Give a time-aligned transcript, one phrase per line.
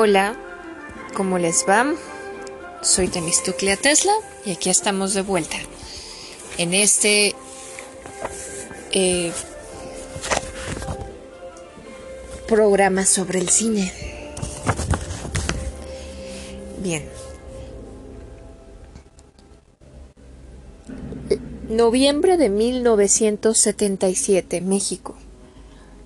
[0.00, 0.36] Hola,
[1.16, 1.92] ¿cómo les va?
[2.82, 4.12] Soy Temistoclea Tesla
[4.44, 5.56] y aquí estamos de vuelta
[6.56, 7.34] en este
[8.92, 9.32] eh,
[12.46, 13.92] programa sobre el cine.
[16.80, 17.02] Bien.
[21.68, 25.16] Noviembre de 1977, México.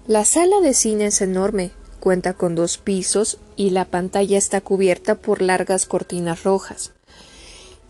[0.06, 1.72] La sala de cine es enorme,
[2.03, 6.91] cuenta con dos pisos y la pantalla está cubierta por largas cortinas rojas.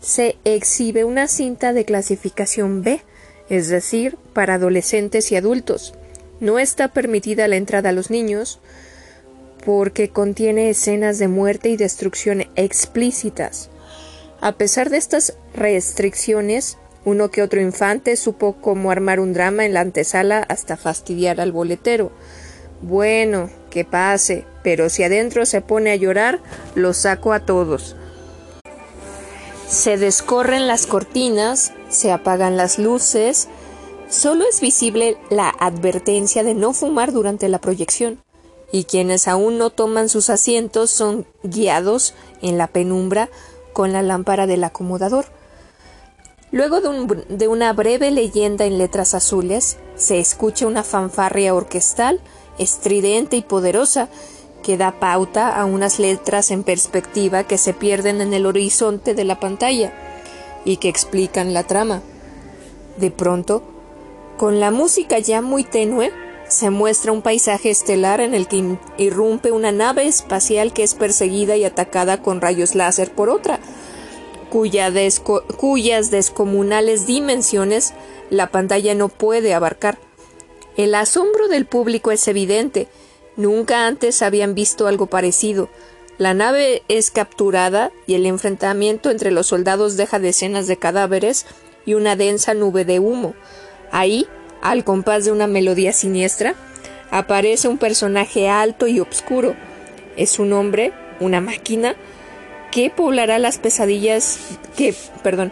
[0.01, 3.01] Se exhibe una cinta de clasificación B,
[3.49, 5.95] es decir, para adolescentes y adultos.
[6.39, 8.59] No está permitida la entrada a los niños
[9.65, 13.71] porque contiene escenas de muerte y destrucción explícitas.
[14.41, 19.73] A pesar de estas restricciones, uno que otro infante supo cómo armar un drama en
[19.73, 22.11] la antesala hasta fastidiar al boletero.
[22.83, 26.39] Bueno, que pase, pero si adentro se pone a llorar,
[26.75, 27.95] lo saco a todos.
[29.67, 33.47] Se descorren las cortinas, se apagan las luces,
[34.09, 38.21] solo es visible la advertencia de no fumar durante la proyección,
[38.71, 43.29] y quienes aún no toman sus asientos son guiados en la penumbra
[43.73, 45.25] con la lámpara del acomodador.
[46.51, 52.21] Luego de, de una breve leyenda en letras azules, se escucha una fanfarria orquestal
[52.57, 54.09] estridente y poderosa,
[54.63, 59.25] que da pauta a unas letras en perspectiva que se pierden en el horizonte de
[59.25, 59.93] la pantalla
[60.65, 62.01] y que explican la trama.
[62.97, 63.63] De pronto,
[64.37, 66.11] con la música ya muy tenue,
[66.47, 71.55] se muestra un paisaje estelar en el que irrumpe una nave espacial que es perseguida
[71.57, 73.59] y atacada con rayos láser por otra,
[74.49, 77.93] cuyas descomunales dimensiones
[78.29, 79.97] la pantalla no puede abarcar.
[80.77, 82.87] El asombro del público es evidente.
[83.35, 85.69] Nunca antes habían visto algo parecido.
[86.17, 91.45] La nave es capturada y el enfrentamiento entre los soldados deja decenas de cadáveres
[91.85, 93.35] y una densa nube de humo.
[93.91, 94.27] Ahí,
[94.61, 96.55] al compás de una melodía siniestra,
[97.11, 99.55] aparece un personaje alto y oscuro.
[100.17, 101.95] Es un hombre, una máquina,
[102.71, 104.39] que poblará las pesadillas
[104.75, 105.51] que, perdón,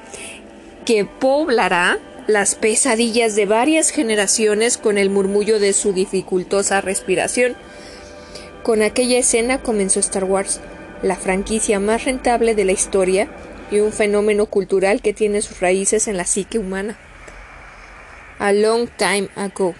[0.86, 2.00] que poblará
[2.32, 7.56] las pesadillas de varias generaciones con el murmullo de su dificultosa respiración.
[8.64, 10.62] Con aquella escena comenzó Star Wars,
[11.02, 13.28] la franquicia más rentable de la historia
[13.70, 16.98] y un fenómeno cultural que tiene sus raíces en la psique humana.
[18.40, 19.76] A long time ago.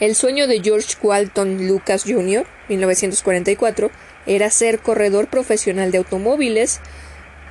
[0.00, 3.90] El sueño de George Walton Lucas Jr., 1944,
[4.26, 6.80] era ser corredor profesional de automóviles,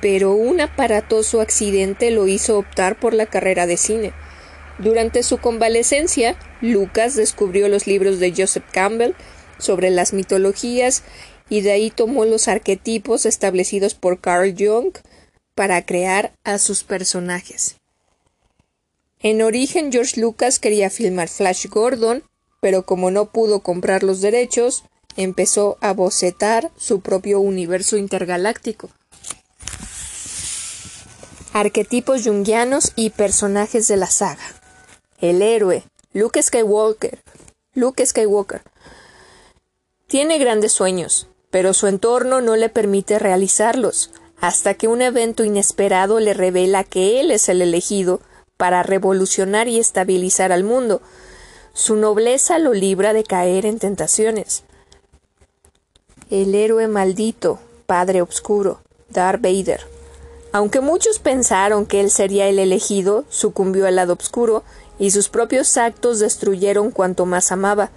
[0.00, 4.12] pero un aparatoso accidente lo hizo optar por la carrera de cine.
[4.78, 9.14] Durante su convalecencia, Lucas descubrió los libros de Joseph Campbell
[9.58, 11.02] sobre las mitologías
[11.48, 14.92] y de ahí tomó los arquetipos establecidos por Carl Jung
[15.54, 17.76] para crear a sus personajes.
[19.20, 22.22] En origen, George Lucas quería filmar Flash Gordon,
[22.60, 24.84] pero como no pudo comprar los derechos,
[25.16, 28.90] empezó a bocetar su propio universo intergaláctico
[31.60, 34.44] arquetipos jungianos y personajes de la saga.
[35.20, 35.82] El héroe,
[36.12, 37.18] Luke Skywalker.
[37.74, 38.62] Luke Skywalker.
[40.06, 44.10] Tiene grandes sueños, pero su entorno no le permite realizarlos,
[44.40, 48.20] hasta que un evento inesperado le revela que él es el elegido
[48.56, 51.02] para revolucionar y estabilizar al mundo.
[51.72, 54.62] Su nobleza lo libra de caer en tentaciones.
[56.30, 59.97] El héroe maldito, Padre Obscuro, Darth Vader.
[60.52, 64.64] Aunque muchos pensaron que él sería el elegido, sucumbió al lado oscuro
[64.98, 67.90] y sus propios actos destruyeron cuanto más amaba.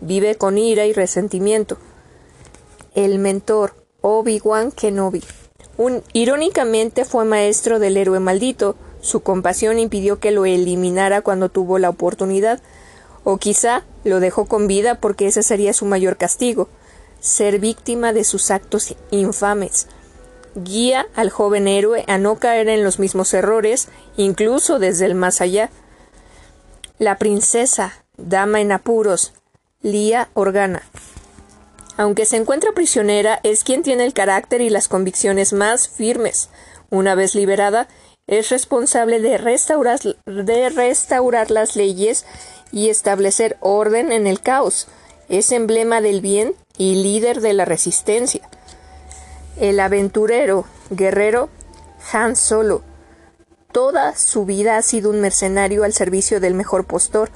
[0.00, 1.78] Vive con ira y resentimiento.
[2.94, 5.22] El mentor, Obi-Wan Kenobi.
[6.12, 8.76] Irónicamente fue maestro del héroe maldito.
[9.00, 12.60] Su compasión impidió que lo eliminara cuando tuvo la oportunidad.
[13.24, 16.68] O quizá lo dejó con vida porque ese sería su mayor castigo.
[17.20, 19.88] Ser víctima de sus actos infames
[20.54, 25.40] guía al joven héroe a no caer en los mismos errores, incluso desde el más
[25.40, 25.70] allá.
[26.98, 29.32] La princesa, dama en apuros,
[29.82, 30.82] Lía Organa.
[31.96, 36.48] Aunque se encuentra prisionera, es quien tiene el carácter y las convicciones más firmes.
[36.90, 37.88] Una vez liberada,
[38.26, 42.24] es responsable de restaurar, de restaurar las leyes
[42.72, 44.88] y establecer orden en el caos.
[45.28, 48.48] Es emblema del bien y líder de la resistencia.
[49.58, 51.48] El aventurero, guerrero,
[52.12, 52.82] Han Solo.
[53.70, 57.30] Toda su vida ha sido un mercenario al servicio del mejor postor,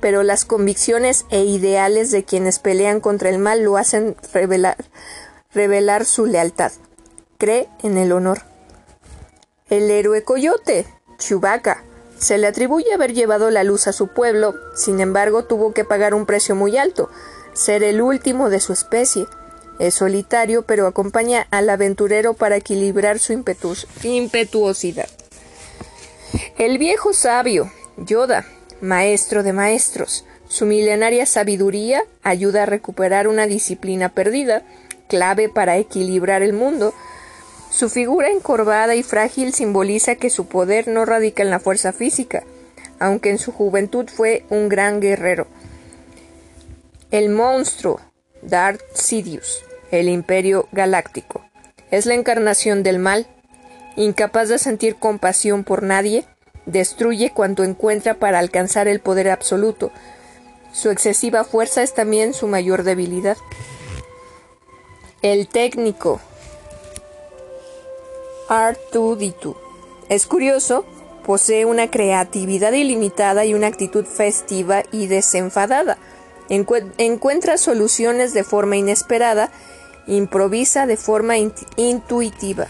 [0.00, 6.26] pero las convicciones e ideales de quienes pelean contra el mal lo hacen revelar, su
[6.26, 6.72] lealtad.
[7.38, 8.42] Cree en el honor.
[9.70, 10.86] El héroe coyote,
[11.18, 11.82] Chewbacca,
[12.18, 16.14] se le atribuye haber llevado la luz a su pueblo, sin embargo tuvo que pagar
[16.14, 17.08] un precio muy alto,
[17.54, 19.26] ser el último de su especie.
[19.78, 23.32] Es solitario, pero acompaña al aventurero para equilibrar su
[24.02, 25.08] impetuosidad.
[26.58, 28.44] El viejo sabio, Yoda,
[28.80, 34.62] maestro de maestros, su milenaria sabiduría ayuda a recuperar una disciplina perdida,
[35.08, 36.94] clave para equilibrar el mundo.
[37.70, 42.44] Su figura encorvada y frágil simboliza que su poder no radica en la fuerza física,
[43.00, 45.48] aunque en su juventud fue un gran guerrero.
[47.10, 48.00] El monstruo,
[48.44, 51.44] Darth Sidious, el Imperio Galáctico,
[51.90, 53.26] es la encarnación del mal,
[53.96, 56.26] incapaz de sentir compasión por nadie,
[56.66, 59.92] destruye cuanto encuentra para alcanzar el poder absoluto,
[60.74, 63.36] su excesiva fuerza es también su mayor debilidad.
[65.22, 66.20] El técnico
[68.48, 69.56] R2D2
[70.08, 70.84] es curioso,
[71.24, 75.96] posee una creatividad ilimitada y una actitud festiva y desenfadada.
[76.48, 79.50] Encuentra soluciones de forma inesperada,
[80.06, 81.36] improvisa de forma
[81.76, 82.66] intuitiva.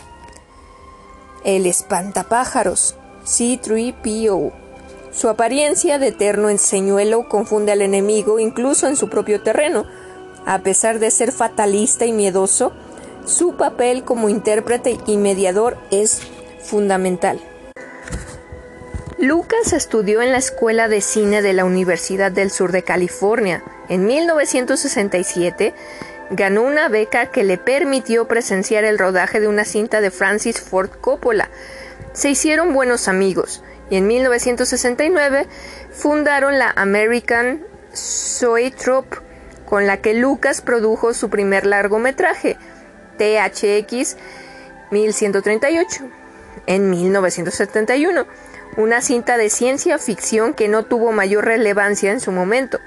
[1.45, 4.53] El espantapájaros C3PO
[5.15, 9.87] su apariencia de eterno enseñuelo confunde al enemigo incluso en su propio terreno.
[10.45, 12.73] A pesar de ser fatalista y miedoso,
[13.25, 16.21] su papel como intérprete y mediador es
[16.65, 17.41] fundamental.
[19.25, 23.63] Lucas estudió en la Escuela de Cine de la Universidad del Sur de California.
[23.89, 25.73] En 1967
[26.29, 30.91] ganó una beca que le permitió presenciar el rodaje de una cinta de Francis Ford
[31.01, 31.49] Coppola.
[32.13, 35.47] Se hicieron buenos amigos y en 1969
[35.91, 39.17] fundaron la American Zoetrope,
[39.65, 42.59] con la que Lucas produjo su primer largometraje,
[43.17, 44.19] THX
[44.91, 46.05] 1138,
[46.67, 48.27] en 1971,
[48.77, 52.81] una cinta de ciencia ficción que no tuvo mayor relevancia en su momento.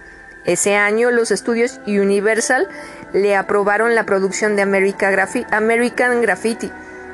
[0.46, 2.68] Ese año los estudios Universal
[3.14, 5.12] le aprobaron la producción de American
[6.22, 6.72] Graffiti,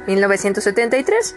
[0.08, 1.36] 1973,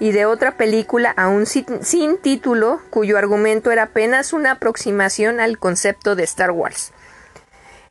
[0.00, 6.16] y de otra película aún sin, título cuyo argumento era apenas una aproximación al concepto
[6.16, 6.92] de Star Wars.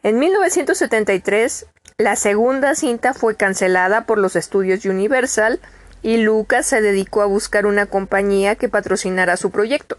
[0.04, 1.66] En 1973,
[1.98, 5.60] la segunda cinta fue cancelada por los estudios Universal
[6.04, 9.98] y Lucas se dedicó a buscar una compañía que patrocinara su proyecto.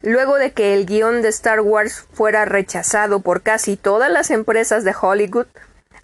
[0.00, 4.84] Luego de que el guion de Star Wars fuera rechazado por casi todas las empresas
[4.84, 5.46] de Hollywood,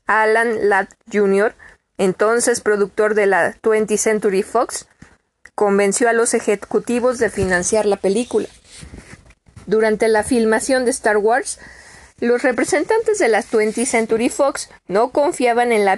[0.07, 1.55] Alan Ladd Jr.,
[1.97, 4.89] entonces productor de la 20th Century Fox,
[5.55, 8.49] convenció a los ejecutivos de financiar la película.
[9.67, 11.61] Durante la filmación de Star Wars,
[12.19, 15.97] los representantes de la 20th Century Fox no confiaban en la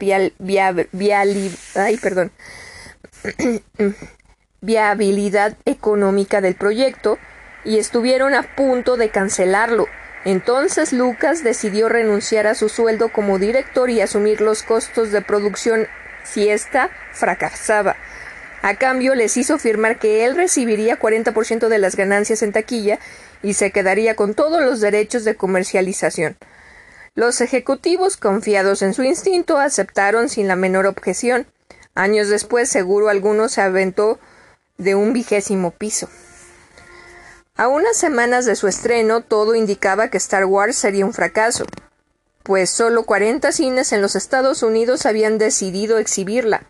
[4.60, 7.18] viabilidad económica del proyecto
[7.64, 9.86] y estuvieron a punto de cancelarlo.
[10.24, 15.86] Entonces Lucas decidió renunciar a su sueldo como director y asumir los costos de producción
[16.24, 17.96] si ésta fracasaba.
[18.62, 22.98] A cambio, les hizo firmar que él recibiría 40% de las ganancias en taquilla
[23.42, 26.36] y se quedaría con todos los derechos de comercialización.
[27.14, 31.46] Los ejecutivos, confiados en su instinto, aceptaron sin la menor objeción.
[31.96, 34.20] Años después, seguro alguno se aventó
[34.76, 36.08] de un vigésimo piso.
[37.56, 41.64] A unas semanas de su estreno, todo indicaba que Star Wars sería un fracaso,
[42.42, 46.68] pues solo 40 cines en los Estados Unidos habían decidido exhibirla.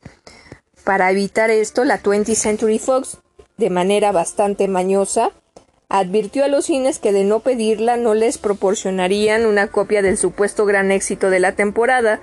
[0.85, 3.18] Para evitar esto, la 20th Century Fox,
[3.56, 5.33] de manera bastante mañosa,
[5.88, 10.66] advirtió a los cines que de no pedirla no les proporcionarían una copia del supuesto
[10.66, 12.21] gran éxito de la temporada,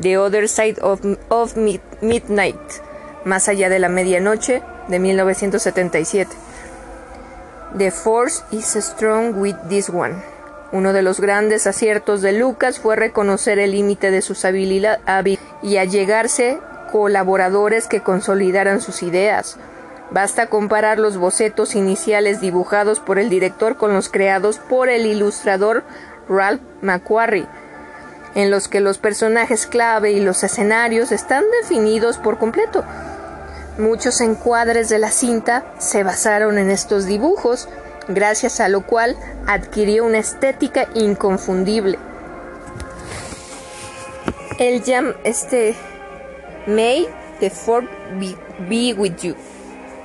[0.00, 2.60] The Other Side of, Midnight,
[3.24, 6.30] más allá de la medianoche, de 1977.
[7.78, 10.14] The Force is strong with this one.
[10.72, 15.76] Uno de los grandes aciertos de Lucas fue reconocer el límite de sus habilidades y
[15.76, 16.58] allegarse
[16.92, 19.56] colaboradores que consolidaran sus ideas.
[20.10, 25.82] Basta comparar los bocetos iniciales dibujados por el director con los creados por el ilustrador
[26.28, 27.46] Ralph McQuarrie,
[28.34, 32.84] en los que los personajes clave y los escenarios están definidos por completo.
[33.78, 37.68] Muchos encuadres de la cinta se basaron en estos dibujos,
[38.08, 41.98] gracias a lo cual adquirió una estética inconfundible.
[44.58, 45.74] El jam, este,
[46.66, 47.08] May
[47.40, 47.88] the Fourth
[48.68, 49.34] be, with you.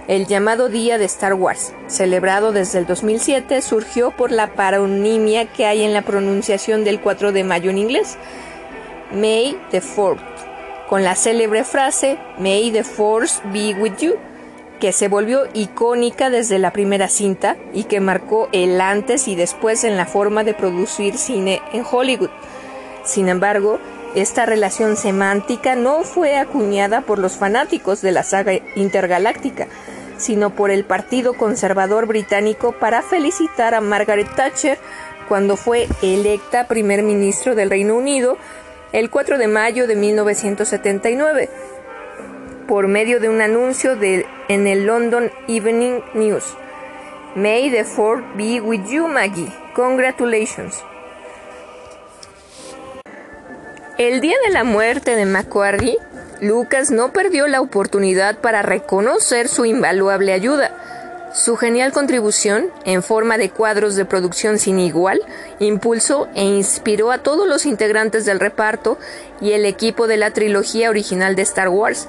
[0.10, 5.68] El llamado Día de Star Wars, celebrado desde el 2007, surgió por la paronimia que
[5.68, 8.18] hay en la pronunciación del 4 de mayo en inglés.
[9.14, 10.20] May the Fourth,
[10.90, 14.16] con la célebre frase May the Force be with you,
[14.80, 19.84] que se volvió icónica desde la primera cinta y que marcó el antes y después
[19.84, 22.32] en la forma de producir cine en Hollywood.
[23.04, 23.80] Sin embargo,
[24.16, 29.68] esta relación semántica no fue acuñada por los fanáticos de la saga intergaláctica,
[30.20, 34.78] sino por el Partido Conservador Británico para felicitar a Margaret Thatcher
[35.28, 38.38] cuando fue electa primer ministro del Reino Unido
[38.92, 41.50] el 4 de mayo de 1979
[42.68, 46.44] por medio de un anuncio de, en el London Evening News.
[47.36, 49.52] May the Fourth be with you, Maggie.
[49.74, 50.84] Congratulations.
[53.98, 55.98] El día de la muerte de Macquarie,
[56.42, 60.72] Lucas no perdió la oportunidad para reconocer su invaluable ayuda.
[61.34, 65.22] Su genial contribución, en forma de cuadros de producción sin igual,
[65.60, 68.98] impulsó e inspiró a todos los integrantes del reparto
[69.40, 72.08] y el equipo de la trilogía original de Star Wars,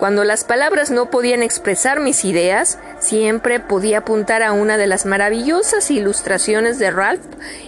[0.00, 5.04] cuando las palabras no podían expresar mis ideas, siempre podía apuntar a una de las
[5.04, 7.20] maravillosas ilustraciones de Ralph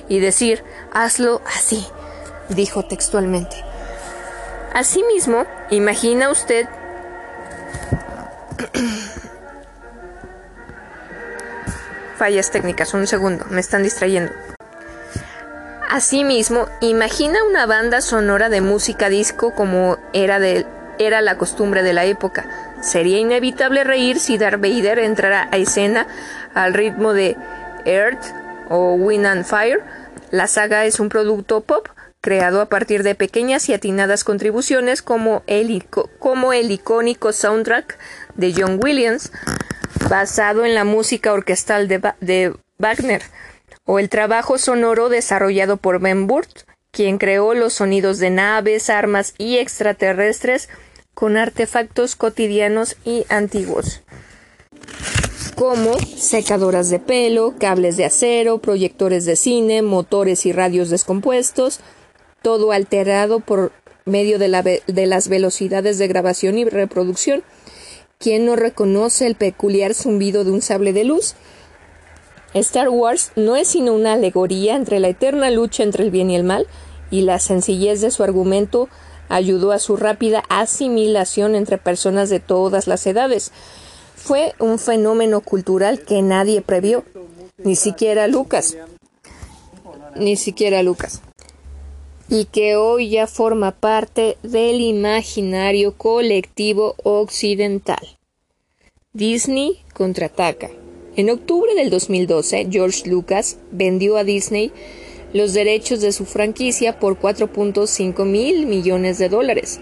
[0.08, 1.86] y decir, hazlo así,
[2.48, 3.71] dijo textualmente.
[4.74, 6.66] Asimismo, imagina usted
[12.16, 14.32] fallas técnicas, un segundo, me están distrayendo.
[15.90, 20.64] Asimismo, imagina una banda sonora de música disco como era de
[20.98, 22.46] era la costumbre de la época.
[22.80, 26.06] Sería inevitable reír si Darth Vader entrara a escena
[26.54, 27.36] al ritmo de
[27.84, 28.24] Earth
[28.70, 29.82] o Wind and Fire.
[30.30, 31.88] La saga es un producto pop
[32.22, 35.84] creado a partir de pequeñas y atinadas contribuciones como el,
[36.20, 37.98] como el icónico soundtrack
[38.36, 39.32] de John Williams,
[40.08, 43.22] basado en la música orquestal de, de Wagner,
[43.84, 46.60] o el trabajo sonoro desarrollado por Ben Burt,
[46.92, 50.68] quien creó los sonidos de naves, armas y extraterrestres
[51.14, 54.02] con artefactos cotidianos y antiguos,
[55.56, 61.80] como secadoras de pelo, cables de acero, proyectores de cine, motores y radios descompuestos,
[62.42, 63.72] todo alterado por
[64.04, 67.42] medio de, de las velocidades de grabación y reproducción.
[68.18, 71.34] ¿Quién no reconoce el peculiar zumbido de un sable de luz?
[72.54, 76.36] Star Wars no es sino una alegoría entre la eterna lucha entre el bien y
[76.36, 76.66] el mal,
[77.10, 78.88] y la sencillez de su argumento
[79.28, 83.52] ayudó a su rápida asimilación entre personas de todas las edades.
[84.14, 87.04] Fue un fenómeno cultural que nadie previó,
[87.58, 88.76] ni siquiera Lucas,
[90.14, 91.22] ni siquiera Lucas,
[92.32, 98.00] y que hoy ya forma parte del imaginario colectivo occidental.
[99.12, 100.70] Disney contraataca.
[101.14, 104.72] En octubre del 2012, George Lucas vendió a Disney
[105.34, 109.80] los derechos de su franquicia por 4.5 mil millones de dólares,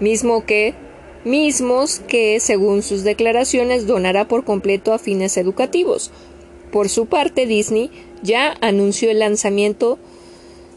[0.00, 0.74] mismo que,
[1.24, 6.10] mismos que, según sus declaraciones, donará por completo a fines educativos.
[6.72, 7.92] Por su parte, Disney
[8.24, 10.15] ya anunció el lanzamiento de,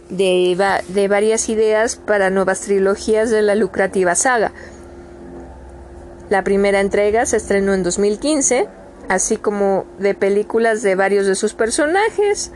[0.09, 4.51] de varias ideas para nuevas trilogías de la lucrativa saga.
[6.29, 8.67] La primera entrega se estrenó en 2015
[9.09, 12.51] así como de películas de varios de sus personajes,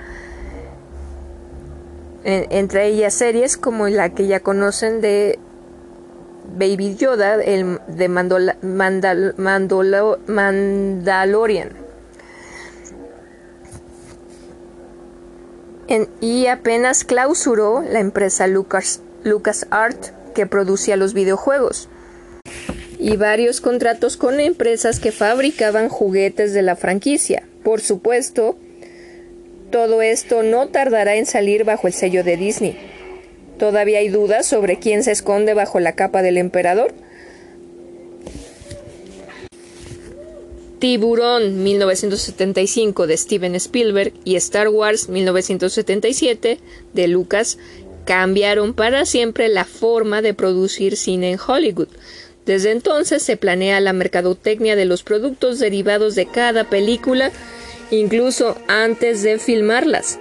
[2.24, 5.40] entre ellas series como la que ya conocen de
[6.56, 8.08] Baby Yoda, el de
[10.28, 11.83] Mandalorian.
[16.22, 21.90] Y apenas clausuró la empresa Lucas, LucasArt que producía los videojuegos
[23.04, 27.44] y varios contratos con empresas que fabricaban juguetes de la franquicia.
[27.62, 28.58] Por supuesto,
[29.72, 32.78] todo esto no tardará en salir bajo el sello de Disney.
[33.60, 36.94] Todavía hay dudas sobre quién se esconde bajo la capa del emperador.
[40.84, 46.60] Tiburón 1975 de Steven Spielberg y Star Wars 1977
[46.92, 47.58] de Lucas
[48.04, 51.88] cambiaron para siempre la forma de producir cine en Hollywood.
[52.46, 57.32] Desde entonces se planea la mercadotecnia de los productos derivados de cada película,
[57.90, 60.20] incluso antes de filmarlas.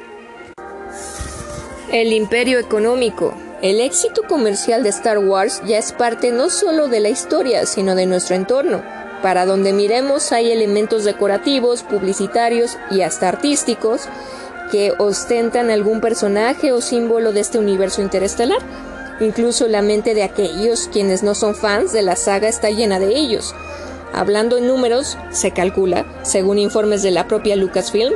[1.90, 3.34] El imperio económico.
[3.62, 7.96] El éxito comercial de Star Wars ya es parte no solo de la historia, sino
[7.96, 9.01] de nuestro entorno.
[9.22, 14.08] Para donde miremos hay elementos decorativos, publicitarios y hasta artísticos
[14.72, 18.58] que ostentan algún personaje o símbolo de este universo interestelar.
[19.20, 23.16] Incluso la mente de aquellos quienes no son fans de la saga está llena de
[23.16, 23.54] ellos.
[24.12, 28.14] Hablando en números, se calcula, según informes de la propia Lucasfilm,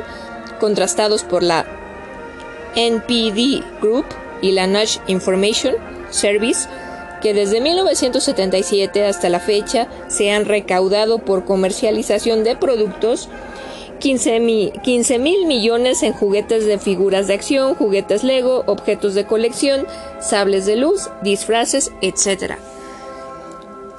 [0.59, 1.65] contrastados por la
[2.75, 4.05] NPD Group
[4.41, 5.75] y la Nash Information,
[6.09, 6.67] Service,
[7.21, 13.29] que desde 1977 hasta la fecha se han recaudado por comercialización de productos
[13.99, 14.39] 15
[15.19, 19.87] mil millones en juguetes de figuras de acción, juguetes Lego, objetos de colección,
[20.19, 22.55] sables de luz, disfraces, etc.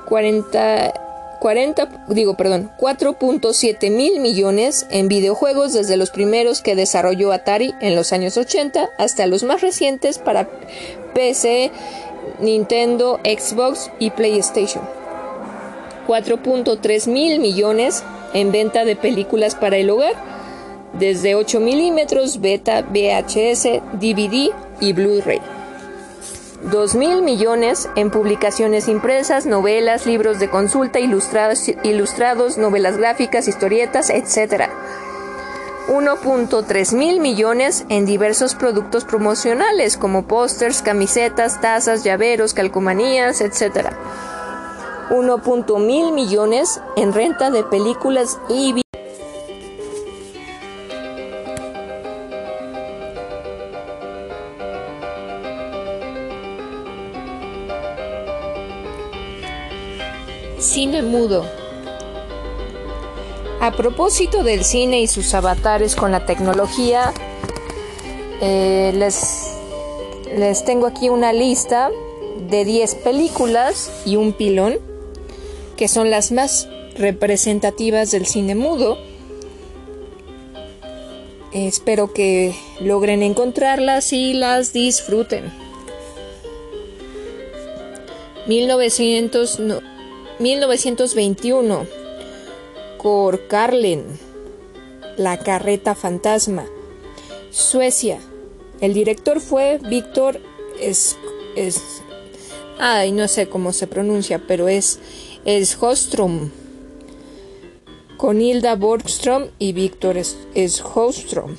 [0.06, 0.94] 40,
[1.40, 7.94] 40 digo, perdón, 4.7 mil millones en videojuegos desde los primeros que desarrolló Atari en
[7.94, 10.48] los años 80 hasta los más recientes para
[11.14, 11.70] PC,
[12.40, 14.84] Nintendo, Xbox y PlayStation.
[16.06, 20.14] 4.3 mil millones en venta de películas para el hogar,
[20.94, 25.40] desde 8 milímetros, beta, VHS, DVD y Blu-ray.
[26.62, 34.10] 2 mil millones en publicaciones impresas, novelas, libros de consulta, ilustrados, ilustrados novelas gráficas, historietas,
[34.10, 34.64] etc.
[35.88, 43.92] 1.3 mil millones en diversos productos promocionales como pósters, camisetas, tazas, llaveros, calcomanías, etc.
[45.08, 48.82] 1.1 mil millones en renta de películas y
[60.58, 61.67] Cine mudo.
[63.60, 67.12] A propósito del cine y sus avatares con la tecnología,
[68.40, 69.52] eh, les,
[70.36, 71.90] les tengo aquí una lista
[72.48, 74.78] de 10 películas y un pilón
[75.76, 78.96] que son las más representativas del cine mudo.
[81.52, 85.52] Espero que logren encontrarlas y las disfruten.
[88.46, 89.58] 1900,
[90.38, 92.07] 1921.
[92.98, 94.04] Korkarlen.
[95.16, 96.66] La carreta fantasma.
[97.50, 98.18] Suecia.
[98.80, 100.40] El director fue Víctor
[100.80, 101.16] es,
[101.56, 102.02] es,
[102.78, 105.00] ay, no sé cómo se pronuncia, pero es
[105.80, 106.50] Hostrom
[108.18, 111.56] con Hilda Borgström y Víctor Schostrom.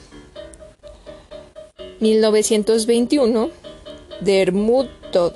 [2.02, 3.50] 1921,
[4.20, 5.34] Der Muttod,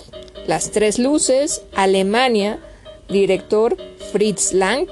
[0.48, 2.60] Las Tres Luces, Alemania,
[3.08, 3.78] director
[4.12, 4.88] Fritz Lang,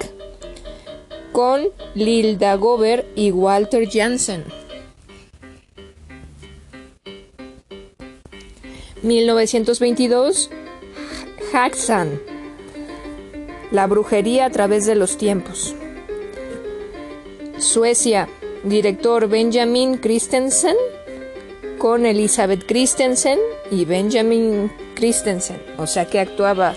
[1.32, 4.44] con Lilda Gober y Walter Janssen.
[9.02, 10.50] 1922,
[11.52, 12.20] Haxan,
[13.72, 15.74] la brujería a través de los tiempos.
[17.58, 18.28] Suecia,
[18.62, 20.76] director Benjamin Christensen,
[21.78, 23.40] con Elizabeth Christensen
[23.72, 26.76] y Benjamin Christensen, o sea que actuaba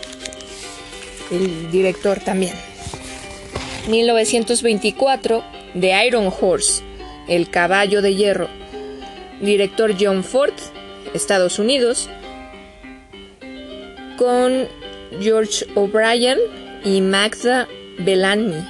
[1.30, 2.75] el director también.
[3.88, 5.44] 1924,
[5.80, 6.84] The Iron Horse,
[7.28, 8.50] El caballo de hierro,
[9.42, 10.54] director John Ford,
[11.14, 12.10] Estados Unidos,
[14.18, 14.68] con
[15.22, 16.40] George O'Brien
[16.84, 17.68] y Magda
[18.00, 18.64] Bellamy.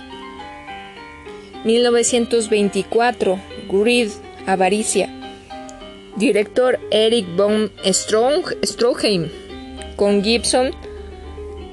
[1.63, 4.09] 1924, Greed,
[4.45, 5.09] Avaricia.
[6.17, 9.29] Director Eric von Stroheim,
[9.97, 10.71] con Gibson,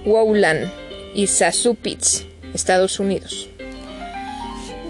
[0.05, 0.69] Wowland
[1.15, 3.49] y Sasupitz, Estados Unidos.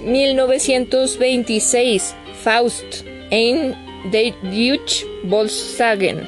[0.05, 3.75] 1926, Faust, Ein
[4.11, 6.27] Deutsch Volkswagen.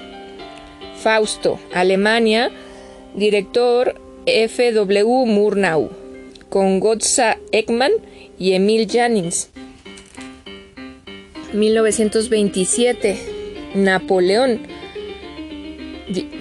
[0.97, 2.51] Fausto, Alemania,
[3.15, 3.95] director
[4.27, 5.27] F.W.
[5.27, 5.91] Murnau,
[6.49, 7.93] con Gotza Ekman
[8.39, 9.51] y Emil Jannings.
[11.53, 13.19] 1927,
[13.75, 14.61] Napoleón,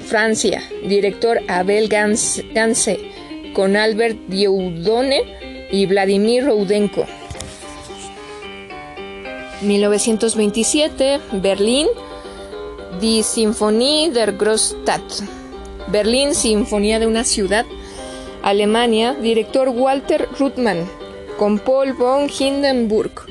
[0.06, 3.00] Francia, director Abel Ganse,
[3.54, 5.22] con Albert Dieudonne
[5.72, 7.06] y Vladimir Roudenko.
[9.62, 11.88] 1927, Berlín,
[13.00, 15.24] Die Symphonie der Großstadt.
[15.88, 17.66] Berlín, Sinfonía de una ciudad.
[18.42, 20.90] Alemania, director Walter Ruttmann,
[21.38, 23.26] con Paul von Hindenburg.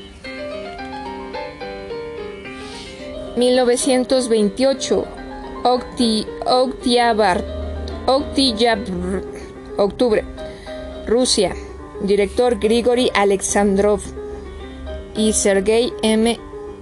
[3.35, 5.05] 1928,
[5.63, 6.25] Octi,
[9.77, 10.23] octubre,
[11.05, 11.55] Rusia,
[12.01, 14.01] director Grigory Alexandrov
[15.15, 16.39] y Sergei M.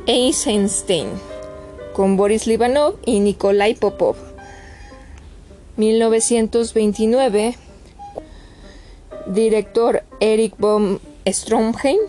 [0.08, 1.08] Eisenstein,
[1.94, 4.16] con Boris Livanov y Nikolai Popov.
[5.78, 7.56] 1929,
[9.28, 12.00] director Eric von Stromheim,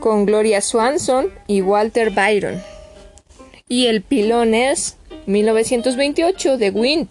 [0.00, 2.62] con Gloria Swanson y Walter Byron.
[3.68, 7.08] Y el pilón es 1928 de Wind,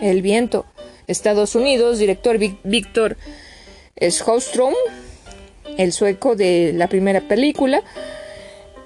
[0.00, 0.66] El viento,
[1.06, 3.16] Estados Unidos, director Víctor
[4.00, 4.74] Schostrom,
[5.78, 7.82] el sueco de la primera película,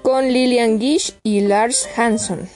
[0.01, 2.47] con Lilian Gish y Lars Hansson.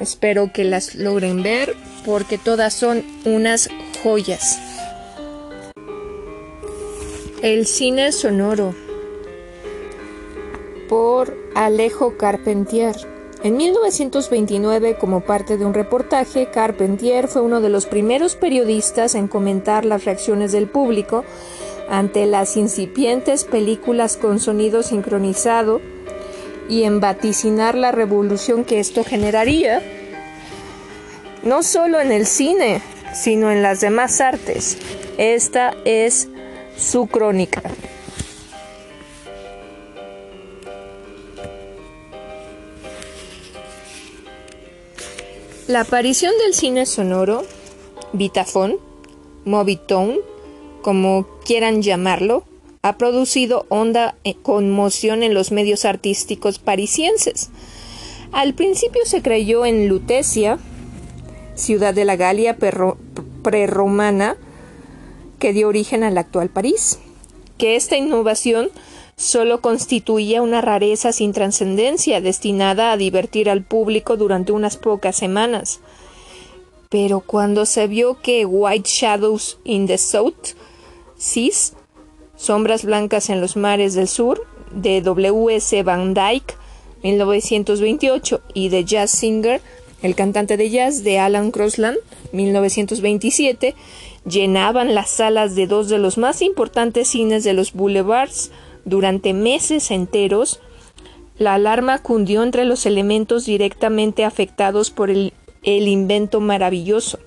[0.00, 3.68] Espero que las logren ver porque todas son unas
[4.02, 4.58] joyas.
[7.42, 8.74] El cine sonoro
[10.88, 13.15] por Alejo Carpentier.
[13.46, 19.28] En 1929, como parte de un reportaje, Carpentier fue uno de los primeros periodistas en
[19.28, 21.24] comentar las reacciones del público
[21.88, 25.80] ante las incipientes películas con sonido sincronizado
[26.68, 29.80] y en vaticinar la revolución que esto generaría,
[31.44, 32.82] no solo en el cine,
[33.14, 34.76] sino en las demás artes.
[35.18, 36.26] Esta es
[36.76, 37.62] su crónica.
[45.68, 47.44] La aparición del cine sonoro,
[48.12, 48.76] Vitafone,
[49.44, 50.20] Movitone,
[50.80, 52.44] como quieran llamarlo,
[52.82, 57.50] ha producido honda eh, conmoción en los medios artísticos parisienses.
[58.30, 60.60] Al principio se creyó en Lutecia,
[61.56, 62.56] ciudad de la Galia
[63.42, 64.36] prerromana
[65.40, 67.00] que dio origen al actual París,
[67.58, 68.70] que esta innovación
[69.16, 75.80] solo constituía una rareza sin trascendencia destinada a divertir al público durante unas pocas semanas.
[76.90, 80.54] Pero cuando se vio que White Shadows in the South
[81.16, 81.72] Seas,
[82.36, 85.82] Sombras Blancas en los Mares del Sur, de W.S.
[85.82, 86.54] Van Dyke,
[87.02, 89.62] 1928, y de Jazz Singer,
[90.02, 91.96] el cantante de jazz de Alan Crosland,
[92.32, 93.74] 1927,
[94.26, 98.50] llenaban las salas de dos de los más importantes cines de los boulevards
[98.86, 100.60] durante meses enteros,
[101.38, 107.18] la alarma cundió entre los elementos directamente afectados por el, invento maravilloso.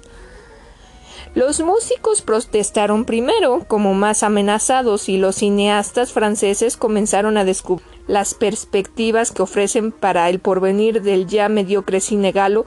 [1.36, 8.34] Los músicos protestaron primero como más amenazados y los cineastas franceses comenzaron a descubrir las
[8.34, 12.66] perspectivas que ofrecen para el porvenir del ya mediocre cine galo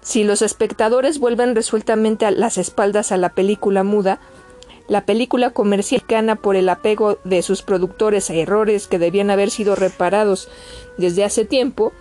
[0.00, 4.20] si los espectadores vuelven resueltamente las espaldas a la película muda,
[4.88, 9.50] la película comercial gana por el apego de sus productores a errores que debían haber
[9.50, 10.48] sido reparados
[10.96, 11.92] desde hace tiempo,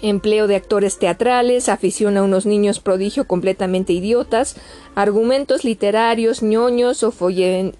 [0.00, 4.56] empleo de actores teatrales, afición a unos niños prodigio completamente idiotas,
[4.94, 7.12] argumentos literarios ñoños o,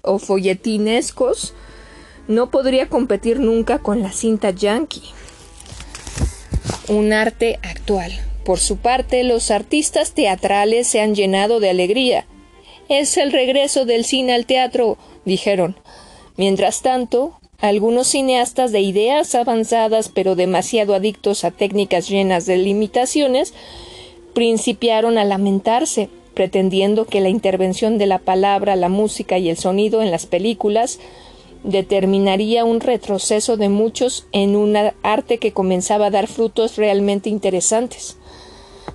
[0.01, 1.53] o folletinescos,
[2.27, 5.13] no podría competir nunca con la cinta yankee.
[6.89, 8.11] Un arte actual.
[8.43, 12.25] Por su parte, los artistas teatrales se han llenado de alegría,
[12.89, 15.77] es el regreso del cine al teatro, dijeron.
[16.35, 23.53] Mientras tanto, algunos cineastas de ideas avanzadas pero demasiado adictos a técnicas llenas de limitaciones
[24.33, 30.01] principiaron a lamentarse, pretendiendo que la intervención de la palabra, la música y el sonido
[30.01, 30.99] en las películas
[31.63, 38.18] determinaría un retroceso de muchos en un arte que comenzaba a dar frutos realmente interesantes.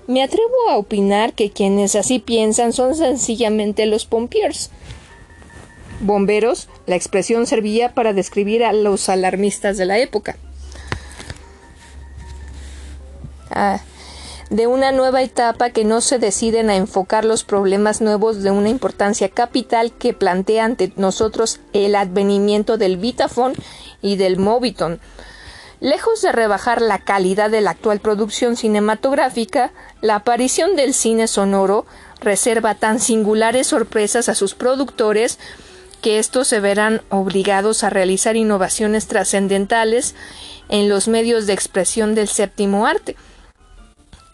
[0.07, 4.71] Me atrevo a opinar que quienes así piensan son sencillamente los pompiers.
[6.01, 10.37] Bomberos, la expresión servía para describir a los alarmistas de la época.
[13.51, 13.81] Ah,
[14.51, 18.69] de una nueva etapa que no se deciden a enfocar los problemas nuevos de una
[18.69, 23.55] importancia capital que plantea ante nosotros el advenimiento del Vitafone
[24.03, 25.01] y del Moviton,
[25.81, 31.85] Lejos de rebajar la calidad de la actual producción cinematográfica, la aparición del cine sonoro
[32.21, 35.39] reserva tan singulares sorpresas a sus productores
[36.01, 40.15] que estos se verán obligados a realizar innovaciones trascendentales
[40.69, 43.17] en los medios de expresión del séptimo arte.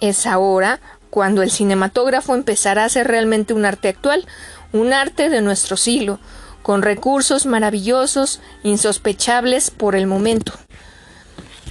[0.01, 4.27] Es ahora cuando el cinematógrafo empezará a ser realmente un arte actual,
[4.73, 6.21] un arte de nuestro siglo,
[6.63, 10.53] con recursos maravillosos, insospechables por el momento.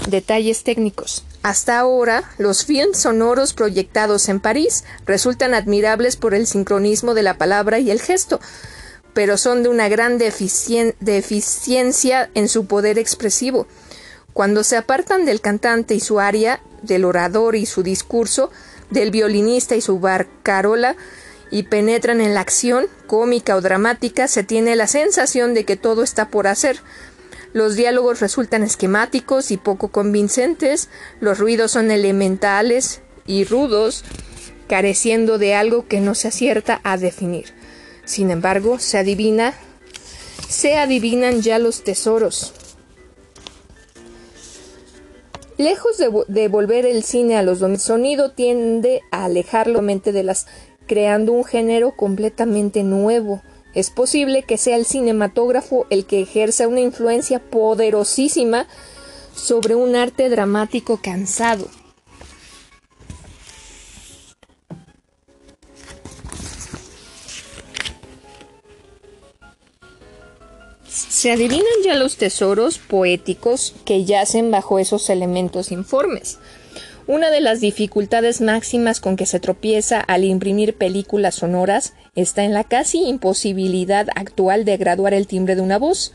[0.07, 1.25] Detalles técnicos.
[1.43, 7.37] Hasta ahora, los films sonoros proyectados en París resultan admirables por el sincronismo de la
[7.37, 8.39] palabra y el gesto,
[9.13, 13.67] pero son de una gran deficiencia en su poder expresivo.
[14.33, 18.51] Cuando se apartan del cantante y su aria, del orador y su discurso,
[18.89, 20.95] del violinista y su barcarola,
[21.51, 26.03] y penetran en la acción, cómica o dramática, se tiene la sensación de que todo
[26.03, 26.79] está por hacer,
[27.53, 34.03] los diálogos resultan esquemáticos y poco convincentes, los ruidos son elementales y rudos,
[34.67, 37.53] careciendo de algo que no se acierta a definir.
[38.05, 39.53] Sin embargo, se adivina,
[40.47, 42.53] se adivinan ya los tesoros.
[45.57, 50.23] Lejos de, de volver el cine a los el sonido tiende a alejarlo mente de
[50.23, 50.47] las
[50.87, 56.81] creando un género completamente nuevo, es posible que sea el cinematógrafo el que ejerza una
[56.81, 58.67] influencia poderosísima
[59.35, 61.67] sobre un arte dramático cansado.
[71.19, 76.39] ¿Se adivinan ya los tesoros poéticos que yacen bajo esos elementos informes?
[77.07, 82.53] Una de las dificultades máximas con que se tropieza al imprimir películas sonoras está en
[82.53, 86.13] la casi imposibilidad actual de graduar el timbre de una voz.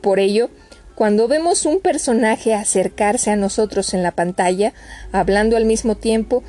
[0.00, 0.50] Por ello,
[0.94, 4.74] cuando vemos un personaje acercarse a nosotros en la pantalla,
[5.10, 6.42] hablando al mismo tiempo,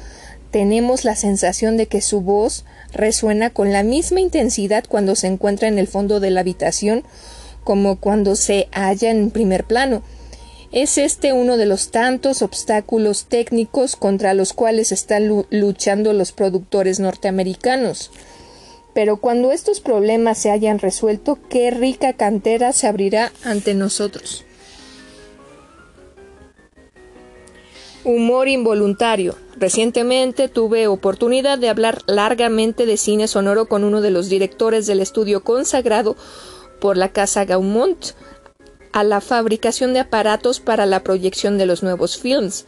[0.51, 5.67] tenemos la sensación de que su voz resuena con la misma intensidad cuando se encuentra
[5.67, 7.03] en el fondo de la habitación
[7.63, 10.03] como cuando se halla en primer plano.
[10.71, 16.99] Es este uno de los tantos obstáculos técnicos contra los cuales están luchando los productores
[16.99, 18.11] norteamericanos.
[18.93, 24.45] Pero cuando estos problemas se hayan resuelto, qué rica cantera se abrirá ante nosotros.
[28.05, 29.35] Humor involuntario.
[29.55, 34.99] Recientemente tuve oportunidad de hablar largamente de cine sonoro con uno de los directores del
[34.99, 36.17] estudio consagrado
[36.81, 38.07] por la Casa Gaumont
[38.91, 42.65] a la fabricación de aparatos para la proyección de los nuevos films.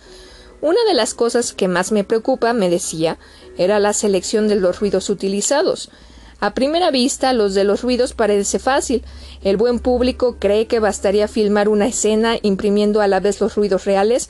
[0.62, 3.20] Una de las cosas que más me preocupa, me decía,
[3.58, 5.92] era la selección de los ruidos utilizados.
[6.40, 9.04] A primera vista, los de los ruidos parece fácil.
[9.44, 13.86] El buen público cree que bastaría filmar una escena imprimiendo a la vez los ruidos
[13.86, 14.30] reales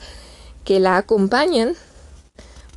[0.64, 1.74] que la acompañan,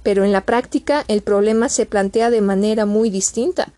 [0.03, 3.73] pero en la práctica el problema se plantea de manera muy distinta.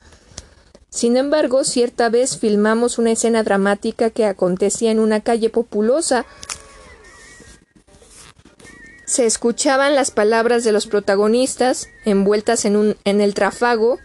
[0.92, 6.26] Sin embargo, cierta vez filmamos una escena dramática que acontecía en una calle populosa.
[9.06, 14.00] Se escuchaban las palabras de los protagonistas envueltas en, el trafago,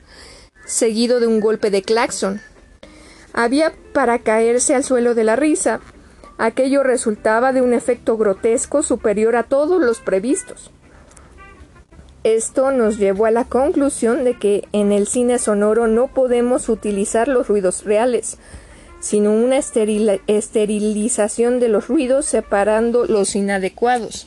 [0.66, 2.42] seguido de un golpe de claxon.
[3.32, 5.80] Había para caerse al suelo de la risa.
[6.36, 10.70] Aquello resultaba de un efecto grotesco superior a todos los previstos.
[12.24, 17.28] Esto nos llevó a la conclusión de que en el cine sonoro no podemos utilizar
[17.28, 18.38] los ruidos reales,
[18.98, 24.26] sino una esterilización de los ruidos separando los inadecuados.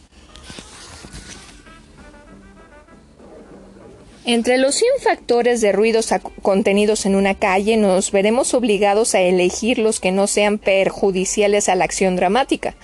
[4.31, 6.13] Entre los 100 factores de ruidos
[6.43, 11.73] contenidos en una calle nos veremos obligados a elegir los que no sean perjudiciales a
[11.73, 12.75] la acción dramática.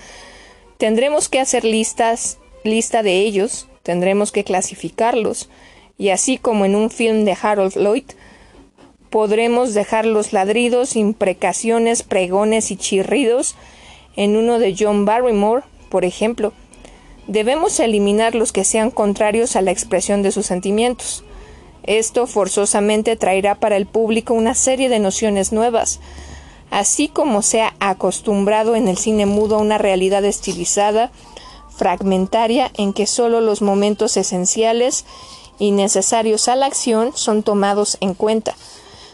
[0.79, 5.47] Tendremos que hacer listas, lista de ellos, tendremos que clasificarlos,
[5.99, 8.05] y así como en un film de Harold Lloyd,
[9.11, 13.55] podremos dejar los ladridos, imprecaciones, pregones y chirridos
[14.15, 16.53] en uno de John Barrymore, por ejemplo.
[17.27, 21.23] Debemos eliminar los que sean contrarios a la expresión de sus sentimientos.
[21.87, 25.99] Esto forzosamente traerá para el público una serie de nociones nuevas,
[26.71, 31.11] así como se ha acostumbrado en el cine mudo a una realidad estilizada,
[31.75, 35.05] fragmentaria en que solo los momentos esenciales
[35.59, 38.55] y necesarios a la acción son tomados en cuenta.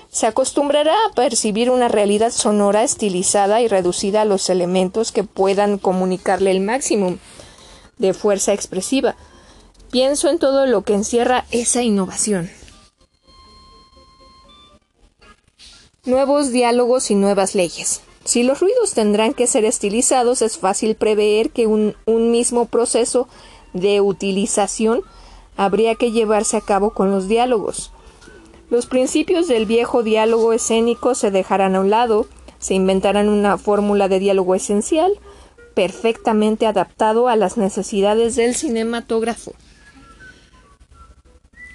[0.10, 5.78] Se acostumbrará a percibir una realidad sonora estilizada y reducida a los elementos que puedan
[5.78, 7.18] comunicarle el máximo
[7.98, 9.16] de fuerza expresiva.
[9.90, 12.50] Pienso en todo lo que encierra esa innovación.
[16.04, 18.02] Nuevos diálogos y nuevas leyes.
[18.26, 23.28] Si los ruidos tendrán que ser estilizados, es fácil prever que un, mismo proceso
[23.74, 25.04] de utilización
[25.58, 27.92] habría que llevarse a cabo con los diálogos.
[28.72, 32.26] Los principios del viejo diálogo escénico se dejarán a un lado,
[32.58, 35.12] se inventarán una fórmula de diálogo esencial,
[35.76, 39.54] perfectamente adaptado a las necesidades del cinematógrafo.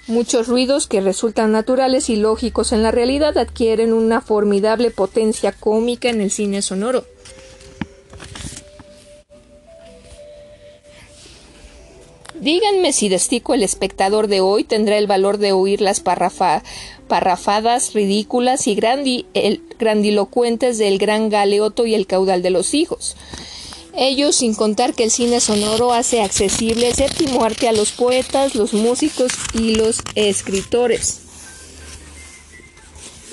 [0.09, 6.09] Muchos ruidos que resultan naturales y lógicos en la realidad adquieren una formidable potencia cómica
[6.09, 7.05] en el cine sonoro.
[12.38, 18.69] Díganme si Destico el espectador de hoy tendrá el valor de oír las parrafadas ridículas
[18.69, 18.77] y
[19.79, 23.16] grandilocuentes del gran galeoto y el caudal de los hijos.
[23.99, 28.55] Ellos sin contar que el cine sonoro hace accesible el séptimo arte a los poetas,
[28.55, 31.23] los músicos y los escritores.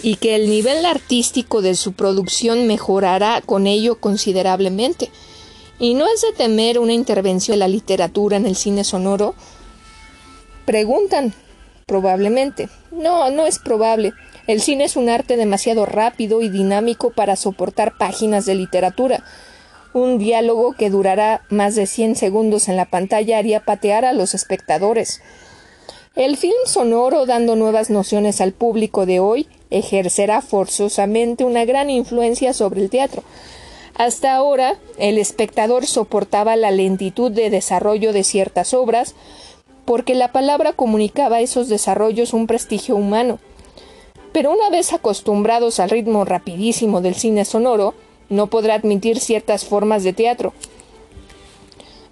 [0.02, 5.10] Y que el nivel artístico de su producción mejorará con ello considerablemente.
[5.80, 9.36] Y no es de temer una intervención de la literatura en el cine sonoro.
[10.66, 11.34] Preguntan,
[11.86, 12.70] probablemente.
[12.92, 14.14] No, no es probable.
[14.48, 19.26] El cine es un arte demasiado rápido y dinámico para soportar páginas de literatura
[19.94, 24.34] un diálogo que durará más de 100 segundos en la pantalla haría patear a los
[24.34, 25.22] espectadores.
[26.16, 32.54] El film sonoro, dando nuevas nociones al público de hoy, ejercerá forzosamente una gran influencia
[32.54, 33.24] sobre el teatro.
[33.96, 39.16] Hasta ahora, el espectador soportaba la lentitud de desarrollo de ciertas obras,
[39.86, 43.40] porque la palabra comunicaba a esos desarrollos un prestigio humano.
[44.32, 47.94] Pero una vez acostumbrados al ritmo rapidísimo del cine sonoro,
[48.30, 50.54] no podrá admitir ciertas formas de teatro.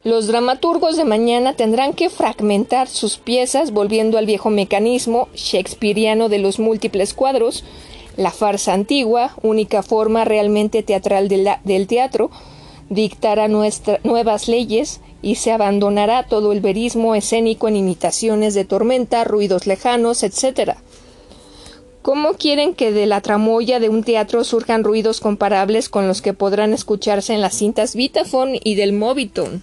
[0.03, 6.39] Los dramaturgos de mañana tendrán que fragmentar sus piezas volviendo al viejo mecanismo shakespeariano de
[6.39, 7.63] los múltiples cuadros,
[8.17, 12.31] la farsa antigua, única forma realmente teatral del teatro,
[12.89, 19.67] dictará nuevas leyes y se abandonará todo el verismo escénico en imitaciones de tormenta, ruidos
[19.67, 20.77] lejanos, etc.
[22.01, 26.33] ¿Cómo quieren que de la tramoya de un teatro surjan ruidos comparables con los que
[26.33, 29.61] podrán escucharse en las cintas Vitaphone y del Moviton?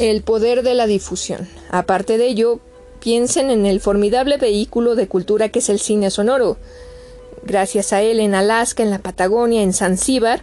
[0.00, 1.48] El poder de la difusión.
[1.70, 2.58] Aparte de ello,
[2.98, 6.56] piensen en el formidable vehículo de cultura que es el cine sonoro.
[7.44, 10.40] Gracias a él en Alaska, en la Patagonia, en Zanzíbar,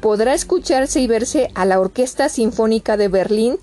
[0.00, 3.58] podrá escucharse y verse a la Orquesta Sinfónica de Berlín,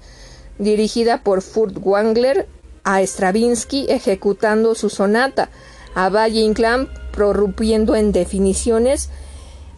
[0.60, 2.48] dirigida por Furt Wangler,
[2.84, 5.50] a Stravinsky ejecutando su sonata,
[5.96, 9.10] a Valle Inclán prorrumpiendo en definiciones,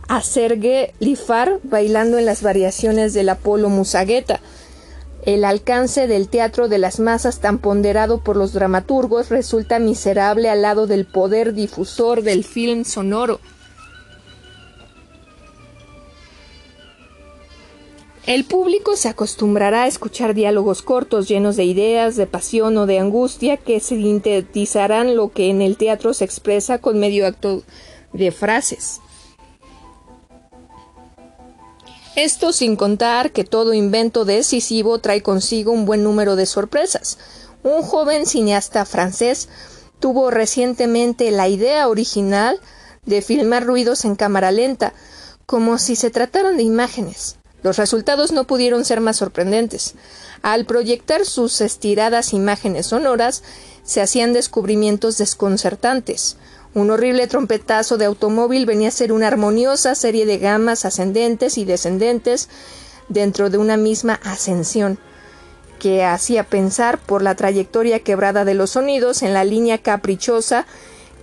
[0.07, 4.39] a Serge Lifar bailando en las variaciones del Apolo Musagueta,
[5.25, 10.61] el alcance del teatro de las masas tan ponderado por los dramaturgos resulta miserable al
[10.61, 13.39] lado del poder difusor del film sonoro.
[18.25, 22.99] El público se acostumbrará a escuchar diálogos cortos llenos de ideas, de pasión o de
[22.99, 27.63] angustia que sintetizarán lo que en el teatro se expresa con medio acto
[28.13, 29.01] de frases.
[32.15, 37.17] Esto sin contar que todo invento decisivo trae consigo un buen número de sorpresas.
[37.62, 39.49] Un joven cineasta francés
[39.99, 42.62] tuvo recientemente la idea original
[43.05, 44.93] de filmar ruidos en cámara lenta,
[45.45, 47.38] como si se trataran de imágenes.
[47.63, 49.95] Los resultados no pudieron ser más sorprendentes.
[50.41, 53.41] Al proyectar sus estiradas imágenes sonoras,
[53.84, 56.38] se hacían descubrimientos desconcertantes.
[56.73, 61.65] Un horrible trompetazo de automóvil venía a ser una armoniosa serie de gamas ascendentes y
[61.65, 62.49] descendentes
[63.10, 64.97] dentro de una misma ascensión,
[65.80, 70.65] que hacía pensar por la trayectoria quebrada de los sonidos en la línea caprichosa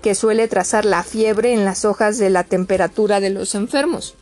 [0.03, 4.15] que suele trazar la fiebre en las hojas de la temperatura de los enfermos.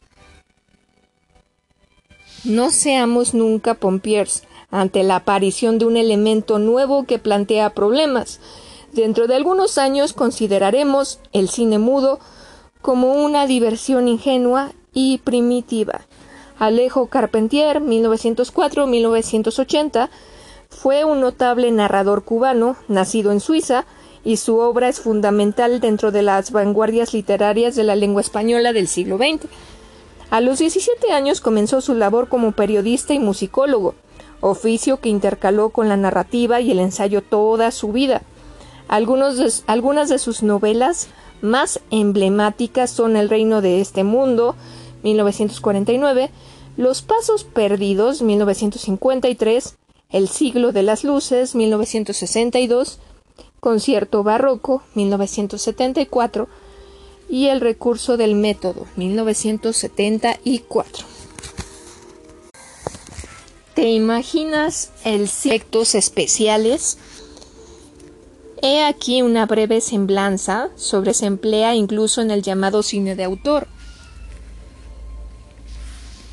[2.44, 8.40] No seamos nunca pompiers ante la aparición de un elemento nuevo que plantea problemas,
[8.92, 12.20] Dentro de algunos años consideraremos el cine mudo
[12.80, 16.00] como una diversión ingenua y primitiva.
[16.58, 20.08] Alejo Carpentier, 1904-1980,
[20.70, 23.84] fue un notable narrador cubano, nacido en Suiza,
[24.24, 28.88] y su obra es fundamental dentro de las vanguardias literarias de la lengua española del
[28.88, 29.46] siglo XX.
[30.30, 33.94] A los 17 años comenzó su labor como periodista y musicólogo,
[34.40, 38.22] oficio que intercaló con la narrativa y el ensayo toda su vida.
[38.88, 39.38] Algunas
[40.08, 41.08] de sus novelas
[41.40, 44.54] más emblemáticas son El reino de este mundo,
[45.02, 46.30] 1949,
[46.76, 49.76] Los pasos perdidos, 1953,
[50.10, 52.98] El siglo de las luces, 1962,
[53.60, 56.48] Concierto barroco, 1974,
[57.28, 61.06] y El recurso del método, 1974.
[63.74, 66.96] ¿Te imaginas el efectos especiales
[68.60, 73.68] He aquí una breve semblanza sobre se emplea incluso en el llamado cine de autor.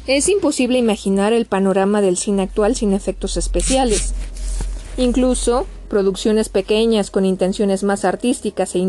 [0.07, 4.13] Es imposible imaginar el panorama del cine actual sin efectos especiales.
[4.97, 8.79] Incluso producciones pequeñas con intenciones más artísticas e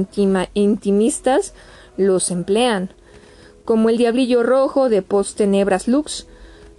[0.54, 1.52] intimistas
[1.96, 2.90] los emplean,
[3.64, 6.26] como El Diablillo Rojo de Post Tenebras Lux,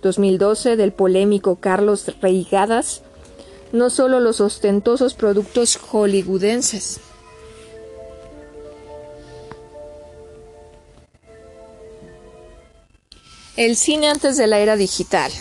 [0.02, 3.02] 2012 del polémico Carlos Reigadas,
[3.72, 7.00] no solo los ostentosos productos hollywoodenses.
[13.58, 15.32] El cine antes de la era digital.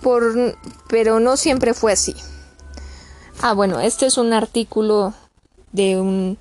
[0.00, 0.56] Por,
[0.88, 2.14] pero no siempre fue así.
[3.42, 5.14] Ah, bueno, este es un artículo
[5.76, 6.38] de un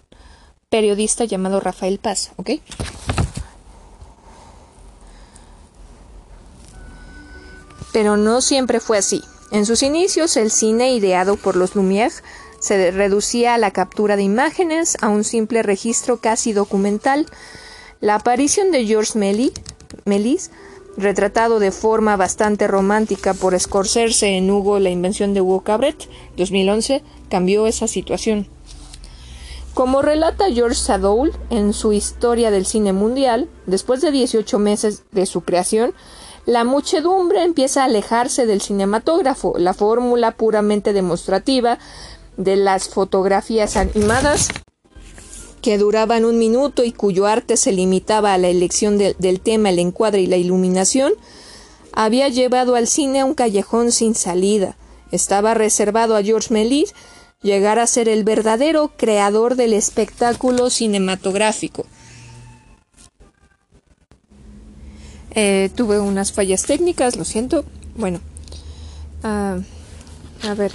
[0.69, 2.51] periodista llamado Rafael Paz, ¿ok?
[7.93, 9.21] Pero no siempre fue así.
[9.51, 12.23] En sus inicios, el cine ideado por los Lumière
[12.59, 17.27] se reducía a la captura de imágenes, a un simple registro casi documental.
[18.01, 20.51] La aparición de Georges Méliès,
[20.97, 27.03] retratado de forma bastante romántica por Scorsese en Hugo, la invención de Hugo Cabret, 2011,
[27.29, 28.54] cambió esa situación.
[29.75, 35.25] Como relata George Sadoul en su Historia del Cine Mundial, después de 18 meses de
[35.25, 35.93] su creación,
[36.45, 41.77] la muchedumbre empieza a alejarse del cinematógrafo, la fórmula puramente demostrativa
[42.37, 44.47] de las fotografías animadas
[45.61, 49.79] que duraban un minuto y cuyo arte se limitaba a la elección del tema, el
[49.79, 51.11] encuadre y la iluminación,
[51.91, 54.77] había llevado al cine a un callejón sin salida.
[55.11, 56.93] Estaba reservado a George Méliès
[57.41, 61.85] llegar a ser el verdadero creador del espectáculo cinematográfico.
[65.31, 67.65] Eh, tuve unas fallas técnicas, lo siento.
[67.97, 68.21] Bueno,
[69.23, 69.57] ah,
[70.43, 70.71] a ver.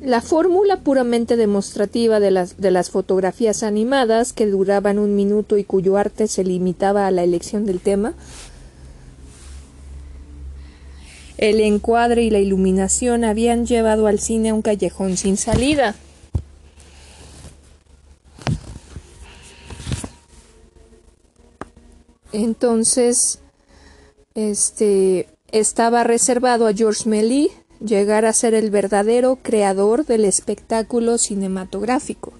[0.00, 5.64] La fórmula puramente demostrativa de las, de las fotografías animadas, que duraban un minuto y
[5.64, 8.14] cuyo arte se limitaba a la elección del tema,
[11.40, 15.94] el encuadre y la iluminación habían llevado al cine a un callejón sin salida.
[22.30, 23.40] Entonces,
[24.34, 32.34] este estaba reservado a George Méliès llegar a ser el verdadero creador del espectáculo cinematográfico.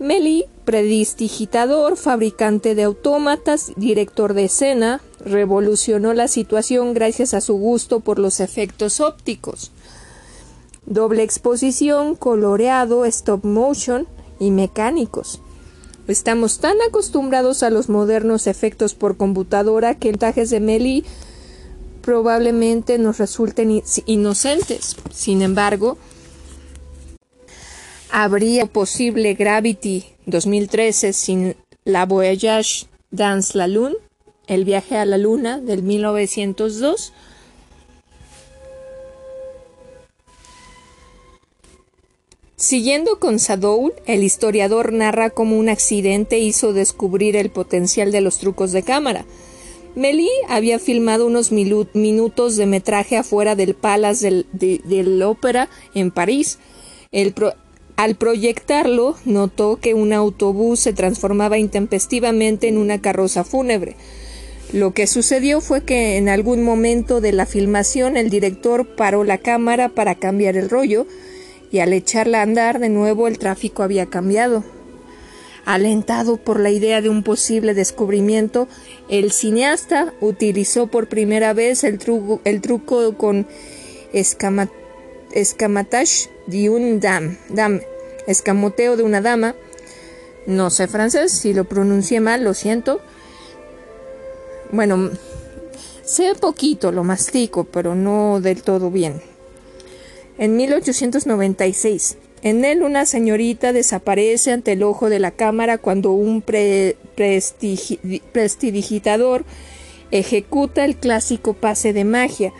[0.00, 8.00] Méliès, predidigitador, fabricante de autómatas, director de escena, revolucionó la situación gracias a su gusto
[8.00, 9.72] por los efectos ópticos.
[10.86, 15.42] Doble exposición, coloreado, stop motion y mecánicos.
[16.08, 21.04] Estamos tan acostumbrados a los modernos efectos por computadora que tajes de Meli
[22.00, 24.96] probablemente nos resulten inocentes.
[25.12, 25.98] Sin embargo,
[28.12, 33.96] habría posible Gravity 2013 sin la Voyage dans la Lune,
[34.46, 37.12] el viaje a la Luna del 1902
[42.60, 48.36] Siguiendo con Sadoul, el historiador narra cómo un accidente hizo descubrir el potencial de los
[48.36, 49.24] trucos de cámara.
[49.94, 56.58] Méliès había filmado unos minutos de metraje afuera del Palace del, Ópera en París.
[58.00, 63.94] Al proyectarlo, notó que un autobús se transformaba intempestivamente en una carroza fúnebre.
[64.72, 69.36] Lo que sucedió fue que en algún momento de la filmación el director paró la
[69.36, 71.06] cámara para cambiar el rollo,
[71.70, 74.64] y al echarla a andar de nuevo el tráfico había cambiado.
[75.66, 78.66] Alentado por la idea de un posible descubrimiento,
[79.10, 82.40] el cineasta utilizó por primera vez el, truco,
[83.18, 83.46] con
[84.14, 84.70] escamatage
[86.46, 87.36] de un dame,
[88.26, 89.54] escamoteo de una dama.
[90.46, 93.00] No sé francés, si lo pronuncié mal, lo siento.
[94.72, 95.10] Bueno,
[96.04, 99.22] sé poquito, lo mastico, pero no del todo bien
[100.40, 102.16] en 1896.
[102.42, 106.42] En él una señorita desaparece ante el ojo de la cámara cuando un
[108.32, 109.44] prestidigitador
[110.10, 112.54] ejecuta el clásico pase de magia.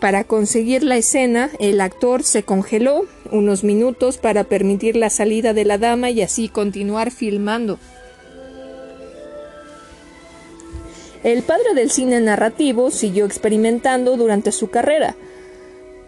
[0.00, 5.64] Para conseguir la escena, el actor se congeló unos minutos para permitir la salida de
[5.64, 7.78] la dama y así continuar filmando.
[11.22, 15.16] El padre del cine narrativo siguió experimentando durante su carrera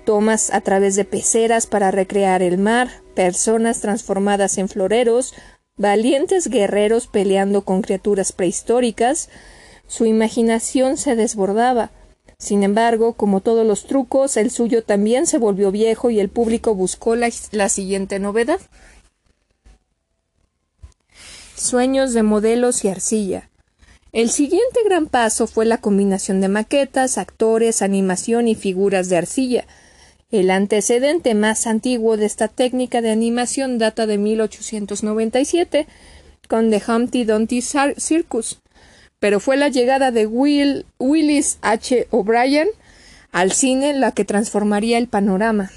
[0.05, 5.35] tomas a través de peceras para recrear el mar, personas transformadas en floreros,
[5.77, 9.31] valientes guerreros peleando con criaturas prehistóricas,
[9.87, 11.91] su imaginación se desbordaba.
[12.43, 16.75] Sin embargo, como todos los trucos, el suyo también se volvió viejo y el público
[16.75, 18.59] buscó la, la siguiente novedad.
[21.55, 23.49] Sueños de modelos y arcilla.
[24.11, 29.65] El siguiente gran paso fue la combinación de maquetas, actores, animación y figuras de arcilla,
[30.33, 35.87] el antecedente más antiguo de esta técnica de animación data de 1897
[36.49, 38.62] con The Humpty Dumpty Circus,
[39.23, 42.09] pero fue la llegada de Will, Willis H.
[42.11, 42.67] O'Brien
[43.31, 45.71] al cine la que transformaría el panorama.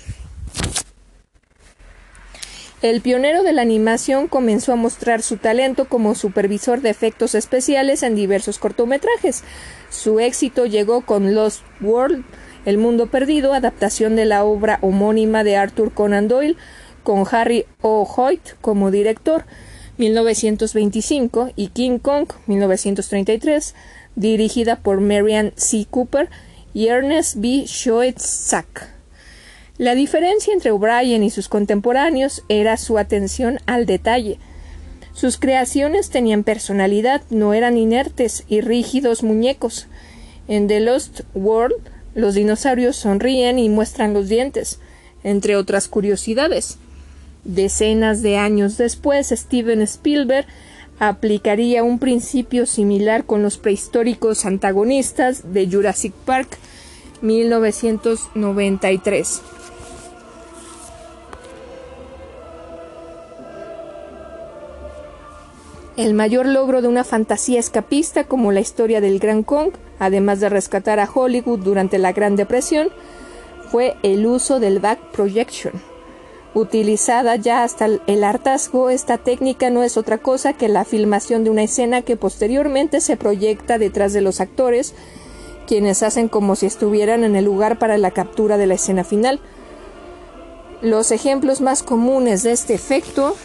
[2.81, 8.01] El pionero de la animación comenzó a mostrar su talento como supervisor de efectos especiales
[8.01, 9.43] en diversos cortometrajes.
[9.91, 12.25] Su éxito llegó con Lost World
[12.65, 16.57] el Mundo Perdido, adaptación de la obra homónima de Arthur Conan Doyle,
[17.03, 18.11] con Harry O.
[18.11, 19.45] Hoyt como director,
[19.97, 23.75] 1925, y King Kong, 1933,
[24.15, 25.85] dirigida por Marian C.
[25.89, 26.29] Cooper
[26.73, 27.65] y Ernest B.
[27.67, 28.89] Schoetzak.
[29.77, 34.39] La diferencia entre O'Brien y sus contemporáneos era su atención al detalle.
[35.13, 39.87] Sus creaciones tenían personalidad, no eran inertes y rígidos muñecos.
[40.47, 41.75] En The Lost World,
[42.13, 44.79] los dinosaurios sonríen y muestran los dientes,
[45.23, 46.77] entre otras curiosidades.
[47.45, 50.47] Decenas de años después, Steven Spielberg
[50.99, 56.57] aplicaría un principio similar con los prehistóricos antagonistas de Jurassic Park
[57.21, 59.41] 1993.
[65.97, 70.49] El mayor logro de una fantasía escapista como la historia del Gran Kong, además de
[70.49, 72.89] rescatar a Hollywood durante la Gran Depresión,
[73.69, 75.73] fue el uso del back projection
[76.55, 81.49] Utilizada ya hasta el hartazgo, esta técnica no es otra cosa que la filmación de
[81.49, 84.93] una escena que posteriormente se proyecta detrás de los actores,
[85.67, 89.41] quienes hacen como si estuvieran en el lugar para la captura de la escena final.
[90.81, 93.35] Los ejemplos más comunes de este efecto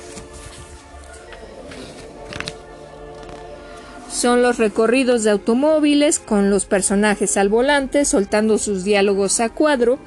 [4.09, 9.99] son los recorridos de automóviles con los personajes al volante soltando sus diálogos a cuadro,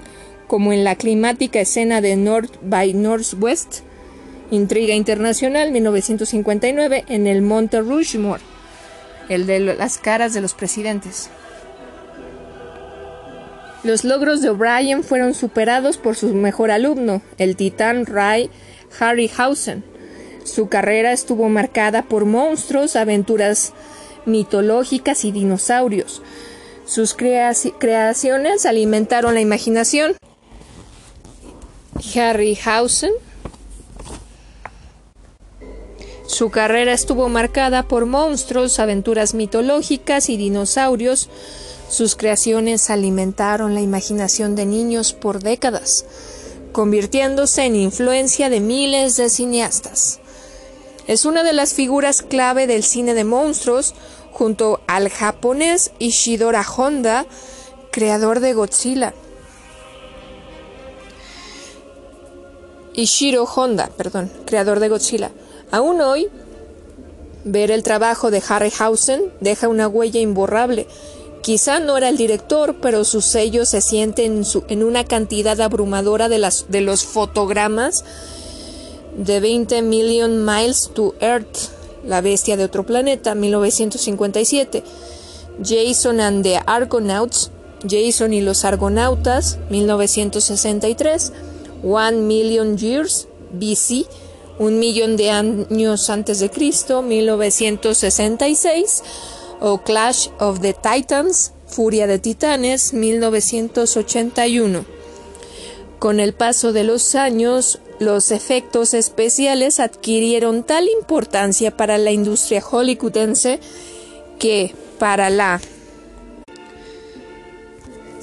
[0.54, 3.80] como en la climática escena de North by Northwest,
[4.52, 8.44] Intriga Internacional 1959 en el Monte Rushmore,
[9.30, 11.32] el de las caras de los presidentes.
[13.84, 18.52] Los logros de O'Brien fueron superados por su mejor alumno, el titán Ray
[19.00, 19.84] Harryhausen.
[20.44, 23.74] Su carrera estuvo marcada por monstruos, aventuras
[24.28, 26.22] mitológicas y dinosaurios.
[26.86, 30.16] Sus creaciones alimentaron la imaginación.
[32.16, 33.14] Harryhausen
[36.34, 41.30] su carrera estuvo marcada por monstruos, aventuras mitológicas y dinosaurios.
[41.90, 46.06] Sus creaciones alimentaron la imaginación de niños por décadas,
[46.72, 50.22] convirtiéndose en influencia de miles de cineastas.
[51.06, 53.94] Es una de las figuras clave del cine de monstruos,
[54.32, 57.28] junto al japonés Ishidora Honda,
[57.92, 59.14] creador de Godzilla.
[62.94, 65.32] Ishiro Honda, perdón, creador de Godzilla.
[65.72, 66.30] Aún hoy,
[67.44, 70.88] ver el trabajo de Harryhausen deja una huella imborrable.
[71.42, 76.30] Quizá no era el director, pero su sello se siente en, en una cantidad abrumadora
[76.30, 78.06] de, las, de los fotogramas
[79.18, 81.70] de 20 Million Miles to Earth,
[82.06, 84.84] La Bestia de Otro Planeta, 1957,
[85.62, 87.52] Jason and the Argonauts,
[87.88, 91.34] Jason y los Argonautas, 1963,
[91.84, 94.08] One Million Years, BC,
[94.60, 99.04] Un Millón de Años Antes de Cristo, 1966,
[99.60, 104.86] o Clash of the Titans, Furia de Titanes, 1981.
[106.00, 112.62] Con el paso de los años, los efectos especiales adquirieron tal importancia para la industria
[112.62, 113.60] hollywoodense
[114.40, 115.62] que para la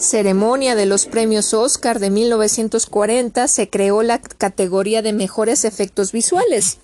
[0.01, 6.79] ceremonia de los premios Oscar de 1940 se creó la categoría de mejores efectos visuales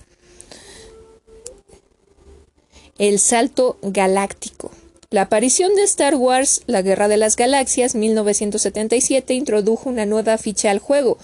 [2.98, 4.70] el salto galáctico.
[5.10, 10.70] La aparición de Star Wars, La Guerra de las Galaxias, 1977, introdujo una nueva ficha
[10.70, 11.18] al juego,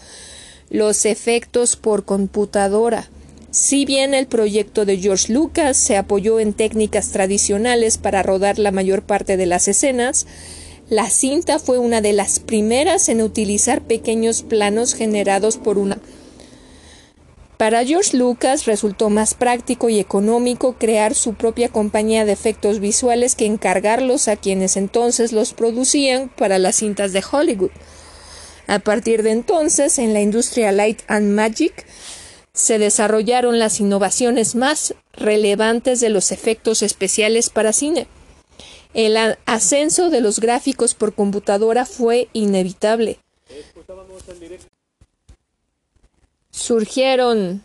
[0.70, 3.08] los efectos por computadora.
[3.50, 8.70] Si bien el proyecto de George Lucas se apoyó en técnicas tradicionales para rodar la
[8.70, 10.26] mayor parte de las escenas,
[10.92, 15.98] la cinta fue una de las primeras en utilizar pequeños planos generados por una
[17.56, 23.36] para George Lucas resultó más práctico y económico crear su propia compañía de efectos visuales
[23.36, 27.70] que encargarlos a quienes entonces los producían para las cintas de Hollywood.
[28.66, 31.86] A partir de entonces, en la industria Light and Magic,
[32.52, 38.08] se desarrollaron las innovaciones más relevantes de los efectos especiales para cine.
[38.94, 39.16] El
[39.46, 43.18] ascenso de los gráficos por computadora fue inevitable.
[46.50, 47.62] Surgieron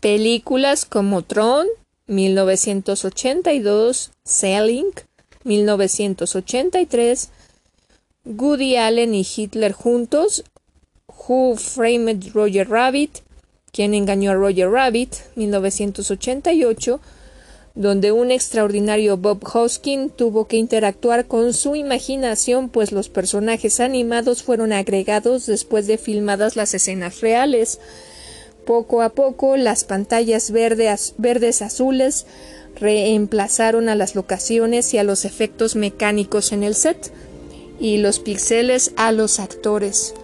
[0.00, 1.66] películas como Tron,
[2.06, 4.90] 1982, Sailing,
[5.44, 7.30] 1983,
[8.24, 10.44] Woody Allen y Hitler juntos,
[11.06, 13.22] Who Framed Roger Rabbit,
[13.72, 17.00] Quien engañó a Roger Rabbit, 1988,
[17.74, 24.42] donde un extraordinario Bob Hoskin tuvo que interactuar con su imaginación, pues los personajes animados
[24.42, 27.78] fueron agregados después de filmadas las escenas reales.
[28.64, 32.26] Poco a poco las pantallas verdes azules
[32.76, 37.12] reemplazaron a las locaciones y a los efectos mecánicos en el set
[37.80, 40.14] y los píxeles a los actores.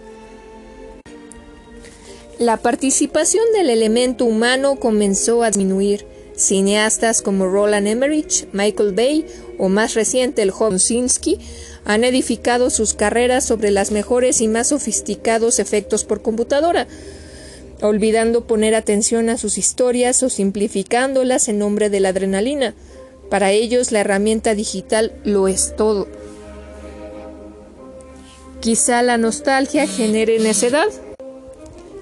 [2.37, 6.05] La participación del elemento humano comenzó a disminuir.
[6.37, 9.25] Cineastas como Roland Emmerich, Michael Bay
[9.57, 10.79] o más reciente el joven
[11.85, 16.87] han edificado sus carreras sobre las mejores y más sofisticados efectos por computadora,
[17.81, 22.73] olvidando poner atención a sus historias o simplificándolas en nombre de la adrenalina.
[23.29, 26.07] Para ellos la herramienta digital lo es todo.
[28.61, 30.87] Quizá la nostalgia genere necedad.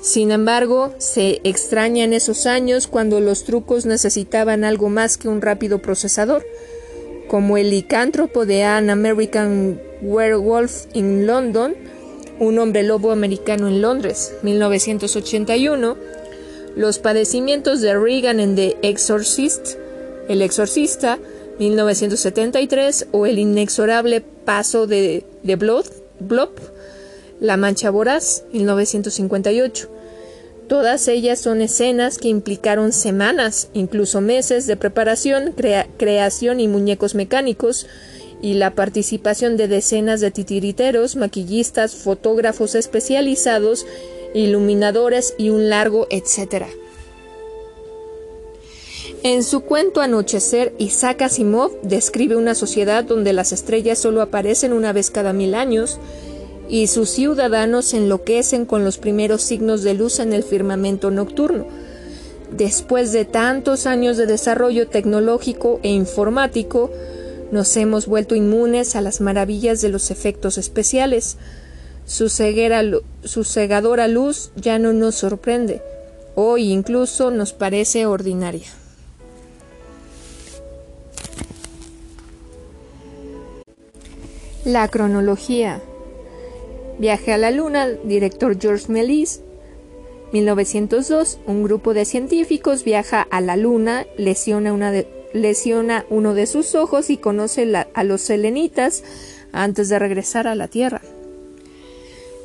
[0.04, 5.42] Sin embargo, se extraña en esos años cuando los trucos necesitaban algo más que un
[5.42, 6.46] rápido procesador,
[7.30, 11.76] como el licántropo de An American Werewolf in London,
[12.38, 15.96] un hombre lobo americano en Londres, 1981,
[16.76, 19.78] los padecimientos de Reagan en The Exorcist,
[20.28, 21.18] El Exorcista,
[21.60, 25.86] 1973, o El inexorable paso de, de Blob,
[27.44, 29.90] La Mancha Voraz, 1958.
[30.70, 35.54] Todas ellas son escenas que implicaron semanas, incluso meses de preparación,
[35.98, 37.86] creación y muñecos mecánicos,
[38.42, 43.86] y la participación de decenas de titiriteros, maquillistas, fotógrafos especializados,
[44.34, 46.70] iluminadores y un largo etcétera.
[49.24, 54.94] En su cuento Anochecer, Isaac Asimov describe una sociedad donde las estrellas solo aparecen una
[54.94, 56.00] vez cada mil años
[56.70, 61.68] y sus ciudadanos enloquecen con los primeros signos de luz en el firmamento nocturno.
[62.52, 66.92] Después de tantos años de desarrollo tecnológico e informático,
[67.52, 71.38] nos hemos vuelto inmunes a las maravillas de los efectos especiales.
[72.06, 75.82] Su, su cegadora luz ya no nos sorprende.
[76.36, 78.68] Hoy incluso nos parece ordinaria.
[84.66, 85.82] La cronología.
[87.04, 89.42] Viaje a la Luna, director George Melis.
[90.32, 94.72] 1902, un grupo de científicos viaja a la Luna, lesiona
[96.10, 99.04] uno de sus ojos y conoce a los selenitas
[99.52, 101.02] antes de regresar a la Tierra.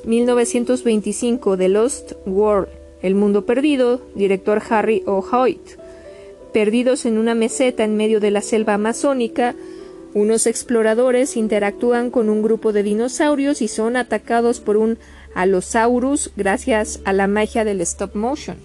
[0.03, 2.67] 1925 The Lost World,
[3.01, 5.79] El Mundo Perdido, director Harry O'Hoyt.
[6.53, 9.55] Perdidos en una meseta en medio de la selva amazónica,
[10.19, 14.99] unos exploradores interactúan con un grupo de dinosaurios y son atacados por un
[15.35, 18.57] Allosaurus gracias a la magia del stop motion.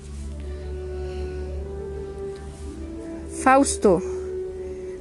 [3.43, 4.01] Fausto,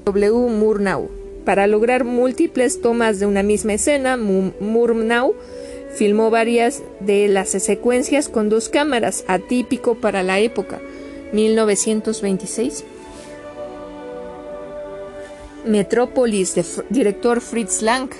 [0.05, 0.51] W.
[0.51, 1.09] Murnau.
[1.45, 5.35] Para lograr múltiples tomas de una misma escena, Murnau
[5.95, 10.81] filmó varias de las secuencias con dos cámaras, atípico para la época,
[11.33, 12.85] 1926.
[15.65, 18.11] Metrópolis, de director Fritz Lang.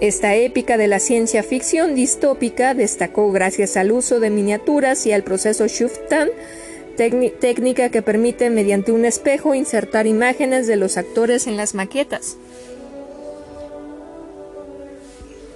[0.00, 5.22] Esta épica de la ciencia ficción distópica destacó gracias al uso de miniaturas y al
[5.22, 6.30] proceso Schuftan
[6.96, 12.36] técnica que permite mediante un espejo insertar imágenes de los actores en las maquetas.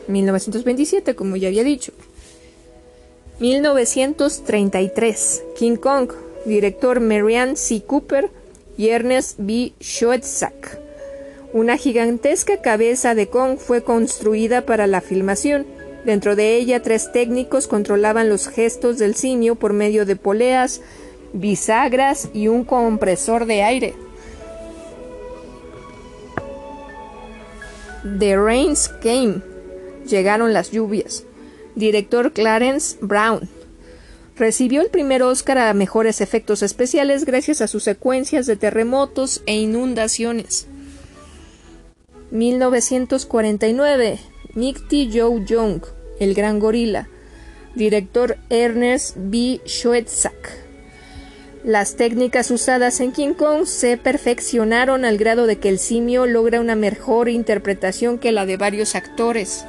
[0.08, 1.92] 1927, como ya había dicho.
[3.40, 6.12] 1933, King Kong,
[6.44, 7.82] director Marianne C.
[7.82, 8.28] Cooper
[8.78, 9.74] y Ernest B.
[9.80, 10.78] Schoetzak.
[11.52, 15.66] Una gigantesca cabeza de Kong fue construida para la filmación.
[16.04, 20.80] Dentro de ella, tres técnicos controlaban los gestos del simio por medio de poleas,
[21.32, 23.94] bisagras y un compresor de aire.
[28.18, 29.42] The Rains Came.
[30.06, 31.24] Llegaron las lluvias.
[31.74, 33.57] Director Clarence Brown.
[34.38, 39.56] Recibió el primer Oscar a mejores efectos especiales gracias a sus secuencias de terremotos e
[39.56, 40.68] inundaciones.
[42.30, 44.20] 1949.
[44.54, 45.82] Nick Joe Young,
[46.20, 47.08] El Gran Gorila.
[47.74, 49.60] Director Ernest B.
[49.66, 50.68] Schoetzak.
[51.64, 56.60] Las técnicas usadas en King Kong se perfeccionaron al grado de que el simio logra
[56.60, 59.64] una mejor interpretación que la de varios actores.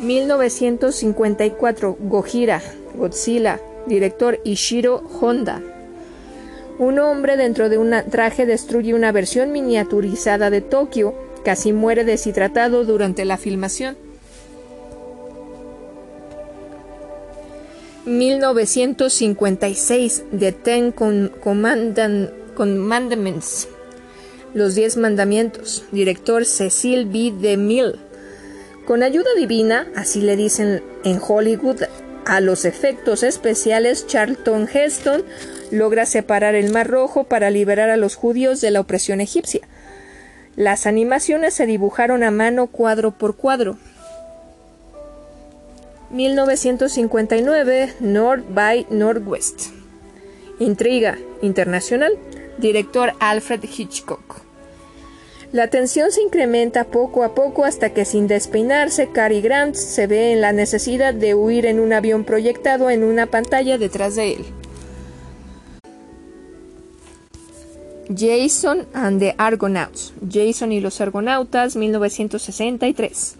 [0.00, 2.62] 1954 Gojira,
[2.94, 5.60] Godzilla, director Ishiro Honda.
[6.78, 11.12] Un hombre dentro de un traje destruye una versión miniaturizada de Tokio,
[11.44, 13.98] casi muere deshidratado durante la filmación.
[18.06, 20.92] 1956 The Ten
[22.54, 23.68] Commandments
[24.54, 27.34] Los Diez Mandamientos Director Cecil B.
[27.38, 28.09] DeMille
[28.90, 31.84] Con ayuda divina, así le dicen en Hollywood
[32.26, 35.22] a los efectos especiales, Charlton Heston
[35.70, 39.60] logra separar el Mar Rojo para liberar a los judíos de la opresión egipcia.
[40.56, 43.78] Las animaciones se dibujaron a mano cuadro por cuadro.
[46.10, 49.68] 1959 North by Northwest.
[50.58, 52.18] Intriga internacional.
[52.58, 54.49] Director Alfred Hitchcock.
[55.52, 60.32] La tensión se incrementa poco a poco hasta que sin despeinarse Cary Grant se ve
[60.32, 64.44] en la necesidad de huir en un avión proyectado en una pantalla detrás de él.
[68.16, 70.12] Jason and the Argonauts.
[70.28, 73.36] Jason y los Argonautas, 1963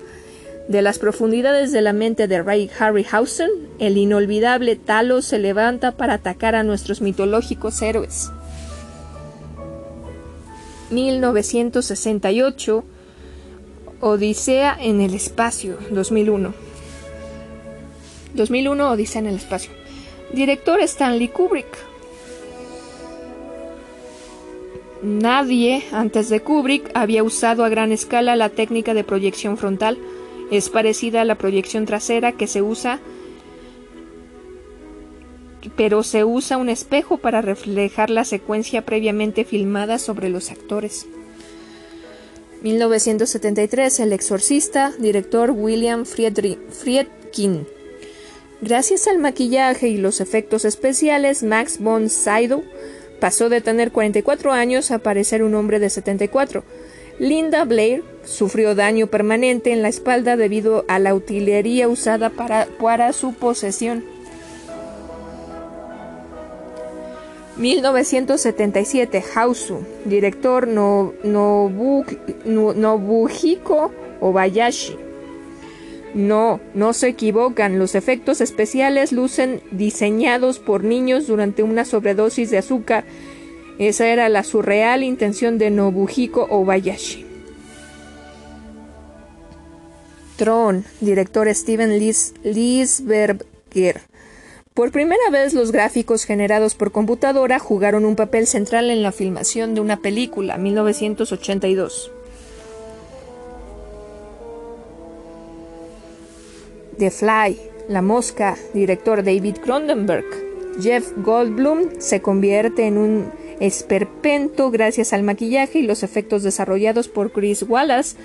[0.69, 6.15] De las profundidades de la mente de Ray Harryhausen, el inolvidable Talos se levanta para
[6.15, 8.31] atacar a nuestros mitológicos héroes.
[10.91, 12.85] 1968
[14.01, 16.55] Odisea en el espacio 2001
[18.35, 19.71] 2001 Odisea en el espacio.
[20.33, 21.67] Director Stanley Kubrick.
[25.03, 29.99] Nadie antes de Kubrick había usado a gran escala la técnica de proyección frontal.
[30.51, 33.01] Es parecida a la proyección trasera que se usa
[35.77, 41.07] pero se usa un espejo para reflejar la secuencia previamente filmada sobre los actores.
[42.63, 47.67] 1973 El exorcista, director William Friedkin.
[48.61, 52.63] Gracias al maquillaje y los efectos especiales, Max von Sydow
[53.19, 56.65] pasó de tener 44 años a parecer un hombre de 74.
[57.19, 63.13] Linda Blair sufrió daño permanente en la espalda debido a la utilería usada para, para
[63.13, 64.05] su posesión.
[67.61, 71.13] 1977 Hausu, director no,
[72.75, 74.97] Nobuhiko Obayashi.
[76.15, 82.57] No, no se equivocan, los efectos especiales lucen diseñados por niños durante una sobredosis de
[82.59, 83.05] azúcar.
[83.79, 87.27] Esa era la surreal intención de Nobuhiko Obayashi.
[90.37, 94.01] Tron, director Steven Lisberger.
[94.75, 99.75] Por primera vez los gráficos generados por computadora jugaron un papel central en la filmación
[99.75, 102.13] de una película, 1982.
[106.99, 107.59] The Fly,
[107.89, 110.25] La Mosca, director David Cronenberg.
[110.81, 117.33] Jeff Goldblum se convierte en un esperpento gracias al maquillaje y los efectos desarrollados por
[117.33, 118.17] Chris Wallace,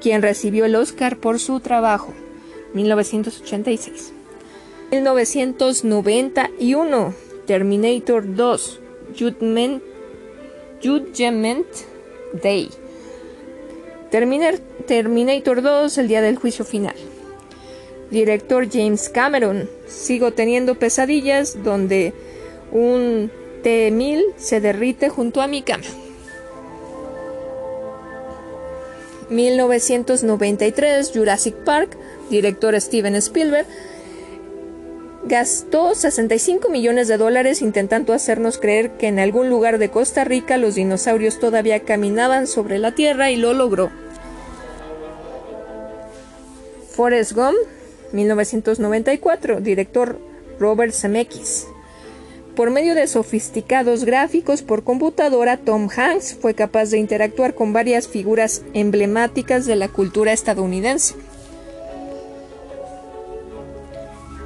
[0.00, 2.14] quien recibió el Oscar por su trabajo,
[2.74, 4.12] 1986.
[4.90, 7.14] 1991
[7.46, 8.80] Terminator 2
[9.18, 9.82] Judgment,
[12.42, 12.68] Day.
[14.10, 16.94] Terminator 2 El día del juicio final.
[18.10, 22.14] Director James Cameron Sigo teniendo pesadillas donde
[22.72, 23.30] un
[23.62, 25.84] T-1000 se derrite junto a mi cama.
[29.28, 31.98] 1993 Jurassic Park
[32.30, 33.66] Director Steven Spielberg
[35.28, 40.56] gastó 65 millones de dólares intentando hacernos creer que en algún lugar de Costa Rica
[40.56, 43.90] los dinosaurios todavía caminaban sobre la Tierra y lo logró.
[46.90, 47.56] Forrest Gump,
[48.12, 50.18] 1994, director
[50.58, 51.66] Robert Zemeckis.
[52.56, 58.08] Por medio de sofisticados gráficos por computadora, Tom Hanks fue capaz de interactuar con varias
[58.08, 61.14] figuras emblemáticas de la cultura estadounidense.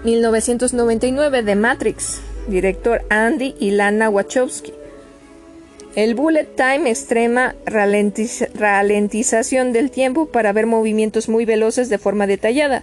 [0.04, 4.72] 1999 de Matrix, director Andy y Lana Wachowski.
[5.94, 12.82] El bullet time extrema ralentización del tiempo para ver movimientos muy veloces de forma detallada.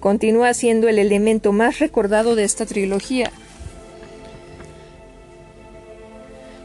[0.00, 3.30] Continúa siendo el elemento más recordado de esta trilogía.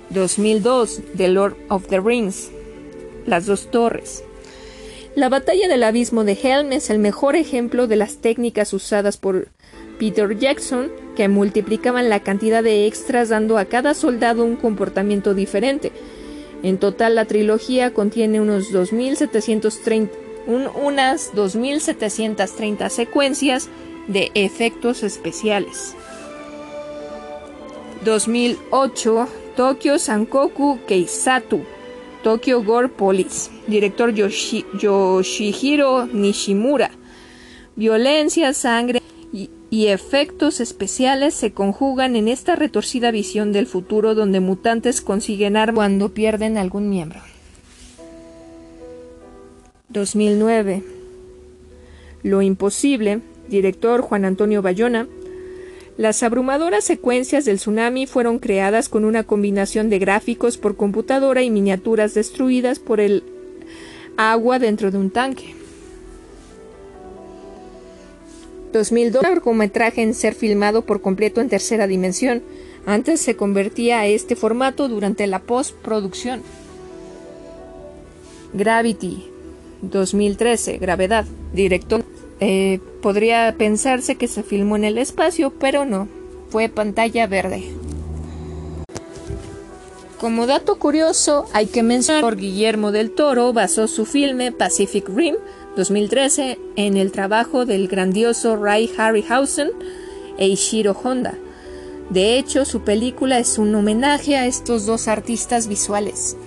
[0.10, 2.50] 2002 The Lord of the Rings.
[3.28, 4.24] Las dos torres.
[5.16, 9.50] La batalla del abismo de Helm es el mejor ejemplo de las técnicas usadas por
[10.04, 15.94] Peter Jackson, que multiplicaban la cantidad de extras dando a cada soldado un comportamiento diferente.
[16.62, 20.14] En total la trilogía contiene unos 2730,
[20.46, 23.70] unas 2730 secuencias
[24.10, 25.96] de efectos especiales.
[28.04, 31.62] 2008 Tokyo Sankoku Keisatu
[32.24, 36.92] Tokyo Gore Police Director Yoshihiro Nishimura
[37.78, 39.02] Violencia, sangre
[39.74, 45.78] y efectos especiales se conjugan en esta retorcida visión del futuro donde mutantes consiguen armas
[45.78, 47.20] cuando pierden algún miembro.
[49.90, 50.84] 2009.
[52.22, 55.08] Lo imposible, director Juan Antonio Bayona.
[55.98, 61.50] Las abrumadoras secuencias del tsunami fueron creadas con una combinación de gráficos por computadora y
[61.50, 63.24] miniaturas destruidas por el
[64.18, 65.63] agua dentro de un tanque.
[68.74, 72.44] 2002, un largometraje en ser filmado por completo en tercera dimensión.
[72.86, 76.42] Antes se convertía a este formato durante la postproducción.
[78.54, 79.30] Gravity,
[79.82, 82.04] 2013, Gravedad, director.
[82.40, 86.10] Eh, podría pensarse que se filmó en el espacio, pero no,
[86.50, 87.64] fue pantalla verde.
[90.20, 95.36] Como dato curioso, hay que mencionar que Guillermo del Toro basó su filme Pacific Rim
[95.76, 99.72] 2013 en el trabajo del grandioso Ray Harryhausen
[100.38, 101.36] e Ishiro Honda.
[102.10, 106.38] De hecho, su película es un homenaje a estos dos artistas visuales.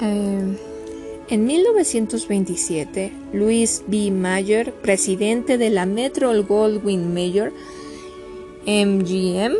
[0.00, 0.56] Eh,
[1.28, 4.10] en 1927, Louis B.
[4.10, 7.52] Mayer, presidente de la Metro Goldwyn Mayer
[8.66, 9.54] MGM,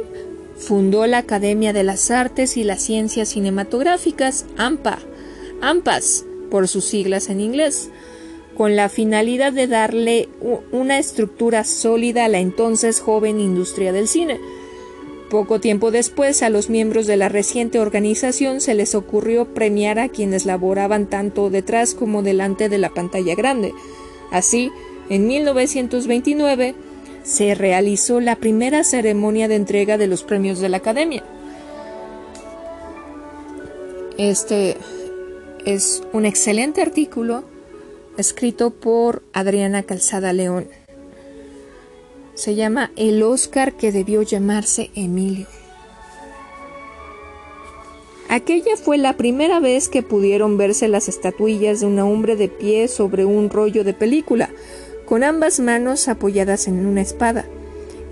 [0.57, 4.99] fundó la Academia de las Artes y las Ciencias Cinematográficas, AMPA,
[5.61, 7.91] AMPAS, por sus siglas en inglés,
[8.57, 10.29] con la finalidad de darle
[10.73, 14.41] una estructura sólida a la entonces joven industria del cine
[15.29, 20.09] poco tiempo después, a los miembros de la reciente organización se les ocurrió premiar a
[20.09, 23.75] quienes laboraban tanto detrás como delante de la pantalla grande.
[24.31, 24.71] Así,
[25.09, 26.75] en 1929
[27.27, 31.25] se realizó la primera ceremonia de entrega de los premios de la Academia.
[34.17, 34.77] Este
[35.65, 37.43] es un excelente artículo
[38.17, 40.69] escrito por Adriana Calzada León.
[42.35, 45.49] Se llama El Oscar que debió llamarse Emilio.
[48.29, 52.87] Aquella fue la primera vez que pudieron verse las estatuillas de un hombre de pie
[52.87, 54.51] sobre un rollo de película,
[55.07, 57.47] con ambas manos apoyadas en una espada.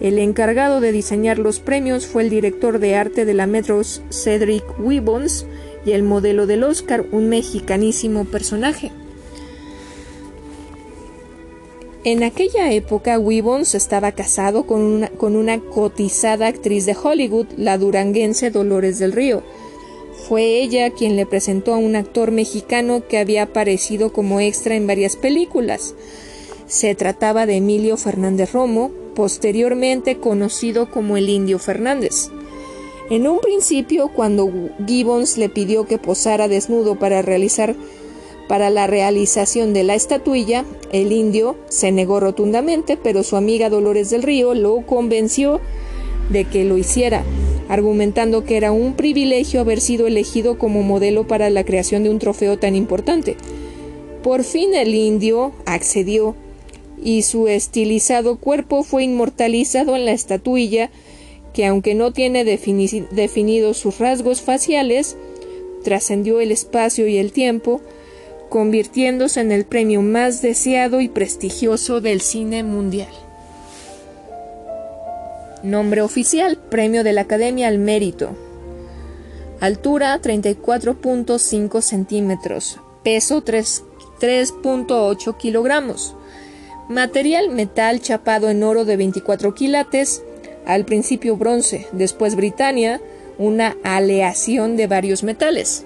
[0.01, 4.65] El encargado de diseñar los premios fue el director de arte de la Metro Cedric
[4.79, 5.47] Wibbons
[5.85, 8.91] y el modelo del Oscar, un mexicanísimo personaje.
[12.05, 17.79] En aquella época, Wibbons estaba casado con una, con una, cotizada actriz de Hollywood, la
[17.79, 19.43] duranguense Dolores del Río.
[20.29, 24.87] Fue ella quien le presentó a un actor mexicano que había aparecido como extra en
[24.87, 25.95] varias películas.
[26.67, 32.31] Se trataba de Emilio Fernández Romo, posteriormente conocido como el Indio Fernández.
[33.11, 34.51] En un principio, cuando
[34.87, 37.77] Gibbons le pidió que posara desnudo para realizar
[38.49, 44.11] para la realización de la estatuilla, el indio se negó rotundamente, pero su amiga Dolores
[44.11, 45.61] del Río lo convenció
[46.31, 47.25] de que lo hiciera,
[47.69, 52.19] argumentando que era un privilegio haber sido elegido como modelo para la creación de un
[52.19, 53.37] trofeo tan importante.
[54.23, 56.35] Por fin el indio accedió
[57.05, 60.91] y su estilizado cuerpo fue inmortalizado en la estatuilla
[61.53, 65.17] que aunque no tiene definidos sus rasgos faciales,
[65.85, 67.81] trascendió el espacio y el tiempo,
[68.49, 73.13] convirtiéndose en el premio más deseado y prestigioso del cine mundial.
[75.63, 78.37] Nombre oficial, Premio de la Academia al Mérito.
[79.61, 82.81] Altura 34.5 centímetros.
[83.05, 86.17] Peso 3.8 kilogramos.
[86.89, 90.23] Material metal chapado en oro de 24 quilates.
[90.67, 93.01] Al principio bronce, después Britania,
[93.39, 95.85] una aleación de varios metales.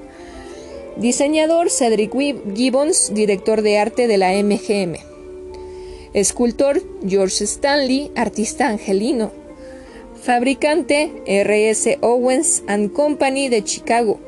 [0.97, 2.13] Diseñador Cedric
[2.53, 4.97] Gibbons, director de arte de la MGM.
[6.15, 9.31] Escultor George Stanley, artista angelino.
[10.21, 14.19] Fabricante RS Owens⁇ Company de Chicago.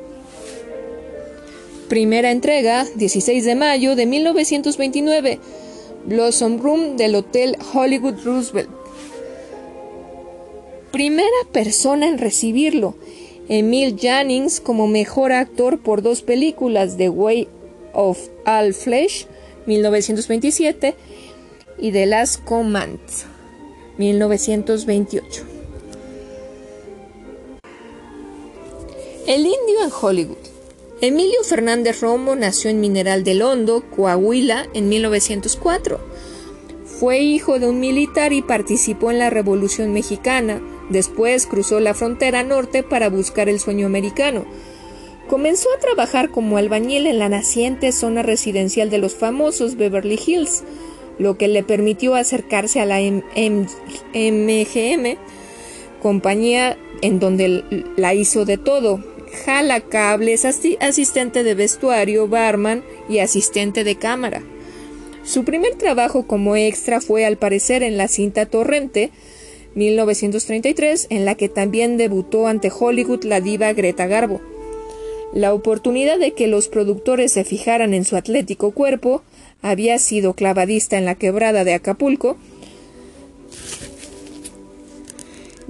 [1.89, 5.39] Primera entrega, 16 de mayo de 1929.
[6.05, 8.69] Blossom Room del Hotel Hollywood Roosevelt.
[10.91, 12.95] Primera persona en recibirlo.
[13.47, 17.47] Emil Jannings como mejor actor por dos películas, The Way
[17.93, 19.27] of All Flesh,
[19.65, 20.95] 1927,
[21.77, 22.99] y The Last Command,
[23.97, 25.43] 1928.
[29.27, 30.40] El indio en Hollywood.
[31.01, 35.99] Emilio Fernández Romo nació en Mineral del Hondo, Coahuila, en 1904.
[36.85, 42.43] Fue hijo de un militar y participó en la Revolución Mexicana, Después cruzó la frontera
[42.43, 44.43] norte para buscar el sueño americano.
[45.29, 50.65] Comenzó a trabajar como albañil en la naciente zona residencial de los famosos Beverly Hills,
[51.17, 53.37] lo que le permitió acercarse a la MGM,
[56.01, 59.01] compañía en donde la hizo de todo.
[59.31, 64.43] Jala cables, asistente de vestuario, barman y asistente de cámara.
[65.23, 69.11] Su primer trabajo como extra fue al parecer en la cinta Torrente,
[69.75, 74.41] 1933, en la que también debutó ante Hollywood la diva Greta Garbo.
[75.33, 79.23] La oportunidad de que los productores se fijaran en su atlético cuerpo
[79.61, 82.37] había sido clavadista en la quebrada de Acapulco.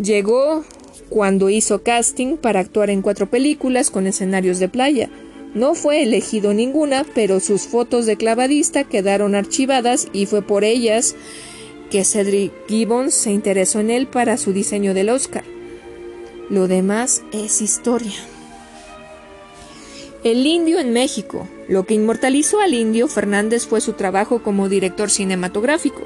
[0.01, 0.63] Llegó
[1.11, 5.09] cuando hizo casting para actuar en cuatro películas con escenarios de playa.
[5.53, 11.15] No fue elegido ninguna, pero sus fotos de clavadista quedaron archivadas y fue por ellas
[11.89, 15.43] que Cedric Gibbons se interesó en él para su diseño del Oscar.
[16.49, 18.15] Lo demás es historia.
[20.23, 21.45] El indio en México.
[21.67, 26.03] Lo que inmortalizó al indio Fernández fue su trabajo como director cinematográfico,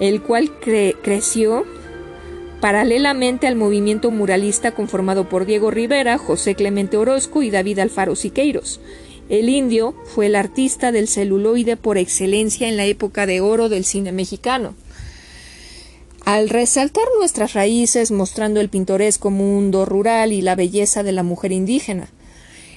[0.00, 0.50] el cual
[1.02, 1.66] creció
[2.60, 8.80] paralelamente al movimiento muralista conformado por Diego Rivera, José Clemente Orozco y David Alfaro Siqueiros.
[9.28, 13.84] El indio fue el artista del celuloide por excelencia en la época de oro del
[13.84, 14.74] cine mexicano.
[16.24, 21.52] Al resaltar nuestras raíces mostrando el pintoresco mundo rural y la belleza de la mujer
[21.52, 22.08] indígena,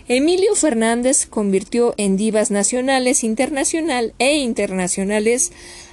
[0.08, 5.52] Emilio Fernández convirtió en divas nacionales, internacional e internacionales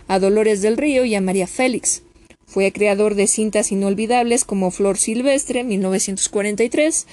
[0.08, 2.02] a Dolores del Río y a María Félix.
[2.48, 7.06] Fue creador de cintas inolvidables como Flor Silvestre, 1943,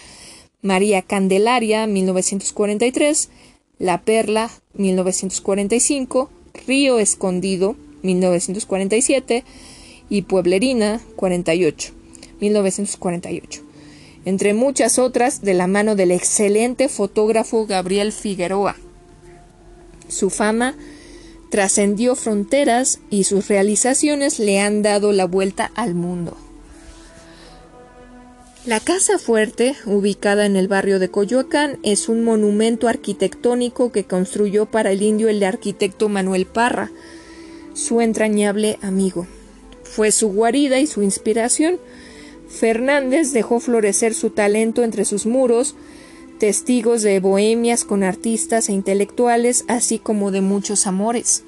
[0.61, 3.29] María Candelaria, 1943,
[3.77, 6.29] La Perla, 1945,
[6.65, 9.43] Río Escondido, 1947
[10.09, 11.91] y Pueblerina, 48,
[12.39, 13.61] 1948,
[14.23, 18.77] entre muchas otras de la mano del excelente fotógrafo Gabriel Figueroa.
[20.07, 20.75] Su fama
[21.56, 26.36] trascendió fronteras y sus realizaciones le han dado la vuelta al mundo.
[28.66, 34.66] La Casa Fuerte, ubicada en el barrio de Coyoacán, es un monumento arquitectónico que construyó
[34.66, 36.91] para el indio el arquitecto Manuel Parra,
[37.74, 39.26] su entrañable amigo.
[39.84, 41.80] Fue su guarida y su inspiración.
[42.49, 45.76] Fernández dejó florecer su talento entre sus muros,
[46.45, 51.43] testigos de bohemias con artistas e intelectuales, así como de muchos amores.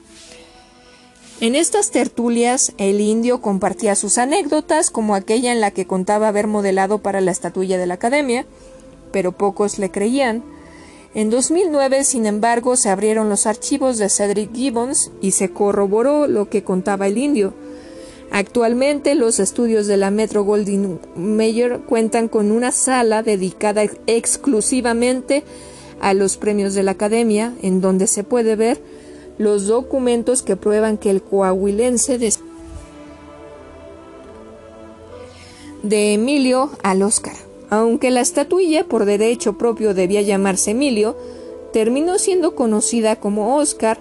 [1.40, 6.48] En estas tertulias, el indio compartía sus anécdotas, como aquella en la que contaba haber
[6.48, 8.48] modelado para la estatuilla de la Academia,
[9.12, 10.44] pero pocos le creían.
[11.14, 16.50] En 2009, sin embargo, se abrieron los archivos de Cedric Gibbons y se corroboró lo
[16.50, 17.54] que contaba el indio.
[18.32, 25.44] Actualmente los estudios de la Metro Goldwyn Mayer cuentan con una sala dedicada exclusivamente
[26.02, 28.80] a los premios de la Academia, en donde se puede ver
[29.38, 32.34] los documentos que prueban que el coahuilense de,
[35.84, 37.36] de Emilio al Oscar.
[37.70, 41.18] Aunque la estatuilla por derecho propio debía llamarse Emilio,
[41.74, 44.00] terminó siendo conocida como Oscar,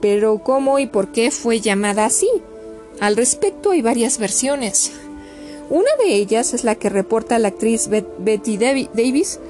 [0.00, 2.28] pero cómo y por qué fue llamada así.
[3.00, 4.92] Al respecto hay varias versiones.
[5.70, 9.40] Una de ellas es la que reporta la actriz Betty Davis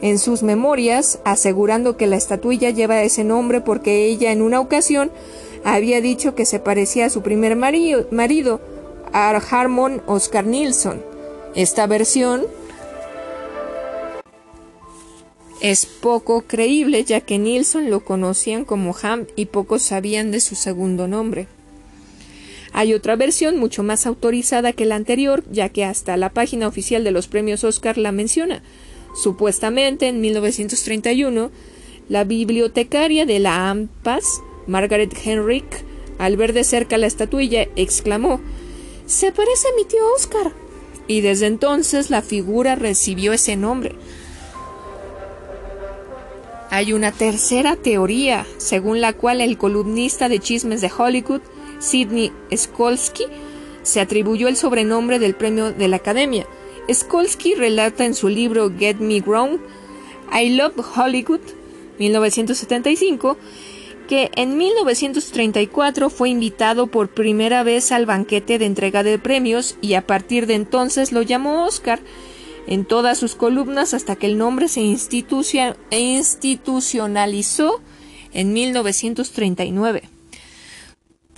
[0.00, 5.10] en sus memorias, asegurando que la estatuilla lleva ese nombre porque ella en una ocasión
[5.64, 8.60] había dicho que se parecía a su primer marido, marido
[9.12, 11.02] Harmon Oscar Nilsson.
[11.54, 12.46] Esta versión
[15.60, 20.54] es poco creíble ya que Nilsson lo conocían como Ham y pocos sabían de su
[20.54, 21.48] segundo nombre.
[22.72, 27.04] Hay otra versión mucho más autorizada que la anterior, ya que hasta la página oficial
[27.04, 28.62] de los premios Oscar la menciona.
[29.14, 31.50] Supuestamente, en 1931,
[32.08, 35.84] la bibliotecaria de la AMPAS, Margaret Henrik,
[36.18, 38.40] al ver de cerca la estatuilla, exclamó
[39.06, 40.52] Se parece a mi tío Oscar.
[41.06, 43.94] Y desde entonces la figura recibió ese nombre.
[46.70, 51.40] Hay una tercera teoría, según la cual el columnista de chismes de Hollywood
[51.78, 53.24] Sidney Skolsky,
[53.82, 56.46] se atribuyó el sobrenombre del premio de la Academia.
[56.92, 59.60] Skolsky relata en su libro Get Me Ground,
[60.32, 61.40] I Love Hollywood,
[61.98, 63.36] 1975,
[64.08, 69.94] que en 1934 fue invitado por primera vez al banquete de entrega de premios y
[69.94, 72.00] a partir de entonces lo llamó Oscar
[72.66, 77.80] en todas sus columnas hasta que el nombre se institucionalizó
[78.32, 80.17] en 1939.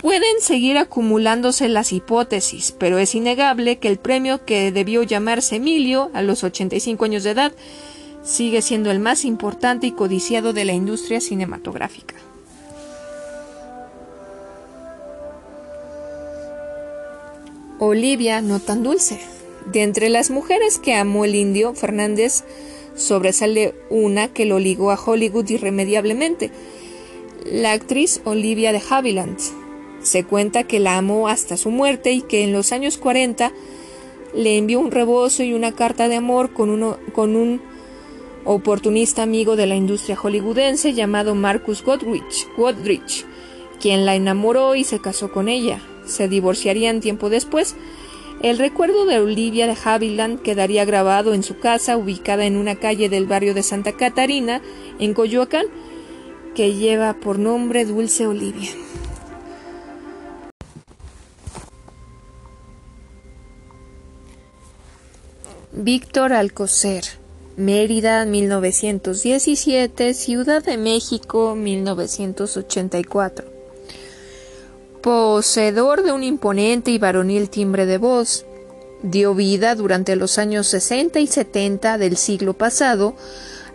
[0.00, 6.10] Pueden seguir acumulándose las hipótesis, pero es innegable que el premio que debió llamarse Emilio
[6.14, 7.52] a los 85 años de edad
[8.22, 12.14] sigue siendo el más importante y codiciado de la industria cinematográfica.
[17.78, 19.20] Olivia no tan dulce.
[19.66, 22.44] De entre las mujeres que amó el indio, Fernández
[22.94, 26.50] sobresale una que lo ligó a Hollywood irremediablemente,
[27.44, 29.38] la actriz Olivia de Havilland.
[30.02, 33.52] Se cuenta que la amó hasta su muerte y que en los años 40
[34.34, 37.60] le envió un rebozo y una carta de amor con, uno, con un
[38.44, 43.26] oportunista amigo de la industria hollywoodense llamado Marcus Godrich, Godrich,
[43.80, 45.80] quien la enamoró y se casó con ella.
[46.06, 47.76] Se divorciarían tiempo después.
[48.42, 53.08] El recuerdo de Olivia de Havilland quedaría grabado en su casa, ubicada en una calle
[53.10, 54.62] del barrio de Santa Catarina,
[54.98, 55.66] en Coyoacán,
[56.54, 58.70] que lleva por nombre Dulce Olivia.
[65.72, 67.04] Víctor Alcocer,
[67.56, 73.46] Mérida 1917, Ciudad de México 1984.
[75.00, 78.46] Poseedor de un imponente y varonil timbre de voz,
[79.04, 83.14] dio vida durante los años 60 y 70 del siglo pasado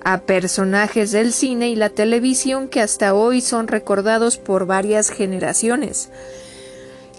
[0.04, 6.10] a personajes del cine y la televisión que hasta hoy son recordados por varias generaciones.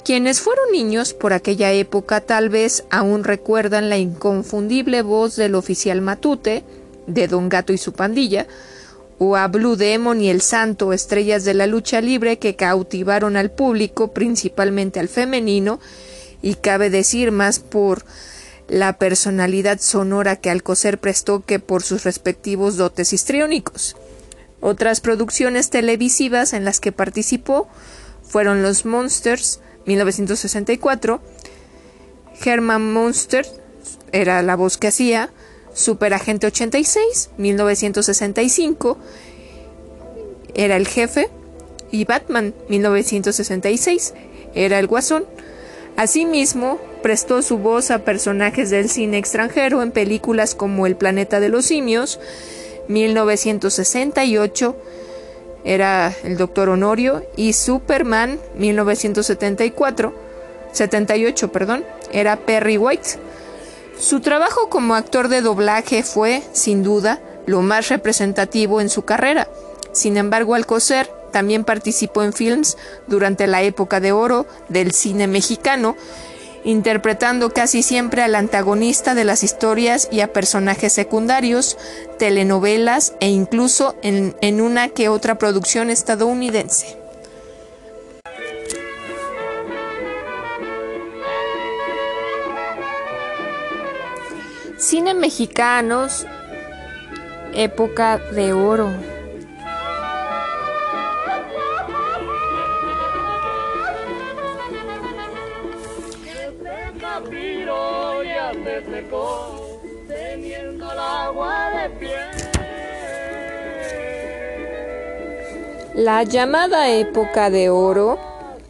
[0.07, 6.01] Quienes fueron niños por aquella época tal vez aún recuerdan la inconfundible voz del oficial
[6.01, 6.63] Matute,
[7.09, 8.47] de Don Gato y su pandilla,
[9.19, 13.51] o a Blue Demon y el Santo, estrellas de la lucha libre que cautivaron al
[13.51, 15.81] público, principalmente al femenino,
[16.41, 18.05] y cabe decir más por
[18.69, 23.97] la personalidad sonora que Alcocer prestó que por sus respectivos dotes histriónicos.
[24.61, 27.67] Otras producciones televisivas en las que participó
[28.23, 31.21] fueron Los Monsters, 1964,
[32.45, 33.47] Herman Monster
[34.13, 35.31] era la voz que hacía,
[35.73, 38.99] Super Agente 86, 1965,
[40.55, 41.29] era el jefe,
[41.91, 44.15] y Batman, 1966,
[44.55, 45.25] era el guasón.
[45.97, 51.49] Asimismo, prestó su voz a personajes del cine extranjero en películas como El planeta de
[51.49, 52.19] los simios,
[52.89, 54.77] 1968,
[55.67, 60.15] era el doctor Honorio, y Superman 1974,
[60.73, 63.19] 78, perdón, era Perry White.
[63.99, 69.49] Su trabajo como actor de doblaje fue, sin duda, lo más representativo en su carrera.
[69.93, 72.77] Sin embargo, Alcocer también participó en films
[73.09, 75.97] durante la época de oro del cine mexicano,
[76.67, 81.79] interpretando casi siempre al antagonista de las historias y a personajes secundarios,
[82.19, 86.99] telenovelas e incluso en, una que otra producción estadounidense.
[94.77, 96.27] Cine mexicanos,
[97.55, 99.16] época de oro.
[115.95, 118.19] La llamada época de oro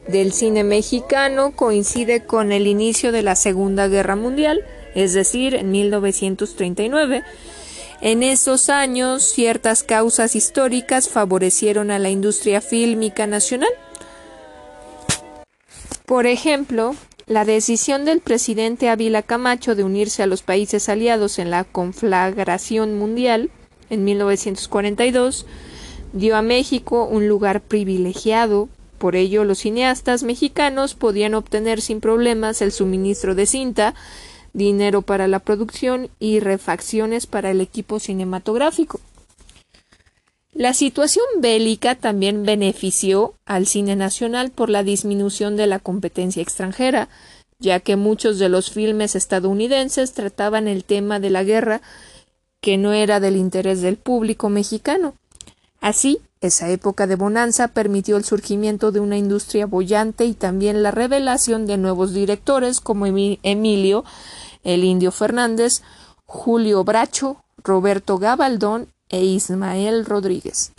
[0.06, 5.70] del cine mexicano coincide con el inicio de la Segunda Guerra Mundial, es decir, en
[5.72, 7.24] 1939.
[8.00, 13.70] En esos años, ciertas causas históricas favorecieron a la industria fílmica nacional.
[16.06, 16.94] Por ejemplo,
[17.26, 22.96] la decisión del presidente Ávila Camacho de unirse a los países aliados en la conflagración
[22.96, 23.50] mundial
[23.90, 25.44] en 1942
[26.12, 28.68] dio a México un lugar privilegiado,
[28.98, 33.96] por ello los cineastas mexicanos podían obtener sin problemas el suministro de cinta,
[34.52, 39.00] dinero para la producción y refacciones para el equipo cinematográfico.
[40.56, 47.10] La situación bélica también benefició al cine nacional por la disminución de la competencia extranjera,
[47.58, 51.82] ya que muchos de los filmes estadounidenses trataban el tema de la guerra
[52.62, 55.12] que no era del interés del público mexicano.
[55.82, 60.90] Así, esa época de bonanza permitió el surgimiento de una industria bollante y también la
[60.90, 64.04] revelación de nuevos directores como Emilio,
[64.64, 65.82] el Indio Fernández,
[66.24, 70.72] Julio Bracho, Roberto Gabaldón e Ismael Rodríguez.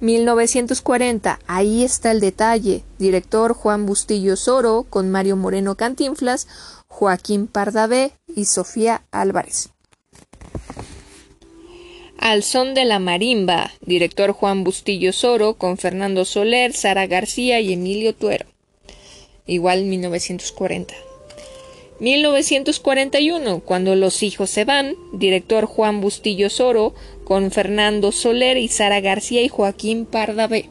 [0.00, 2.84] 1940, ahí está el detalle.
[2.98, 6.46] Director Juan Bustillo Soro, con Mario Moreno Cantinflas,
[6.88, 9.70] Joaquín Pardavé y Sofía Álvarez.
[12.18, 17.72] Al son de la marimba, director Juan Bustillo Soro, con Fernando Soler, Sara García y
[17.72, 18.46] Emilio Tuero.
[19.46, 20.94] Igual 1940.
[22.00, 26.92] 1941, cuando los hijos se van, director Juan Bustillo Soro,
[27.22, 30.68] con Fernando Soler y Sara García y Joaquín Pardavé.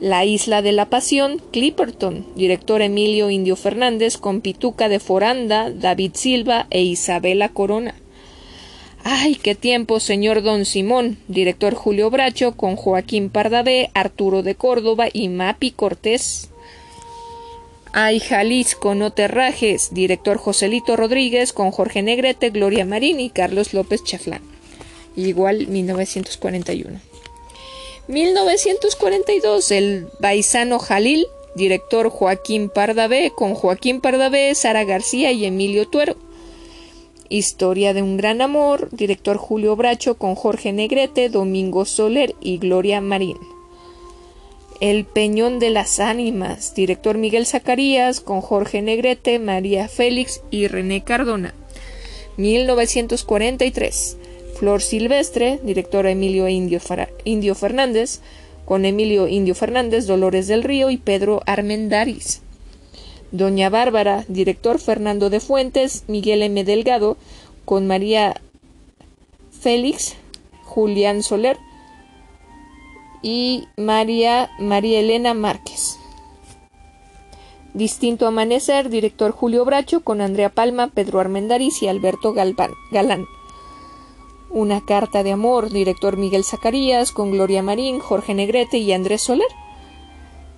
[0.00, 6.12] La Isla de la Pasión, Clipperton, director Emilio Indio Fernández, con Pituca de Foranda, David
[6.14, 7.94] Silva e Isabela Corona.
[9.04, 15.06] Ay, qué tiempo, señor don Simón, director Julio Bracho, con Joaquín Pardavé, Arturo de Córdoba
[15.12, 16.50] y Mapi Cortés.
[17.98, 23.72] Ay, Jalisco, no te rajes, director Joselito Rodríguez, con Jorge Negrete, Gloria Marín y Carlos
[23.72, 24.42] López Chaflán.
[25.16, 27.00] Igual 1941.
[28.06, 36.16] 1942, el Baisano Jalil, director Joaquín Pardavé, con Joaquín Pardavé, Sara García y Emilio Tuero.
[37.30, 43.00] Historia de un gran amor, director Julio Bracho con Jorge Negrete, Domingo Soler y Gloria
[43.00, 43.55] Marín.
[44.80, 51.02] El Peñón de las Ánimas, director Miguel Zacarías, con Jorge Negrete, María Félix y René
[51.02, 51.54] Cardona.
[52.36, 54.16] 1943.
[54.58, 56.80] Flor Silvestre, director Emilio Indio,
[57.24, 58.20] Indio Fernández,
[58.64, 62.42] con Emilio Indio Fernández, Dolores del Río y Pedro Armendaris.
[63.32, 66.64] Doña Bárbara, director Fernando de Fuentes, Miguel M.
[66.64, 67.16] Delgado,
[67.64, 68.40] con María
[69.60, 70.14] Félix,
[70.64, 71.58] Julián Soler
[73.26, 75.98] y María, María Elena Márquez.
[77.74, 83.26] Distinto Amanecer, director Julio Bracho, con Andrea Palma, Pedro Armendaris y Alberto Galán.
[84.48, 89.48] Una carta de amor, director Miguel Zacarías, con Gloria Marín, Jorge Negrete y Andrés Soler.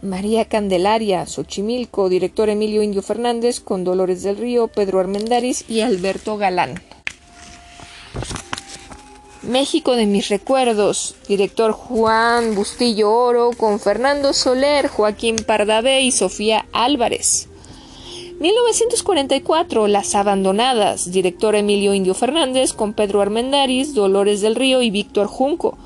[0.03, 6.37] María Candelaria, Xochimilco, director Emilio Indio Fernández, con Dolores del Río, Pedro Armendaris y Alberto
[6.37, 6.75] Galán.
[9.43, 16.67] México de mis recuerdos, director Juan Bustillo Oro, con Fernando Soler, Joaquín Pardavé y Sofía
[16.73, 17.49] Álvarez.
[18.41, 25.29] 1944, Las Abandonadas, director Emilio Indio Fernández, con Pedro Armendaris, Dolores del Río y Víctor
[25.29, 25.79] Junco.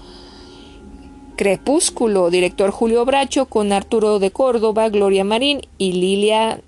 [1.36, 6.60] Crepúsculo, director Julio Bracho, con Arturo de Córdoba, Gloria Marín y Lilia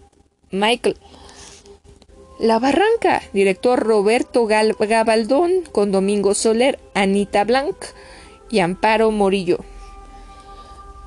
[0.51, 0.97] Michael.
[2.39, 7.77] La Barranca, director Roberto Gabaldón, con Domingo Soler, Anita Blanc
[8.51, 9.59] y Amparo Morillo.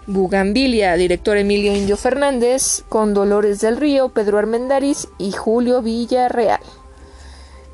[0.06, 6.62] Bugambilia, director Emilio Indio Fernández, con Dolores del Río, Pedro Armendaris y Julio Villarreal.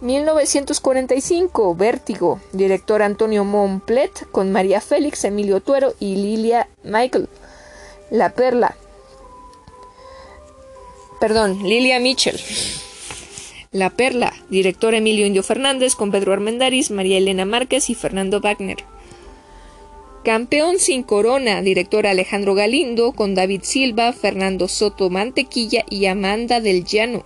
[0.01, 7.29] 1945, Vértigo, director Antonio Montplet, con María Félix, Emilio Tuero y Lilia Michael.
[8.09, 8.75] La Perla.
[11.19, 12.39] Perdón, Lilia Mitchell.
[13.73, 18.77] La Perla, director Emilio Indio Fernández, con Pedro Armendaris, María Elena Márquez y Fernando Wagner.
[20.23, 26.85] Campeón sin corona, director Alejandro Galindo, con David Silva, Fernando Soto Mantequilla y Amanda del
[26.85, 27.23] Llano.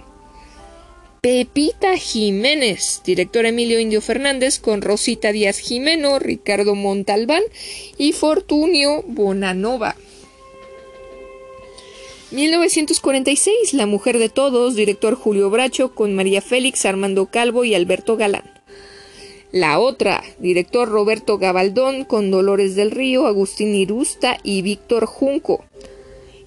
[1.20, 7.44] Pepita Jiménez, director Emilio Indio Fernández, con Rosita Díaz Jimeno, Ricardo Montalbán
[7.98, 9.98] y Fortunio Bonanova.
[12.30, 18.18] 1946, La Mujer de Todos, director Julio Bracho, con María Félix, Armando Calvo y Alberto
[18.18, 18.44] Galán.
[19.54, 25.64] La otra, director Roberto Gabaldón, con Dolores del Río, Agustín Irusta y Víctor Junco.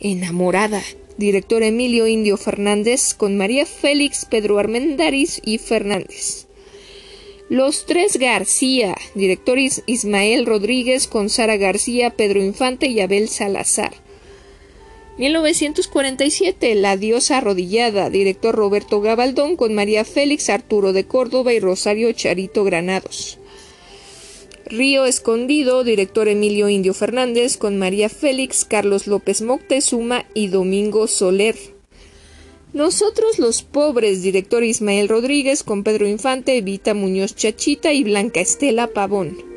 [0.01, 0.83] Enamorada,
[1.17, 6.47] director Emilio Indio Fernández, con María Félix, Pedro Armendaris y Fernández.
[7.49, 13.95] Los tres García, director Ismael Rodríguez, con Sara García, Pedro Infante y Abel Salazar.
[15.21, 22.11] 1947, La diosa arrodillada, director Roberto Gabaldón, con María Félix, Arturo de Córdoba y Rosario
[22.13, 23.39] Charito Granados.
[24.65, 31.57] Río Escondido, director Emilio Indio Fernández, con María Félix, Carlos López Moctezuma y Domingo Soler.
[32.73, 38.87] Nosotros los pobres, director Ismael Rodríguez, con Pedro Infante, Evita Muñoz Chachita y Blanca Estela
[38.87, 39.50] Pavón.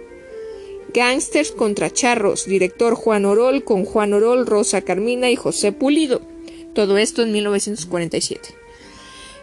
[0.94, 6.22] Gangsters contra Charros, director Juan Orol, con Juan Orol, Rosa Carmina y José Pulido.
[6.74, 8.56] Todo esto en 1947.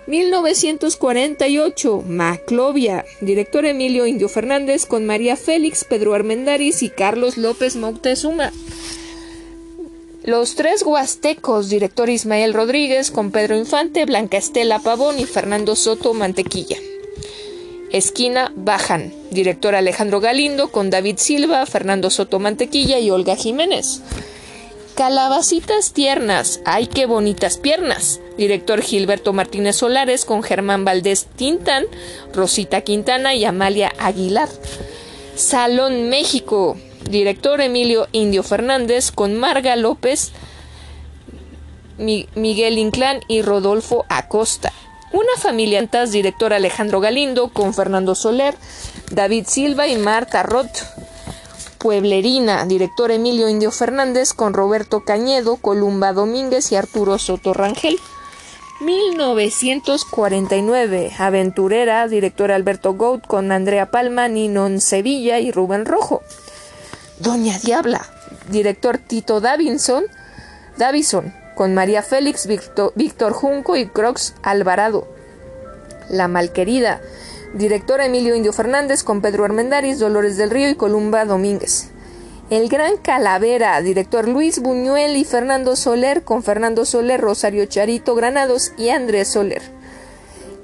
[0.07, 8.53] 1948, Maclovia, director Emilio Indio Fernández con María Félix, Pedro Armendaris y Carlos López Moctezuma.
[10.25, 16.13] Los tres huastecos, director Ismael Rodríguez con Pedro Infante, Blanca Estela Pavón y Fernando Soto
[16.13, 16.77] Mantequilla.
[17.93, 24.03] Esquina Bajan, director Alejandro Galindo con David Silva, Fernando Soto Mantequilla y Olga Jiménez.
[24.95, 28.21] Calabacitas tiernas, ay qué bonitas piernas.
[28.37, 31.87] Director Gilberto Martínez Solares con Germán Valdés Tintán,
[32.35, 34.49] Rosita Quintana y Amalia Aguilar.
[35.35, 36.77] Salón México.
[37.09, 40.33] Director Emilio Indio Fernández con Marga López,
[41.99, 44.73] Miguel Inclán y Rodolfo Acosta.
[45.13, 48.55] Una familia director Alejandro Galindo con Fernando Soler,
[49.11, 50.85] David Silva y Marta Roth.
[51.79, 57.99] Pueblerina, director Emilio Indio Fernández con Roberto Cañedo, Columba Domínguez y Arturo Soto Rangel.
[58.81, 66.23] 1949, Aventurera, director Alberto Gout con Andrea Palma, Ninon Sevilla y Rubén Rojo.
[67.19, 68.07] Doña Diabla,
[68.49, 70.05] director Tito Davinson,
[70.77, 75.07] Davison, con María Félix, Víctor, Junco y Crox Alvarado.
[76.09, 77.03] La Malquerida,
[77.53, 81.91] Director Emilio Indio Fernández con Pedro Armendaris, Dolores del Río y Columba Domínguez.
[82.49, 88.73] El Gran Calavera, director Luis Buñuel y Fernando Soler con Fernando Soler, Rosario Charito Granados
[88.79, 89.61] y Andrés Soler.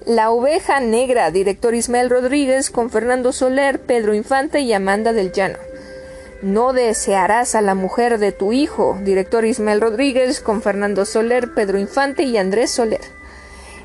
[0.07, 5.59] La Oveja Negra, director Ismael Rodríguez con Fernando Soler, Pedro Infante y Amanda del Llano.
[6.43, 11.79] No desearás a la mujer de tu hijo, director Ismael Rodríguez, con Fernando Soler, Pedro
[11.79, 13.01] Infante y Andrés Soler.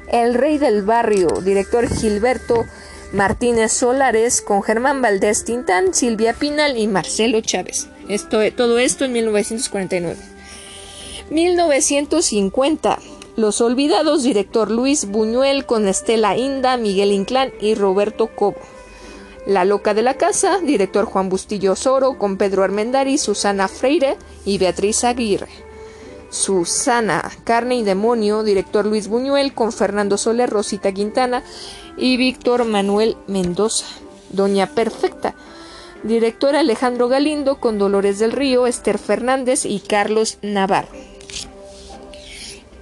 [0.10, 2.66] El Rey del Barrio, director Gilberto
[3.14, 7.88] Martínez Solares, con Germán Valdés Tintán, Silvia Pinal y Marcelo Chávez.
[8.10, 10.18] Esto, todo esto en 1949.
[11.30, 13.00] 1950.
[13.38, 18.58] Los Olvidados, director Luis Buñuel, con Estela Inda, Miguel Inclán y Roberto Cobo.
[19.46, 24.58] La Loca de la Casa, director Juan Bustillo Soro, con Pedro Armendari, Susana Freire y
[24.60, 25.50] Beatriz Aguirre.
[26.30, 31.44] Susana, Carne y Demonio, director Luis Buñuel, con Fernando Soler, Rosita Quintana
[31.98, 33.86] y Víctor Manuel Mendoza.
[34.30, 35.36] Doña Perfecta,
[36.04, 40.90] director Alejandro Galindo, con Dolores del Río, Esther Fernández y Carlos Navarro.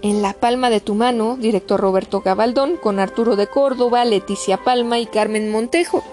[0.02, 5.00] En la palma de tu mano, director Roberto Gabaldón, con Arturo de Córdoba, Leticia Palma
[5.00, 6.04] y Carmen Montejo.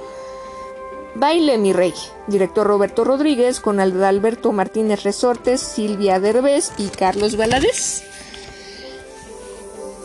[1.18, 1.94] Baile mi rey,
[2.26, 8.02] director Roberto Rodríguez, con Alberto Martínez Resortes, Silvia Derbez y Carlos Valadez.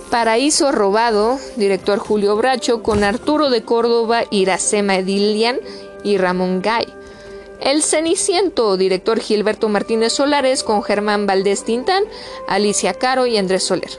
[0.09, 5.59] Paraíso Robado, director Julio Bracho, con Arturo de Córdoba, Iracema Edilian
[6.05, 6.87] y Ramón Gay.
[7.59, 12.05] El Ceniciento, director Gilberto Martínez Solares, con Germán Valdés Tintán,
[12.47, 13.91] Alicia Caro y Andrés Soler.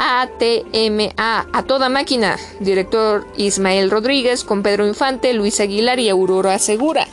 [0.00, 7.08] ATMA, a toda máquina, director Ismael Rodríguez, con Pedro Infante, Luis Aguilar y Aurora Segura.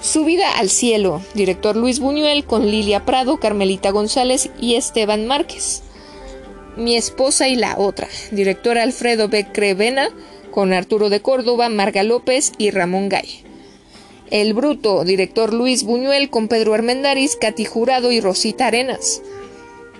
[0.00, 5.82] Subida al cielo, director Luis Buñuel, con Lilia Prado, Carmelita González y Esteban Márquez.
[6.76, 10.08] Mi esposa y la otra, director Alfredo Becrevena,
[10.50, 13.44] con Arturo de Córdoba, Marga López y Ramón Gay.
[14.30, 19.20] El Bruto, director Luis Buñuel, con Pedro Armendáriz, Cati Jurado y Rosita Arenas.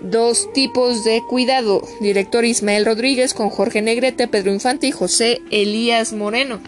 [0.02, 1.80] Dos tipos de cuidado.
[2.00, 6.58] Director Ismael Rodríguez con Jorge Negrete, Pedro Infante y José Elías Moreno.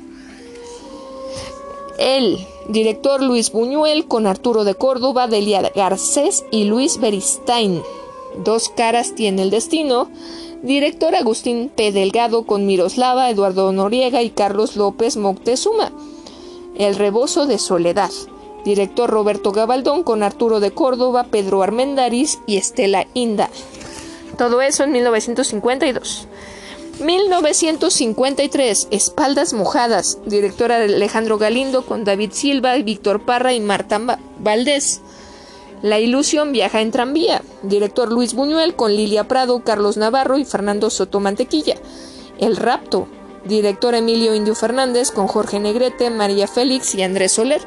[1.99, 2.39] El
[2.69, 7.83] director Luis Buñuel con Arturo de Córdoba, Delia Garcés y Luis Beristain.
[8.45, 10.09] Dos caras tiene el destino.
[10.63, 11.91] Director Agustín P.
[11.91, 15.91] Delgado con Miroslava, Eduardo Noriega y Carlos López Moctezuma.
[16.79, 18.13] El rebozo de soledad
[18.65, 23.51] director Roberto Gabaldón con Arturo de Córdoba, Pedro Armendariz y Estela Inda.
[24.39, 26.29] Todo eso en 1952.
[27.01, 34.01] 1953, Espaldas Mojadas, director Alejandro Galindo con David Silva, Víctor Parra y Marta
[34.39, 35.01] Valdés.
[35.83, 40.89] La ilusión viaja en tranvía, director Luis Buñuel con Lilia Prado, Carlos Navarro y Fernando
[40.89, 41.77] Soto Mantequilla.
[42.39, 43.09] El rapto,
[43.45, 47.61] director Emilio Indio Fernández con Jorge Negrete, María Félix y Andrés Soler.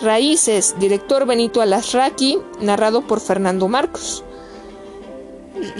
[0.00, 4.24] Raíces, director Benito Alasraqui, narrado por Fernando Marcos.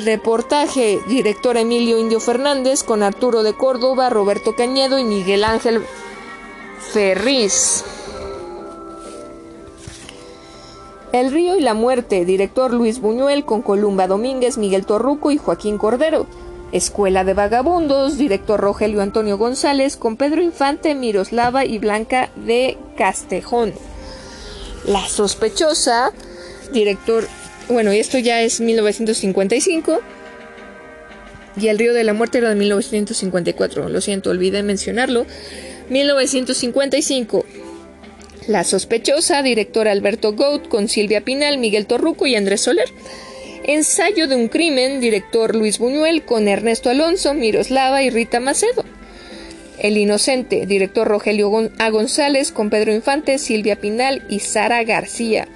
[0.05, 5.85] Reportaje, director Emilio Indio Fernández, con Arturo de Córdoba, Roberto Cañedo y Miguel Ángel
[6.93, 7.85] Ferriz.
[11.13, 15.79] El río y la muerte, director Luis Buñuel, con Columba Domínguez, Miguel Torruco y Joaquín
[15.79, 16.27] Cordero.
[16.73, 23.73] Escuela de Vagabundos, director Rogelio Antonio González, con Pedro Infante, Miroslava y Blanca de Castejón.
[24.89, 26.13] La sospechosa,
[26.73, 27.29] director,
[27.69, 30.01] bueno, esto ya es 1955.
[31.61, 35.27] Y El río de la muerte era de 1954, lo siento, olvidé mencionarlo.
[35.91, 37.45] 1955.
[38.47, 42.89] La sospechosa, director Alberto Gout, con Silvia Pinal, Miguel Torruco y Andrés Soler.
[43.65, 48.87] Ensayo de un crimen, director Luis Buñuel, con Ernesto Alonso, Miroslava y Rita Macedo.
[49.81, 51.91] El Inocente, director Rogelio A.
[51.91, 55.47] González, con Pedro Infante, Silvia Pinal y Sara García.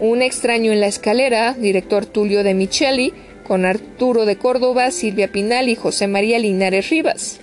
[0.00, 3.14] Un extraño en la escalera, director Tulio de Micheli,
[3.46, 7.38] con Arturo de Córdoba, Silvia Pinal y José María Linares Rivas.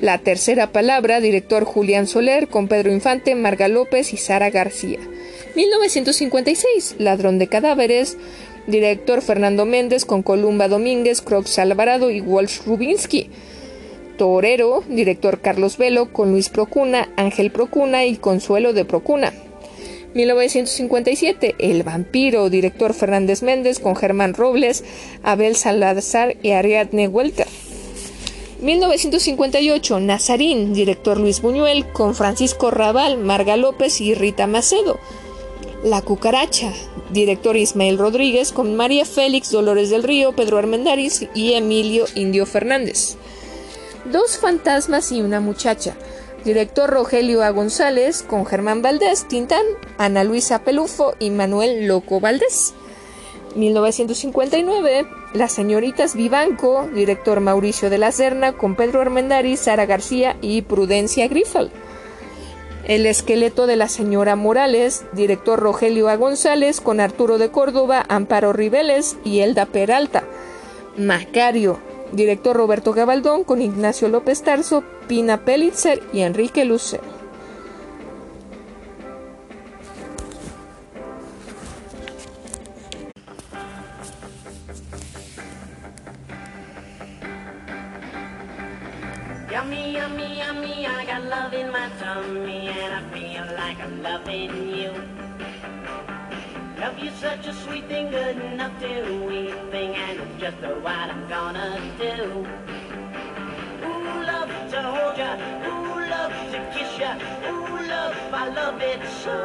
[0.00, 4.98] La tercera palabra, director Julián Soler, con Pedro Infante, Marga López y Sara García.
[5.54, 8.16] 1956, Ladrón de Cadáveres,
[8.66, 13.30] director Fernando Méndez, con Columba Domínguez, Crox Alvarado y Walsh Rubinsky.
[14.16, 19.32] Torero, director Carlos Velo, con Luis Procuna, Ángel Procuna y Consuelo de Procuna.
[20.14, 24.84] 1957, El vampiro, director Fernández Méndez, con Germán Robles,
[25.22, 27.46] Abel Salazar y Ariadne Huelta.
[28.60, 34.98] 1958, Nazarín, director Luis Buñuel, con Francisco Raval, Marga López y Rita Macedo.
[35.82, 36.72] La cucaracha,
[37.10, 43.18] director Ismael Rodríguez, con María Félix, Dolores del Río, Pedro Armendáriz y Emilio Indio Fernández.
[44.04, 45.94] Dos fantasmas y una muchacha.
[46.44, 47.50] Director Rogelio A.
[47.50, 49.64] González con Germán Valdés, Tintán,
[49.96, 52.74] Ana Luisa Pelufo y Manuel Loco Valdés.
[53.56, 60.62] 1959, Las señoritas Vivanco, director Mauricio de la Serna con Pedro Armendari, Sara García y
[60.62, 61.70] Prudencia Grifal.
[62.84, 66.16] El esqueleto de la señora Morales, director Rogelio A.
[66.16, 70.24] González, con Arturo de Córdoba, Amparo Riveles y Elda Peralta.
[70.98, 71.78] Macario,
[72.14, 77.02] director Roberto Gabaldón, con Ignacio López Tarso, Pina Pelitzer y Enrique Lucero.
[89.50, 94.50] Yummy, yummy, yummy, I got love in my tummy and I feel like I'm loving
[94.76, 95.23] you.
[96.84, 100.74] Love you such a sweet thing, good enough to eat thing, and it's just know
[100.80, 102.46] what I'm gonna do.
[103.86, 105.32] Ooh, love to hold ya,
[105.64, 107.14] ooh, love to kiss ya,
[107.48, 109.36] ooh, love, I love it so.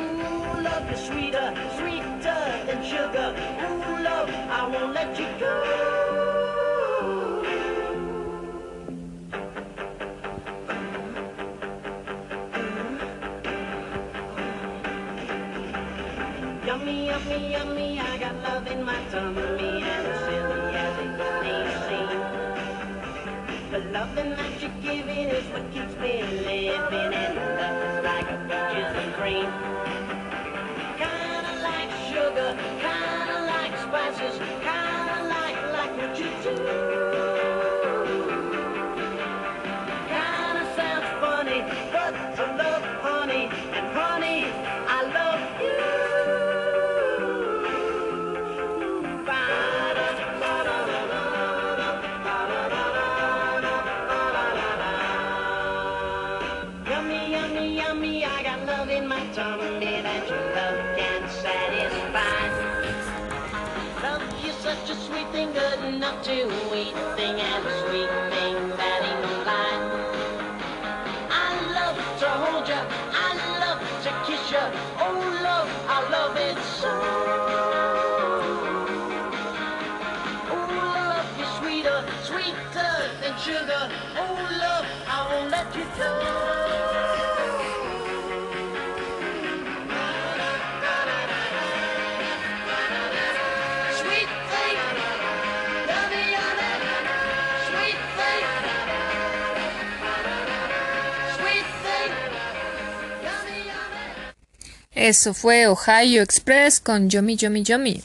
[0.00, 3.28] Ooh, love is sweeter, sweeter than sugar.
[3.60, 6.21] Ooh, love, I won't let you go.
[16.72, 21.12] Yummy, yummy, yummy, I got love in my tummy and as silly as it
[21.42, 22.20] may seem.
[23.70, 28.38] The loving that you're giving is what keeps me living and love is like a
[28.48, 29.50] peaches and cream.
[30.96, 37.31] Kinda like sugar, kinda like spices, kinda like, like what you do.
[65.52, 66.32] Good enough to
[66.74, 68.31] eat a thing and sweet
[105.02, 108.04] Eso fue Ohio Express con Yomi Yomi Yomi.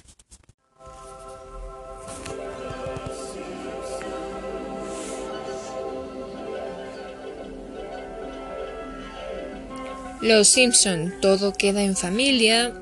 [10.21, 12.73] Los Simpson, todo queda en familia,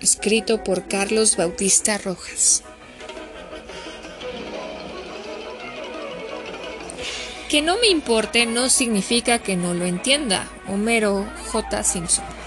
[0.00, 2.62] escrito por Carlos Bautista Rojas.
[7.48, 10.46] Que no me importe no significa que no lo entienda.
[10.66, 11.82] Homero J.
[11.82, 12.37] Simpson.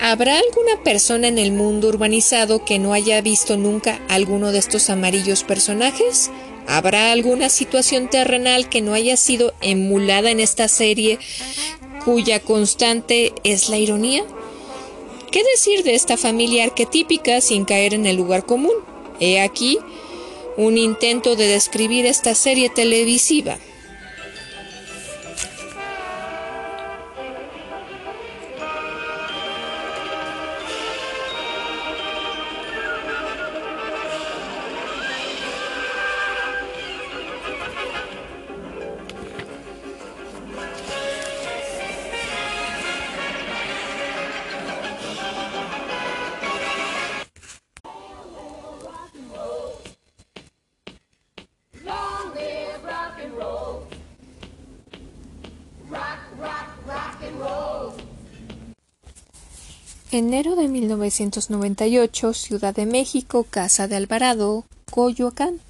[0.00, 4.90] ¿Habrá alguna persona en el mundo urbanizado que no haya visto nunca alguno de estos
[4.90, 6.30] amarillos personajes?
[6.66, 11.18] ¿Habrá alguna situación terrenal que no haya sido emulada en esta serie
[12.04, 14.24] cuya constante es la ironía?
[15.30, 18.74] ¿Qué decir de esta familia arquetípica sin caer en el lugar común?
[19.18, 19.78] He aquí
[20.56, 23.58] un intento de describir esta serie televisiva.
[60.16, 65.60] Enero de 1998, Ciudad de México, Casa de Alvarado, Coyoacán.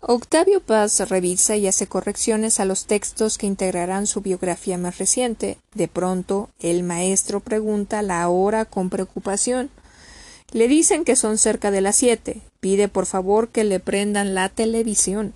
[0.00, 5.58] Octavio Paz revisa y hace correcciones a los textos que integrarán su biografía más reciente.
[5.74, 9.70] De pronto, el maestro pregunta la hora con preocupación.
[10.50, 12.42] Le dicen que son cerca de las siete.
[12.58, 15.34] Pide por favor que le prendan la televisión.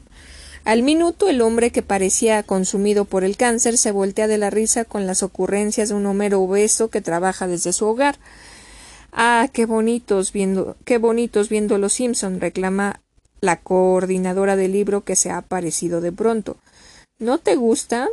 [0.64, 4.85] Al minuto el hombre que parecía consumido por el cáncer se voltea de la risa
[4.85, 8.18] con las ocurrencias de un Homero obeso que trabaja desde su hogar.
[9.12, 13.01] Ah, qué bonitos viendo, qué bonitos viendo los Simpson, reclama
[13.40, 16.56] la coordinadora del libro que se ha aparecido de pronto.
[17.18, 18.09] ¿No te gustan?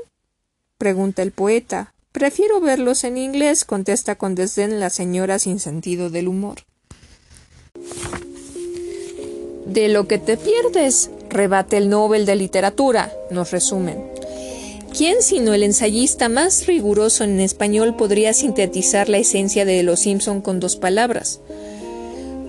[0.78, 1.94] pregunta el poeta.
[2.12, 6.60] Prefiero verlos en inglés, contesta con desdén la señora sin sentido del humor.
[9.66, 14.10] De lo que te pierdes, rebate el Nobel de Literatura, nos resumen.
[14.98, 20.42] ¿Quién sino el ensayista más riguroso en español podría sintetizar la esencia de Los Simpson
[20.42, 21.42] con dos palabras?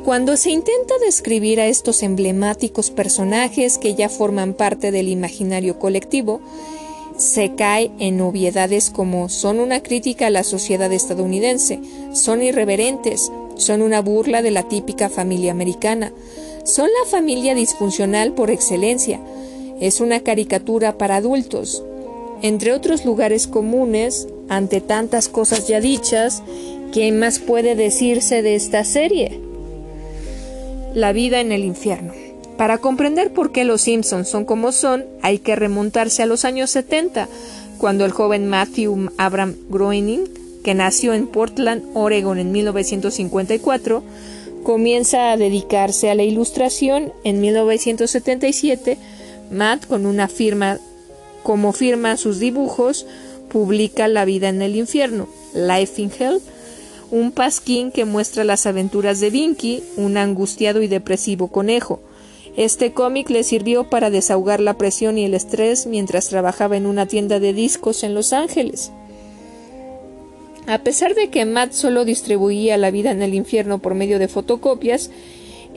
[0.04, 6.40] Cuando se intenta describir a estos emblemáticos personajes que ya forman parte del imaginario colectivo,
[7.16, 11.80] se cae en obviedades como son una crítica a la sociedad estadounidense,
[12.12, 16.12] son irreverentes, son una burla de la típica familia americana,
[16.66, 19.20] son la familia disfuncional por excelencia,
[19.80, 21.82] es una caricatura para adultos.
[22.42, 26.42] Entre otros lugares comunes, ante tantas cosas ya dichas,
[26.92, 29.40] ¿qué más puede decirse de esta serie?
[30.94, 32.12] La vida en el infierno.
[32.56, 36.70] Para comprender por qué los Simpsons son como son, hay que remontarse a los años
[36.70, 37.28] 70,
[37.78, 40.24] cuando el joven Matthew Abram Groening,
[40.64, 44.02] que nació en Portland, Oregon en 1954,
[44.66, 47.12] comienza a dedicarse a la ilustración.
[47.22, 48.98] En 1977,
[49.52, 50.80] Matt, con una firma
[51.44, 53.06] como firma sus dibujos,
[53.48, 56.40] publica La vida en el infierno, Life in Hell,
[57.12, 62.00] un pasquín que muestra las aventuras de Vinky, un angustiado y depresivo conejo.
[62.56, 67.06] Este cómic le sirvió para desahogar la presión y el estrés mientras trabajaba en una
[67.06, 68.90] tienda de discos en Los Ángeles.
[70.66, 74.26] A pesar de que Matt solo distribuía La vida en el infierno por medio de
[74.26, 75.10] fotocopias,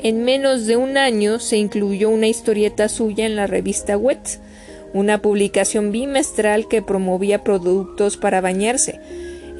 [0.02, 4.40] en menos de un año se incluyó una historieta suya en la revista Wet,
[4.94, 9.00] una publicación bimestral que promovía productos para bañarse.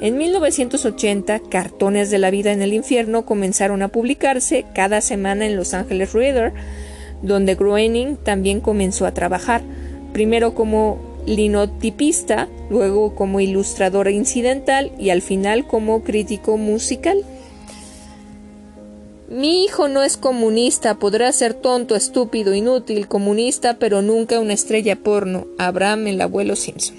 [0.00, 5.56] En 1980, cartones de la vida en el infierno comenzaron a publicarse cada semana en
[5.56, 6.54] Los Ángeles Reader,
[7.22, 9.62] donde Groening también comenzó a trabajar,
[10.12, 17.24] primero como linotipista, luego como ilustrador incidental y al final como crítico musical.
[19.28, 24.96] Mi hijo no es comunista, podrá ser tonto, estúpido, inútil, comunista, pero nunca una estrella
[24.96, 25.46] porno.
[25.56, 26.96] Abraham, el abuelo Simpson.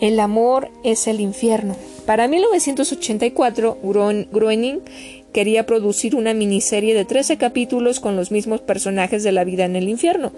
[0.00, 1.76] El amor es el infierno.
[2.04, 3.78] Para 1984,
[4.32, 4.80] Groening
[5.32, 9.76] quería producir una miniserie de 13 capítulos con los mismos personajes de la vida en
[9.76, 10.32] el infierno.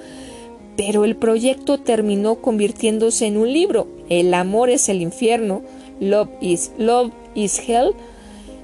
[0.83, 5.61] Pero el proyecto terminó convirtiéndose en un libro, El amor es el infierno,
[6.01, 7.93] Love is, Love is Hell,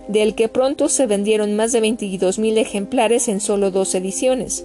[0.08, 4.64] del que pronto se vendieron más de 22.000 ejemplares en solo dos ediciones.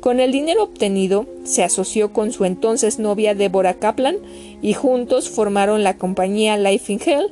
[0.00, 4.16] Con el dinero obtenido, se asoció con su entonces novia Deborah Kaplan
[4.62, 7.30] y juntos formaron la compañía Life in Hell,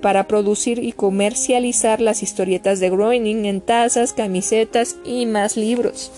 [0.00, 6.10] para producir y comercializar las historietas de Groening en tazas, camisetas y más libros.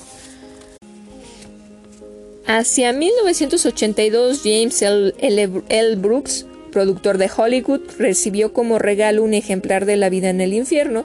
[2.46, 5.96] Hacia 1982, James L.
[5.96, 11.04] Brooks, productor de Hollywood, recibió como regalo un ejemplar de La vida en el infierno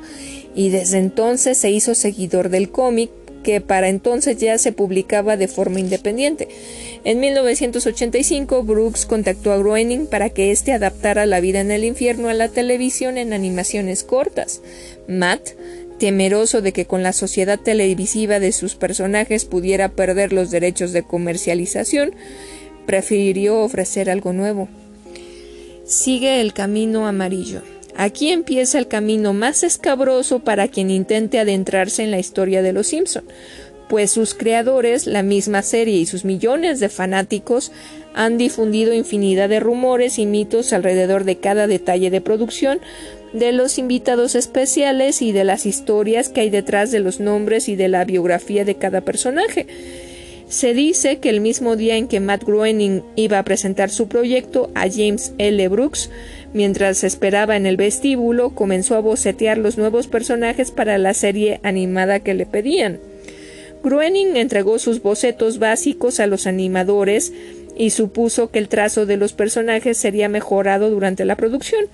[0.54, 3.10] y desde entonces se hizo seguidor del cómic
[3.42, 6.48] que para entonces ya se publicaba de forma independiente.
[7.04, 12.30] En 1985, Brooks contactó a Groening para que éste adaptara La vida en el infierno
[12.30, 14.62] a la televisión en animaciones cortas.
[15.08, 15.50] Matt,
[16.02, 21.04] temeroso de que con la sociedad televisiva de sus personajes pudiera perder los derechos de
[21.04, 22.16] comercialización,
[22.88, 24.68] prefirió ofrecer algo nuevo.
[25.86, 27.62] Sigue el camino amarillo.
[27.96, 32.88] Aquí empieza el camino más escabroso para quien intente adentrarse en la historia de los
[32.88, 33.24] Simpson
[33.92, 37.74] pues sus creadores, la misma serie y sus millones de fanáticos
[38.14, 42.80] han difundido infinidad de rumores y mitos alrededor de cada detalle de producción,
[43.34, 47.76] de los invitados especiales y de las historias que hay detrás de los nombres y
[47.76, 49.68] de la biografía de cada personaje.
[50.50, 54.70] Se dice que el mismo día en que Matt Groening iba a presentar su proyecto
[54.76, 55.66] a James L.
[55.70, 56.10] Brooks,
[56.54, 62.20] mientras esperaba en el vestíbulo, comenzó a bocetear los nuevos personajes para la serie animada
[62.20, 63.00] que le pedían.
[63.82, 67.32] Groening entregó sus bocetos básicos a los animadores
[67.78, 71.86] y supuso que el trazo de los personajes sería mejorado durante la producción.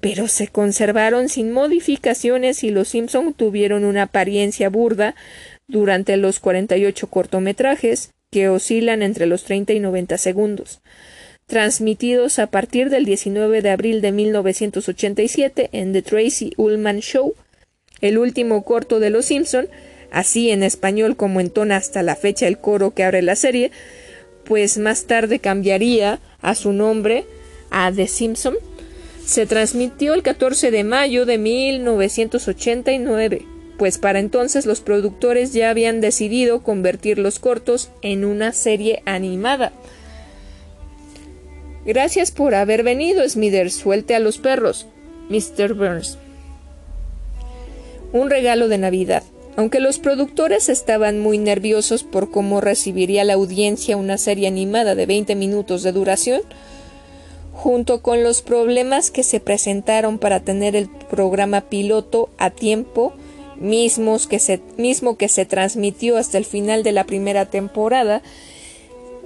[0.00, 5.14] Pero se conservaron sin modificaciones y los Simpson tuvieron una apariencia burda
[5.66, 10.80] durante los 48 cortometrajes, que oscilan entre los 30 y 90 segundos,
[11.46, 17.34] transmitidos a partir del 19 de abril de 1987 en The Tracy Ullman Show.
[18.00, 19.68] El último corto de Los Simpson
[20.10, 23.70] así en español como entona hasta la fecha el coro que abre la serie,
[24.44, 27.26] pues más tarde cambiaría a su nombre
[27.70, 28.54] a The Simpson.
[29.26, 33.42] Se transmitió el 14 de mayo de 1989,
[33.76, 39.72] pues para entonces los productores ya habían decidido convertir los cortos en una serie animada.
[41.84, 43.74] Gracias por haber venido, Smithers.
[43.74, 44.86] Suelte a los perros.
[45.28, 45.74] Mr.
[45.74, 46.18] Burns.
[48.12, 49.24] Un regalo de Navidad.
[49.56, 55.06] Aunque los productores estaban muy nerviosos por cómo recibiría la audiencia una serie animada de
[55.06, 56.42] 20 minutos de duración,
[57.66, 63.12] junto con los problemas que se presentaron para tener el programa piloto a tiempo,
[63.56, 68.22] mismos que se, mismo que se transmitió hasta el final de la primera temporada,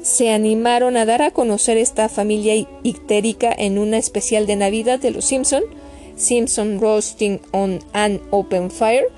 [0.01, 5.11] se animaron a dar a conocer esta familia ictérica en una especial de Navidad de
[5.11, 5.65] Los Simpson,
[6.17, 9.09] Simpson Roasting on an Open Fire,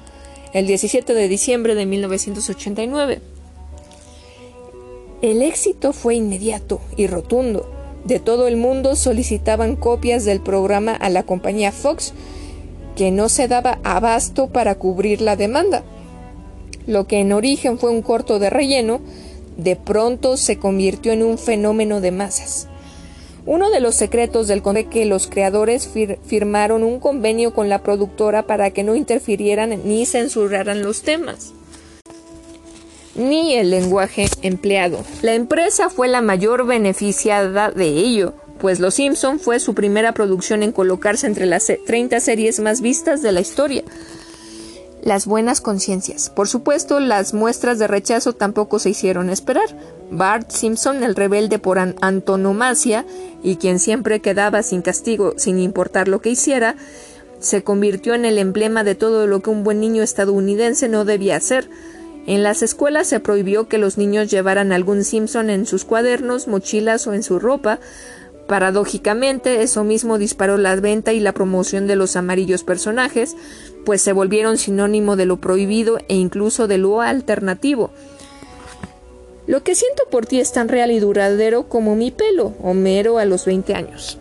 [0.53, 3.21] el 17 de diciembre de 1989.
[5.23, 7.82] El éxito fue inmediato y rotundo.
[8.05, 12.13] De todo el mundo solicitaban copias del programa a la compañía Fox,
[12.97, 15.85] que no se daba abasto para cubrir la demanda.
[16.87, 19.01] Lo que en origen fue un corto de relleno,
[19.57, 22.67] de pronto se convirtió en un fenómeno de masas.
[23.47, 25.89] Uno de los secretos del fue que los creadores
[26.25, 31.53] firmaron un convenio con la productora para que no interfirieran ni censuraran los temas
[33.15, 35.05] ni el lenguaje empleado.
[35.23, 40.63] La empresa fue la mayor beneficiada de ello, pues Los Simpson fue su primera producción
[40.63, 43.83] en colocarse entre las 30 series más vistas de la historia.
[45.03, 46.31] Las buenas conciencias.
[46.31, 49.77] Por supuesto, las muestras de rechazo tampoco se hicieron esperar.
[50.13, 53.05] Bart Simpson, el rebelde por antonomasia
[53.43, 56.77] y quien siempre quedaba sin castigo sin importar lo que hiciera,
[57.41, 61.35] se convirtió en el emblema de todo lo que un buen niño estadounidense no debía
[61.35, 61.69] hacer.
[62.27, 67.07] En las escuelas se prohibió que los niños llevaran algún Simpson en sus cuadernos, mochilas
[67.07, 67.81] o en su ropa,
[68.47, 73.37] Paradójicamente, eso mismo disparó la venta y la promoción de los amarillos personajes,
[73.85, 77.91] pues se volvieron sinónimo de lo prohibido e incluso de lo alternativo.
[79.47, 83.25] Lo que siento por ti es tan real y duradero como mi pelo, Homero a
[83.25, 84.19] los 20 años.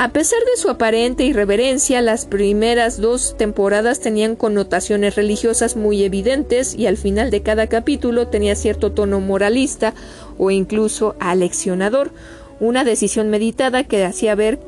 [0.00, 6.76] A pesar de su aparente irreverencia, las primeras dos temporadas tenían connotaciones religiosas muy evidentes
[6.76, 9.94] y al final de cada capítulo tenía cierto tono moralista
[10.38, 12.12] o incluso aleccionador,
[12.60, 14.60] una decisión meditada que hacía ver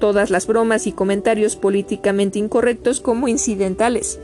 [0.00, 4.20] todas las bromas y comentarios políticamente incorrectos como incidentales.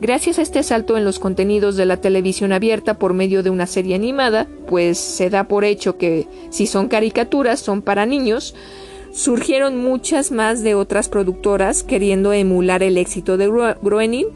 [0.00, 3.68] Gracias a este salto en los contenidos de la televisión abierta por medio de una
[3.68, 8.56] serie animada, pues se da por hecho que si son caricaturas son para niños,
[9.16, 14.26] surgieron muchas más de otras productoras queriendo emular el éxito de Groening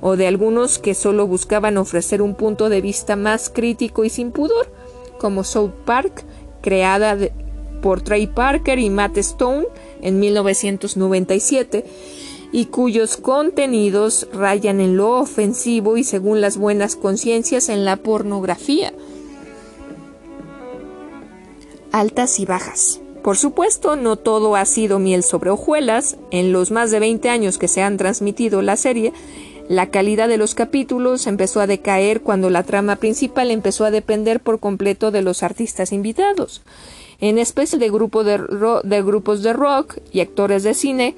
[0.00, 4.32] o de algunos que solo buscaban ofrecer un punto de vista más crítico y sin
[4.32, 4.72] pudor,
[5.20, 6.24] como South Park,
[6.62, 7.18] creada
[7.82, 9.66] por Trey Parker y Matt Stone
[10.00, 11.84] en 1997
[12.52, 18.94] y cuyos contenidos rayan en lo ofensivo y según las buenas conciencias en la pornografía.
[21.92, 23.02] Altas y bajas.
[23.22, 26.16] Por supuesto, no todo ha sido miel sobre hojuelas.
[26.32, 29.12] En los más de 20 años que se han transmitido la serie,
[29.68, 34.40] la calidad de los capítulos empezó a decaer cuando la trama principal empezó a depender
[34.40, 36.62] por completo de los artistas invitados,
[37.20, 37.86] en especial de,
[38.84, 41.14] de grupos de rock y actores de cine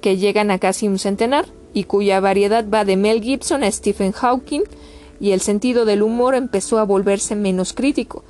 [0.00, 4.12] que llegan a casi un centenar y cuya variedad va de Mel Gibson a Stephen
[4.12, 4.62] Hawking
[5.20, 8.24] y el sentido del humor empezó a volverse menos crítico,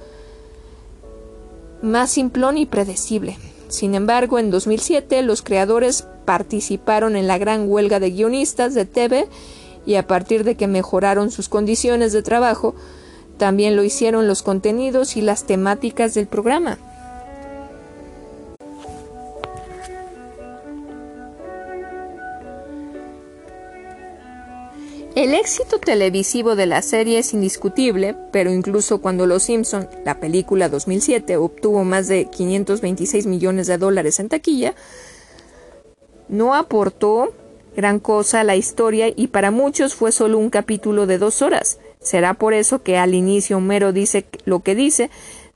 [1.86, 3.38] más simplón y predecible.
[3.68, 9.28] Sin embargo, en 2007 los creadores participaron en la gran huelga de guionistas de TV
[9.86, 12.74] y a partir de que mejoraron sus condiciones de trabajo,
[13.38, 16.78] también lo hicieron los contenidos y las temáticas del programa.
[25.16, 30.68] El éxito televisivo de la serie es indiscutible, pero incluso cuando Los Simpson, la película
[30.68, 34.74] 2007, obtuvo más de 526 millones de dólares en taquilla,
[36.28, 37.32] no aportó
[37.74, 41.78] gran cosa a la historia y para muchos fue solo un capítulo de dos horas.
[41.98, 45.08] Será por eso que al inicio Homero dice lo que dice.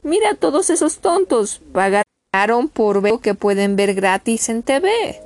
[0.03, 5.20] Mira todos esos tontos, pagaron por ver lo que pueden ver gratis en TV.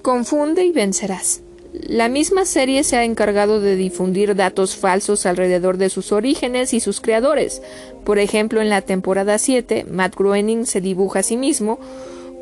[0.00, 1.42] Confunde y vencerás.
[1.82, 6.80] La misma serie se ha encargado de difundir datos falsos alrededor de sus orígenes y
[6.80, 7.60] sus creadores.
[8.04, 11.78] Por ejemplo, en la temporada 7, Matt Groening se dibuja a sí mismo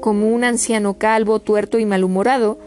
[0.01, 2.59] como un anciano calvo, tuerto y malhumorado.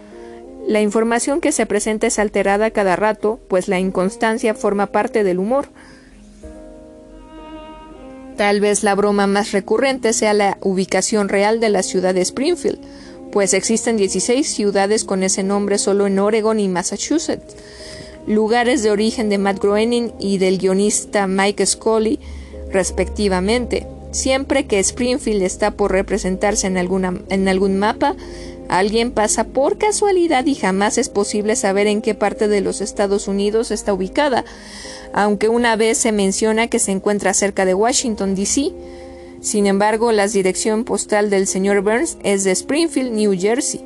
[0.68, 5.39] La información que se presenta es alterada cada rato, pues la inconstancia forma parte del
[5.39, 5.69] humor.
[8.35, 12.80] Tal vez la broma más recurrente sea la ubicación real de la ciudad de Springfield
[13.32, 17.56] pues existen 16 ciudades con ese nombre solo en Oregon y Massachusetts,
[18.26, 22.20] lugares de origen de Matt Groening y del guionista Mike Scully,
[22.72, 23.88] respectivamente.
[24.12, 28.16] Siempre que Springfield está por representarse en, en algún mapa,
[28.70, 33.28] Alguien pasa por casualidad y jamás es posible saber en qué parte de los Estados
[33.28, 34.44] Unidos está ubicada,
[35.14, 38.74] aunque una vez se menciona que se encuentra cerca de Washington, D.C.
[39.41, 43.81] Sin embargo, la dirección postal del señor Burns es de Springfield, New Jersey.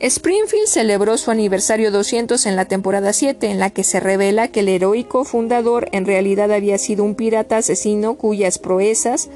[0.00, 4.60] Springfield celebró su aniversario 200 en la temporada 7, en la que se revela que
[4.60, 9.28] el heroico fundador en realidad había sido un pirata asesino cuyas proezas,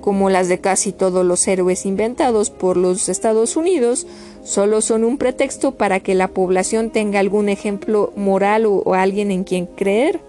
[0.00, 4.06] como las de casi todos los héroes inventados por los Estados Unidos,
[4.44, 9.32] solo son un pretexto para que la población tenga algún ejemplo moral o, o alguien
[9.32, 10.20] en quien creer.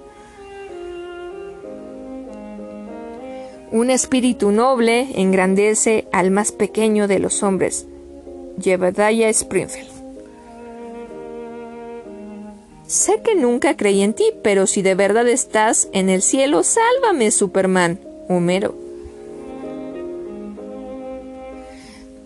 [3.78, 7.86] Un espíritu noble engrandece al más pequeño de los hombres.
[8.60, 9.92] Jebediah Springfield.
[12.88, 17.30] Sé que nunca creí en ti, pero si de verdad estás en el cielo, sálvame,
[17.30, 18.00] Superman.
[18.28, 18.74] Homero.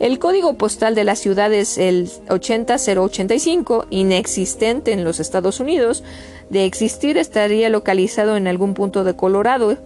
[0.00, 6.02] El código postal de la ciudad es el 80085, inexistente en los Estados Unidos.
[6.50, 9.78] De existir estaría localizado en algún punto de Colorado.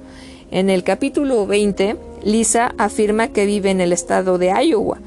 [0.51, 4.99] En el capítulo 20, Lisa afirma que vive en el estado de Iowa.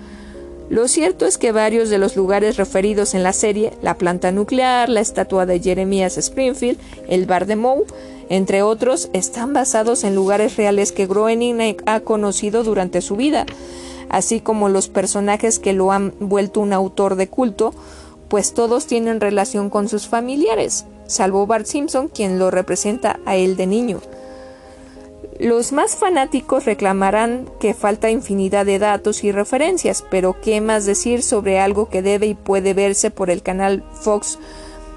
[0.71, 4.87] Lo cierto es que varios de los lugares referidos en la serie, la planta nuclear,
[4.87, 6.79] la estatua de Jeremias Springfield,
[7.09, 7.83] el bar de Moe,
[8.29, 13.45] entre otros, están basados en lugares reales que Groening ha conocido durante su vida,
[14.07, 17.73] así como los personajes que lo han vuelto un autor de culto,
[18.29, 23.57] pues todos tienen relación con sus familiares, salvo Bart Simpson, quien lo representa a él
[23.57, 23.99] de niño.
[25.41, 31.23] Los más fanáticos reclamarán que falta infinidad de datos y referencias, pero ¿qué más decir
[31.23, 34.37] sobre algo que debe y puede verse por el canal Fox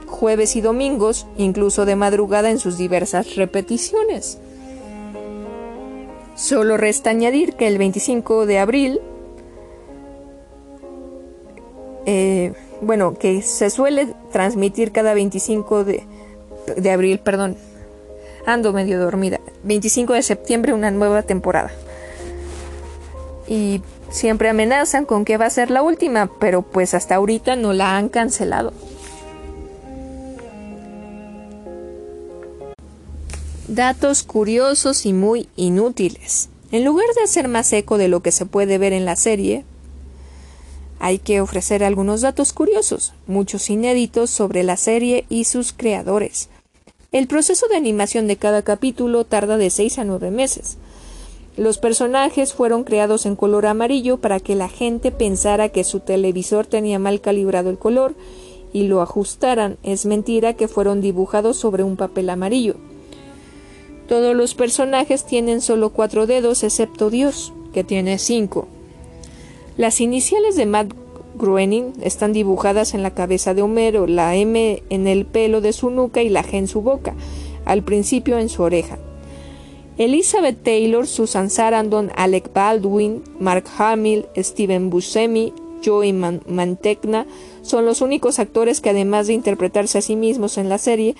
[0.07, 4.37] jueves y domingos, incluso de madrugada en sus diversas repeticiones?
[6.35, 9.01] Solo resta añadir que el 25 de abril,
[12.05, 12.53] eh,
[12.83, 16.03] bueno, que se suele transmitir cada 25 de,
[16.77, 17.57] de abril, perdón,
[18.47, 19.41] ando medio dormida.
[19.65, 21.71] 25 de septiembre una nueva temporada.
[23.47, 27.73] Y siempre amenazan con que va a ser la última, pero pues hasta ahorita no
[27.73, 28.73] la han cancelado.
[33.69, 36.49] Datos curiosos y muy inútiles.
[36.71, 39.65] En lugar de hacer más eco de lo que se puede ver en la serie,
[40.99, 46.49] hay que ofrecer algunos datos curiosos, muchos inéditos sobre la serie y sus creadores.
[47.15, 50.79] El proceso de animación de cada capítulo tarda de 6 a 9 meses.
[51.57, 56.67] Los personajes fueron creados en color amarillo para que la gente pensara que su televisor
[56.67, 58.17] tenía mal calibrado el color
[58.73, 59.77] y lo ajustaran.
[59.85, 62.75] Es mentira que fueron dibujados sobre un papel amarillo.
[64.09, 68.67] Todos los personajes tienen solo cuatro dedos excepto Dios, que tiene cinco.
[69.77, 70.93] Las iniciales de Matt
[71.35, 75.91] Groening están dibujadas en la cabeza de Homero, la M en el pelo de su
[75.91, 77.15] nuca y la G en su boca,
[77.65, 78.99] al principio en su oreja.
[79.97, 85.53] Elizabeth Taylor, Susan Sarandon, Alec Baldwin, Mark Hamill, Steven Buscemi,
[85.85, 87.27] Joey Mantegna
[87.63, 91.15] son los únicos actores que además de interpretarse a sí mismos en la serie,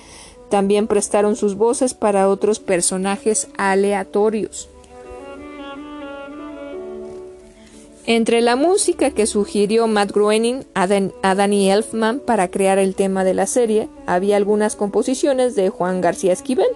[0.49, 4.69] también prestaron sus voces para otros personajes aleatorios.
[8.07, 13.33] Entre la música que sugirió Matt Groening a, Danny Elfman para crear el tema de
[13.33, 16.67] la serie, había algunas composiciones de Juan García Esquivel.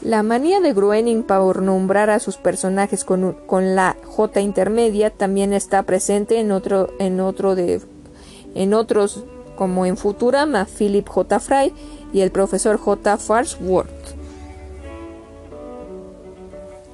[0.00, 3.34] La manía de Groening por nombrar a sus personajes con,
[3.74, 7.80] la J intermedia también está presente en, otro, en, otro de,
[8.54, 9.24] en otros
[9.56, 11.40] como en Futurama, Philip J.
[11.40, 11.72] Fry
[12.12, 13.16] y el profesor J.
[13.16, 14.21] Farnsworth.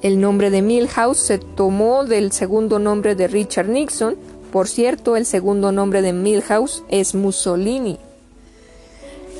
[0.01, 4.16] El nombre de Milhouse se tomó del segundo nombre de Richard Nixon.
[4.53, 7.99] Por cierto, el segundo nombre de Milhouse es Mussolini.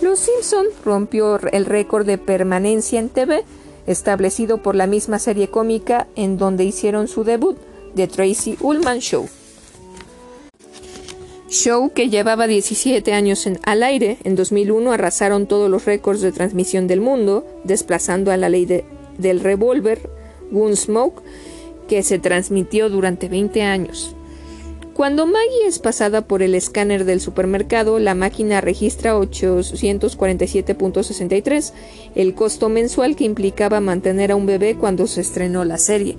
[0.03, 3.45] Los Simpson rompió el récord de permanencia en TV
[3.87, 7.57] establecido por la misma serie cómica en donde hicieron su debut,
[7.95, 9.29] The Tracy Ullman Show.
[11.49, 16.87] Show que llevaba 17 años al aire, en 2001 arrasaron todos los récords de transmisión
[16.87, 18.85] del mundo, desplazando a la ley de,
[19.17, 20.18] del revólver
[20.51, 21.23] Gunsmoke,
[21.89, 24.15] que se transmitió durante 20 años.
[24.99, 31.73] Cuando Maggie es pasada por el escáner del supermercado, la máquina registra 847.63,
[32.17, 36.17] el costo mensual que implicaba mantener a un bebé cuando se estrenó la serie.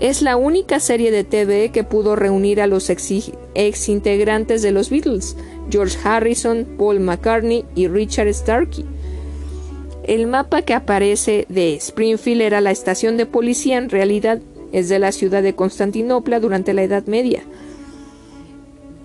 [0.00, 4.90] Es la única serie de TV que pudo reunir a los ex integrantes de los
[4.90, 5.36] Beatles,
[5.70, 8.84] George Harrison, Paul McCartney y Richard Starkey.
[10.06, 15.00] El mapa que aparece de Springfield era la estación de policía, en realidad es de
[15.00, 17.42] la ciudad de Constantinopla durante la Edad Media.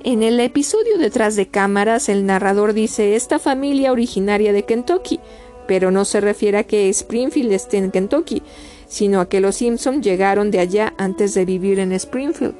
[0.03, 5.19] En el episodio detrás de cámaras, el narrador dice esta familia originaria de Kentucky,
[5.67, 8.43] pero no se refiere a que Springfield esté en Kentucky,
[8.87, 12.53] sino a que los Simpson llegaron de allá antes de vivir en Springfield.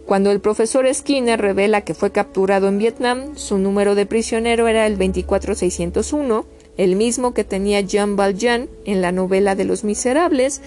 [0.06, 4.86] Cuando el profesor Skinner revela que fue capturado en Vietnam, su número de prisionero era
[4.86, 6.46] el 24601,
[6.76, 10.60] el mismo que tenía Jean Valjean en la novela de Los Miserables,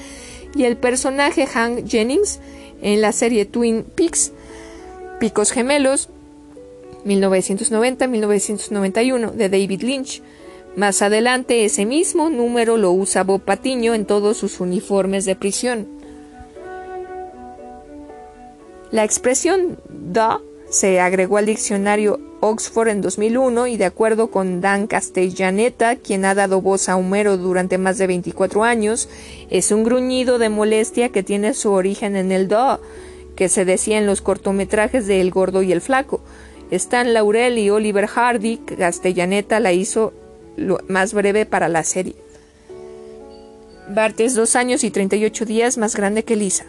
[0.56, 2.41] y el personaje Hank Jennings
[2.82, 4.34] en la serie Twin Peaks,
[5.22, 6.10] Picos Gemelos,
[7.06, 10.22] 1990-1991, de David Lynch.
[10.76, 15.99] Más adelante ese mismo número lo usa Bob Patiño en todos sus uniformes de prisión.
[18.91, 24.88] La expresión da se agregó al diccionario Oxford en 2001 y de acuerdo con Dan
[24.88, 29.10] Castellaneta, quien ha dado voz a Homero durante más de 24 años,
[29.49, 32.80] es un gruñido de molestia que tiene su origen en el da,
[33.36, 36.22] que se decía en los cortometrajes de El Gordo y el Flaco.
[36.72, 40.14] Stan Laurel y Oliver Hardy, Castellaneta la hizo
[40.56, 42.16] lo más breve para la serie.
[43.90, 46.66] Bart es dos años y 38 días más grande que Lisa.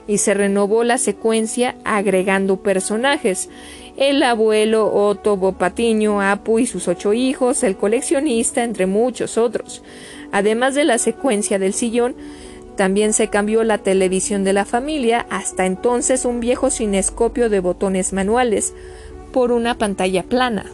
[0.06, 3.48] y se renovó la secuencia agregando personajes.
[3.98, 9.82] El abuelo Otto Bopatiño, Apu y sus ocho hijos, el coleccionista, entre muchos otros.
[10.30, 12.14] Además de la secuencia del sillón,
[12.76, 18.12] también se cambió la televisión de la familia, hasta entonces un viejo cinescopio de botones
[18.12, 18.72] manuales,
[19.32, 20.66] por una pantalla plana.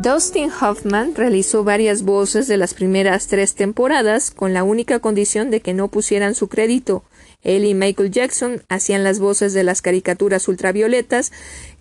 [0.00, 5.60] Dustin Hoffman realizó varias voces de las primeras tres temporadas con la única condición de
[5.60, 7.04] que no pusieran su crédito.
[7.44, 11.30] Él y Michael Jackson hacían las voces de las caricaturas ultravioletas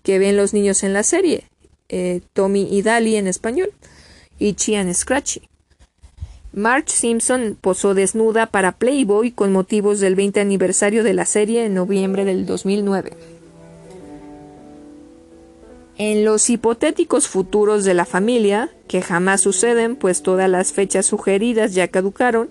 [0.03, 1.45] que ven los niños en la serie,
[1.89, 3.71] eh, Tommy y Dali en español,
[4.37, 5.41] y Chian Scratchy.
[6.51, 11.73] Marge Simpson posó desnuda para Playboy con motivos del 20 aniversario de la serie en
[11.73, 13.13] noviembre del 2009.
[15.97, 21.73] En los hipotéticos futuros de la familia, que jamás suceden pues todas las fechas sugeridas
[21.73, 22.49] ya caducaron,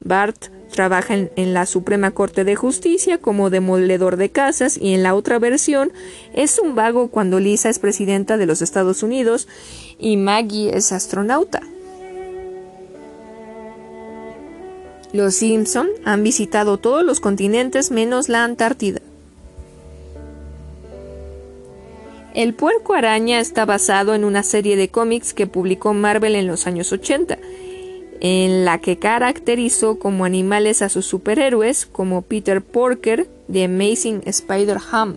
[0.00, 5.02] Bart trabaja en, en, la Suprema Corte de Justicia como demoledor de casas y en
[5.02, 5.92] la otra versión
[6.34, 9.46] es un vago cuando Lisa es presidenta de los Estados Unidos
[9.98, 11.62] y Maggie es astronauta.
[15.12, 19.00] Los Simpson han visitado todos los continentes menos la Antártida.
[22.34, 26.66] El puerco araña está basado en una serie de cómics que publicó Marvel en los
[26.66, 27.36] años 80,
[28.24, 35.16] en la que caracterizó como animales a sus superhéroes como Peter Porker de Amazing Spider-Ham.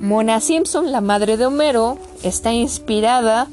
[0.00, 3.46] Mona Simpson, la madre de Homero, está inspirada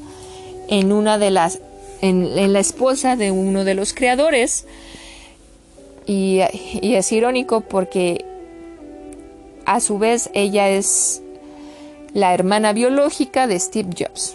[0.66, 1.60] en una de las
[2.00, 4.66] en, la esposa de uno de los creadores
[6.04, 8.24] y es irónico porque
[9.66, 11.22] a su vez ella es
[12.12, 14.34] la hermana biológica de Steve Jobs.